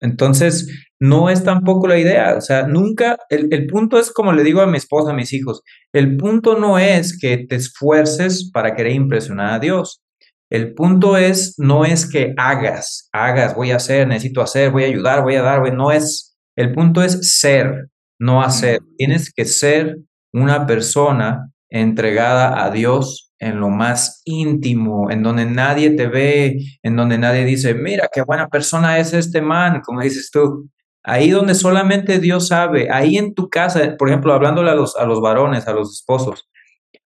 Entonces, 0.00 0.68
no 1.00 1.30
es 1.30 1.44
tampoco 1.44 1.86
la 1.88 1.98
idea, 1.98 2.36
o 2.36 2.40
sea, 2.40 2.66
nunca, 2.66 3.18
el, 3.30 3.66
punto 3.66 3.98
es 3.98 4.10
como 4.10 4.32
le 4.32 4.44
digo 4.44 4.60
a 4.60 4.66
mi 4.66 4.76
esposa, 4.76 5.10
a 5.10 5.14
mis 5.14 5.32
hijos, 5.32 5.62
el 5.92 6.16
punto 6.16 6.58
no 6.58 6.78
es 6.78 7.18
que 7.18 7.38
te 7.38 7.56
esfuerces 7.56 8.50
para 8.52 8.74
querer 8.74 8.92
impresionar 8.92 9.54
a 9.54 9.58
Dios. 9.58 10.02
El 10.50 10.74
punto 10.74 11.16
es, 11.16 11.54
no 11.58 11.84
es 11.84 12.08
que 12.08 12.32
hagas, 12.36 13.08
hagas, 13.12 13.54
voy 13.54 13.72
a 13.72 13.76
hacer, 13.76 14.06
necesito 14.06 14.42
hacer, 14.42 14.70
voy 14.70 14.84
a 14.84 14.86
ayudar, 14.86 15.22
voy 15.22 15.34
a 15.34 15.42
dar, 15.42 15.74
no 15.74 15.90
es, 15.90 16.36
el 16.56 16.72
punto 16.72 17.02
es 17.02 17.38
ser, 17.38 17.88
no 18.20 18.42
hacer. 18.42 18.80
Tienes 18.96 19.32
que 19.32 19.44
ser 19.44 19.98
una 20.32 20.66
persona 20.66 21.50
entregada 21.70 22.64
a 22.64 22.70
Dios 22.70 23.32
en 23.38 23.60
lo 23.60 23.68
más 23.68 24.22
íntimo, 24.24 25.10
en 25.10 25.22
donde 25.22 25.44
nadie 25.44 25.90
te 25.90 26.06
ve, 26.06 26.58
en 26.82 26.96
donde 26.96 27.18
nadie 27.18 27.44
dice, 27.44 27.74
mira, 27.74 28.08
qué 28.12 28.22
buena 28.22 28.48
persona 28.48 28.98
es 28.98 29.12
este 29.12 29.42
man, 29.42 29.82
como 29.84 30.00
dices 30.00 30.30
tú. 30.30 30.68
Ahí 31.02 31.30
donde 31.30 31.54
solamente 31.54 32.18
Dios 32.18 32.48
sabe, 32.48 32.88
ahí 32.90 33.16
en 33.16 33.34
tu 33.34 33.48
casa, 33.48 33.96
por 33.96 34.08
ejemplo, 34.08 34.32
hablándole 34.32 34.70
a 34.70 34.74
los, 34.74 34.96
a 34.96 35.04
los 35.06 35.20
varones, 35.20 35.68
a 35.68 35.72
los 35.72 35.92
esposos, 35.92 36.48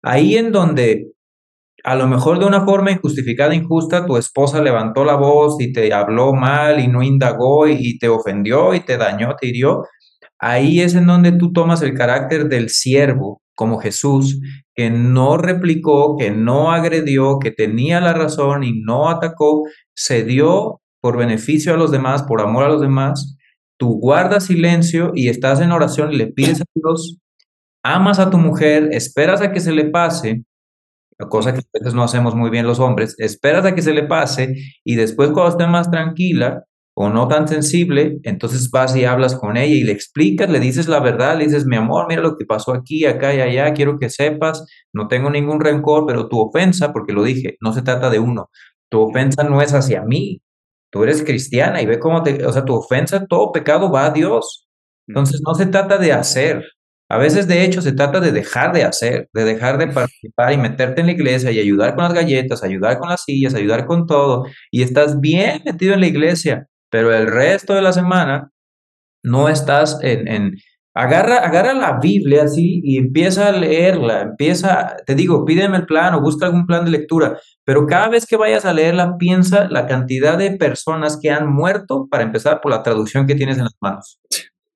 ahí 0.02 0.36
en 0.36 0.52
donde 0.52 1.12
a 1.84 1.94
lo 1.96 2.06
mejor 2.06 2.38
de 2.38 2.46
una 2.46 2.64
forma 2.64 2.90
injustificada, 2.90 3.54
injusta, 3.54 4.06
tu 4.06 4.16
esposa 4.16 4.62
levantó 4.62 5.04
la 5.04 5.16
voz 5.16 5.56
y 5.60 5.72
te 5.72 5.92
habló 5.92 6.32
mal 6.34 6.80
y 6.80 6.88
no 6.88 7.02
indagó 7.02 7.66
y 7.66 7.98
te 7.98 8.08
ofendió 8.08 8.74
y 8.74 8.80
te 8.80 8.96
dañó, 8.96 9.34
te 9.38 9.48
hirió, 9.48 9.84
ahí 10.38 10.80
es 10.80 10.94
en 10.94 11.06
donde 11.06 11.32
tú 11.32 11.52
tomas 11.52 11.82
el 11.82 11.94
carácter 11.94 12.48
del 12.48 12.70
siervo 12.70 13.42
como 13.60 13.78
Jesús, 13.78 14.40
que 14.74 14.88
no 14.88 15.36
replicó, 15.36 16.16
que 16.16 16.30
no 16.30 16.72
agredió, 16.72 17.38
que 17.38 17.50
tenía 17.50 18.00
la 18.00 18.14
razón 18.14 18.64
y 18.64 18.80
no 18.80 19.10
atacó, 19.10 19.64
se 19.94 20.24
dio 20.24 20.80
por 21.02 21.18
beneficio 21.18 21.74
a 21.74 21.76
los 21.76 21.90
demás, 21.90 22.22
por 22.22 22.40
amor 22.40 22.64
a 22.64 22.70
los 22.70 22.80
demás, 22.80 23.36
tú 23.78 23.98
guardas 24.00 24.46
silencio 24.46 25.12
y 25.14 25.28
estás 25.28 25.60
en 25.60 25.72
oración 25.72 26.10
y 26.10 26.16
le 26.16 26.28
pides 26.28 26.62
a 26.62 26.64
Dios, 26.74 27.18
amas 27.84 28.18
a 28.18 28.30
tu 28.30 28.38
mujer, 28.38 28.88
esperas 28.92 29.42
a 29.42 29.52
que 29.52 29.60
se 29.60 29.72
le 29.72 29.90
pase, 29.90 30.42
cosa 31.28 31.52
que 31.52 31.58
a 31.58 31.78
veces 31.78 31.92
no 31.92 32.02
hacemos 32.02 32.34
muy 32.34 32.48
bien 32.48 32.66
los 32.66 32.80
hombres, 32.80 33.14
esperas 33.18 33.66
a 33.66 33.74
que 33.74 33.82
se 33.82 33.92
le 33.92 34.04
pase 34.04 34.54
y 34.86 34.94
después 34.94 35.32
cuando 35.32 35.50
esté 35.50 35.66
más 35.66 35.90
tranquila, 35.90 36.64
o 36.94 37.08
no 37.08 37.28
tan 37.28 37.48
sensible, 37.48 38.18
entonces 38.24 38.70
vas 38.70 38.94
y 38.96 39.04
hablas 39.04 39.36
con 39.36 39.56
ella 39.56 39.74
y 39.74 39.84
le 39.84 39.92
explicas, 39.92 40.50
le 40.50 40.60
dices 40.60 40.88
la 40.88 41.00
verdad, 41.00 41.38
le 41.38 41.44
dices, 41.44 41.66
mi 41.66 41.76
amor, 41.76 42.06
mira 42.08 42.20
lo 42.22 42.36
que 42.36 42.44
pasó 42.44 42.72
aquí, 42.74 43.06
acá 43.06 43.34
y 43.34 43.40
allá, 43.40 43.72
quiero 43.72 43.98
que 43.98 44.10
sepas, 44.10 44.64
no 44.92 45.08
tengo 45.08 45.30
ningún 45.30 45.60
rencor, 45.60 46.04
pero 46.06 46.28
tu 46.28 46.40
ofensa, 46.40 46.92
porque 46.92 47.12
lo 47.12 47.22
dije, 47.22 47.56
no 47.60 47.72
se 47.72 47.82
trata 47.82 48.10
de 48.10 48.18
uno, 48.18 48.50
tu 48.90 49.00
ofensa 49.00 49.44
no 49.44 49.62
es 49.62 49.72
hacia 49.72 50.02
mí, 50.02 50.42
tú 50.90 51.04
eres 51.04 51.22
cristiana 51.22 51.80
y 51.82 51.86
ve 51.86 51.98
cómo 51.98 52.22
te, 52.22 52.44
o 52.44 52.52
sea, 52.52 52.64
tu 52.64 52.74
ofensa, 52.74 53.26
todo 53.26 53.52
pecado 53.52 53.90
va 53.90 54.06
a 54.06 54.10
Dios. 54.10 54.66
Entonces 55.06 55.40
no 55.46 55.54
se 55.54 55.66
trata 55.66 55.98
de 55.98 56.12
hacer, 56.12 56.64
a 57.10 57.18
veces 57.18 57.48
de 57.48 57.64
hecho 57.64 57.82
se 57.82 57.90
trata 57.90 58.20
de 58.20 58.30
dejar 58.30 58.72
de 58.72 58.84
hacer, 58.84 59.28
de 59.32 59.44
dejar 59.44 59.78
de 59.78 59.88
participar 59.88 60.52
y 60.52 60.58
meterte 60.58 61.00
en 61.00 61.08
la 61.08 61.12
iglesia 61.12 61.50
y 61.50 61.58
ayudar 61.58 61.96
con 61.96 62.04
las 62.04 62.14
galletas, 62.14 62.62
ayudar 62.62 62.98
con 63.00 63.08
las 63.08 63.24
sillas, 63.24 63.52
ayudar 63.54 63.84
con 63.86 64.06
todo, 64.06 64.44
y 64.70 64.82
estás 64.82 65.18
bien 65.20 65.60
metido 65.64 65.94
en 65.94 66.00
la 66.00 66.06
iglesia, 66.06 66.68
pero 66.90 67.14
el 67.14 67.26
resto 67.26 67.74
de 67.74 67.82
la 67.82 67.92
semana 67.92 68.50
no 69.22 69.48
estás 69.48 69.98
en, 70.02 70.56
agarra, 70.94 71.36
agarra 71.36 71.72
la 71.72 71.98
Biblia 72.00 72.44
así 72.44 72.80
y 72.82 72.98
empieza 72.98 73.48
a 73.48 73.52
leerla, 73.52 74.22
empieza, 74.22 74.96
te 75.06 75.14
digo, 75.14 75.44
pídeme 75.44 75.76
el 75.76 75.86
plan 75.86 76.14
o 76.14 76.20
busca 76.20 76.46
algún 76.46 76.66
plan 76.66 76.84
de 76.84 76.90
lectura, 76.90 77.38
pero 77.64 77.86
cada 77.86 78.08
vez 78.08 78.26
que 78.26 78.36
vayas 78.36 78.64
a 78.64 78.72
leerla, 78.72 79.16
piensa 79.18 79.68
la 79.70 79.86
cantidad 79.86 80.36
de 80.36 80.52
personas 80.52 81.18
que 81.20 81.30
han 81.30 81.52
muerto 81.52 82.08
para 82.10 82.24
empezar 82.24 82.60
por 82.60 82.72
la 82.72 82.82
traducción 82.82 83.26
que 83.26 83.34
tienes 83.34 83.58
en 83.58 83.64
las 83.64 83.76
manos. 83.80 84.20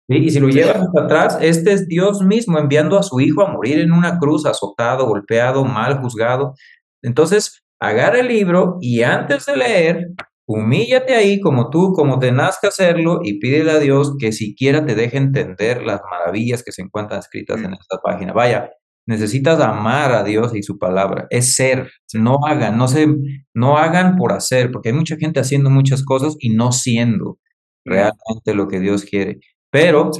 Y 0.06 0.30
si 0.30 0.38
lo 0.38 0.48
llevas 0.48 0.76
hasta 0.76 1.02
atrás, 1.02 1.38
este 1.40 1.72
es 1.72 1.88
Dios 1.88 2.20
mismo 2.20 2.58
enviando 2.58 2.98
a 2.98 3.02
su 3.02 3.20
hijo 3.20 3.42
a 3.42 3.50
morir 3.50 3.80
en 3.80 3.90
una 3.90 4.18
cruz, 4.18 4.44
azotado, 4.44 5.06
golpeado, 5.06 5.64
mal 5.64 5.98
juzgado. 6.00 6.54
Entonces, 7.02 7.62
agarra 7.80 8.20
el 8.20 8.28
libro 8.28 8.76
y 8.82 9.02
antes 9.02 9.46
de 9.46 9.56
leer, 9.56 10.08
Humíllate 10.46 11.14
ahí 11.14 11.40
como 11.40 11.70
tú, 11.70 11.92
como 11.92 12.18
te 12.18 12.30
nazca 12.30 12.68
hacerlo 12.68 13.20
y 13.22 13.38
pídele 13.38 13.70
a 13.70 13.78
Dios 13.78 14.16
que 14.18 14.32
siquiera 14.32 14.84
te 14.84 14.94
deje 14.94 15.16
entender 15.16 15.82
las 15.82 16.02
maravillas 16.10 16.62
que 16.62 16.72
se 16.72 16.82
encuentran 16.82 17.20
escritas 17.20 17.58
en 17.62 17.70
mm. 17.70 17.74
esta 17.80 17.98
página. 18.02 18.32
Vaya, 18.34 18.70
necesitas 19.06 19.60
amar 19.60 20.12
a 20.12 20.22
Dios 20.22 20.54
y 20.54 20.62
su 20.62 20.78
palabra, 20.78 21.26
es 21.30 21.54
ser, 21.54 21.90
no 22.12 22.38
hagan, 22.46 22.76
no 22.76 22.88
se, 22.88 23.06
no 23.54 23.78
hagan 23.78 24.16
por 24.16 24.32
hacer, 24.32 24.70
porque 24.70 24.90
hay 24.90 24.94
mucha 24.94 25.16
gente 25.16 25.40
haciendo 25.40 25.70
muchas 25.70 26.04
cosas 26.04 26.36
y 26.38 26.50
no 26.50 26.72
siendo 26.72 27.38
mm. 27.84 27.90
realmente 27.90 28.54
lo 28.54 28.68
que 28.68 28.80
Dios 28.80 29.04
quiere. 29.04 29.38
Pero 29.70 30.10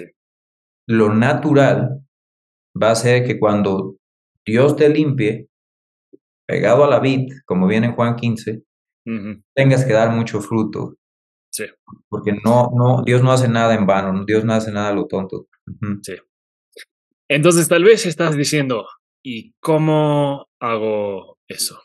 lo 0.87 1.15
natural 1.15 2.01
va 2.81 2.91
a 2.91 2.97
ser 2.97 3.27
que 3.27 3.39
cuando 3.39 3.97
Dios 4.47 4.77
te 4.77 4.89
limpie, 4.89 5.49
pegado 6.47 6.85
a 6.85 6.89
la 6.89 7.01
vid, 7.01 7.29
como 7.47 7.67
viene 7.67 7.89
en 7.89 7.95
Juan 7.95 8.17
15, 8.17 8.63
tengas 9.55 9.85
que 9.85 9.93
dar 9.93 10.11
mucho 10.11 10.41
fruto. 10.41 10.97
Sí. 11.51 11.65
Porque 12.09 12.33
no, 12.45 12.71
no, 12.75 13.03
Dios 13.05 13.23
no 13.23 13.33
hace 13.33 13.49
nada 13.49 13.75
en 13.75 13.87
vano, 13.87 14.25
Dios 14.25 14.45
no 14.45 14.55
hace 14.55 14.73
nada 14.73 14.89
a 14.89 14.95
lo 14.95 15.07
tonto. 15.07 15.47
Sí. 16.03 16.15
Entonces 17.29 17.69
tal 17.69 17.85
vez 17.85 18.07
estás 18.07 18.37
diciendo, 18.37 18.87
¿y 19.23 19.55
cómo 19.61 20.49
hago 20.61 21.39
eso? 21.49 21.81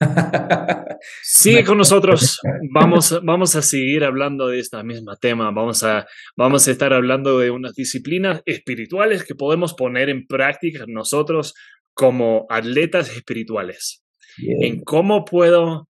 Sigue 1.22 1.64
con 1.64 1.78
nosotros. 1.78 2.40
Vamos, 2.72 3.18
vamos 3.22 3.56
a 3.56 3.62
seguir 3.62 4.04
hablando 4.04 4.48
de 4.48 4.58
este 4.58 4.82
mismo 4.82 5.16
tema. 5.16 5.50
Vamos 5.50 5.82
a, 5.82 6.06
vamos 6.36 6.68
a 6.68 6.70
estar 6.70 6.92
hablando 6.92 7.38
de 7.38 7.50
unas 7.50 7.74
disciplinas 7.74 8.42
espirituales 8.44 9.24
que 9.24 9.34
podemos 9.34 9.72
poner 9.74 10.10
en 10.10 10.26
práctica 10.26 10.84
nosotros 10.86 11.54
como 11.94 12.46
atletas 12.50 13.10
espirituales. 13.10 14.04
En 14.38 14.82
cómo 14.84 15.24
puedo 15.24 15.88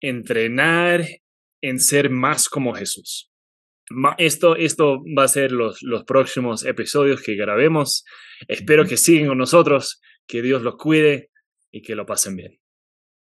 entrenar 0.00 1.04
en 1.62 1.80
ser 1.80 2.10
más 2.10 2.48
como 2.48 2.74
Jesús. 2.74 3.30
Esto, 4.18 4.54
esto 4.56 5.02
va 5.16 5.24
a 5.24 5.28
ser 5.28 5.50
los, 5.50 5.82
los 5.82 6.04
próximos 6.04 6.64
episodios 6.64 7.22
que 7.22 7.36
grabemos. 7.36 8.04
Espero 8.46 8.84
que 8.84 8.96
sigan 8.96 9.28
con 9.28 9.38
nosotros, 9.38 10.00
que 10.26 10.42
Dios 10.42 10.62
los 10.62 10.76
cuide 10.76 11.30
y 11.72 11.82
que 11.82 11.94
lo 11.94 12.04
pasen 12.04 12.36
bien. 12.36 12.58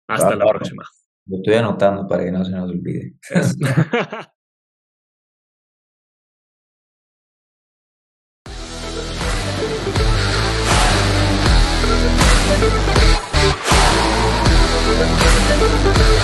Hasta 0.08 0.30
claro, 0.30 0.44
la 0.44 0.50
próxima. 0.50 0.84
Lo 1.26 1.36
estoy 1.36 1.54
anotando 1.54 2.08
para 2.08 2.24
que 2.24 2.32
no 2.32 2.44
se 2.44 2.50
nos 2.50 2.70
olvide. 2.70 3.14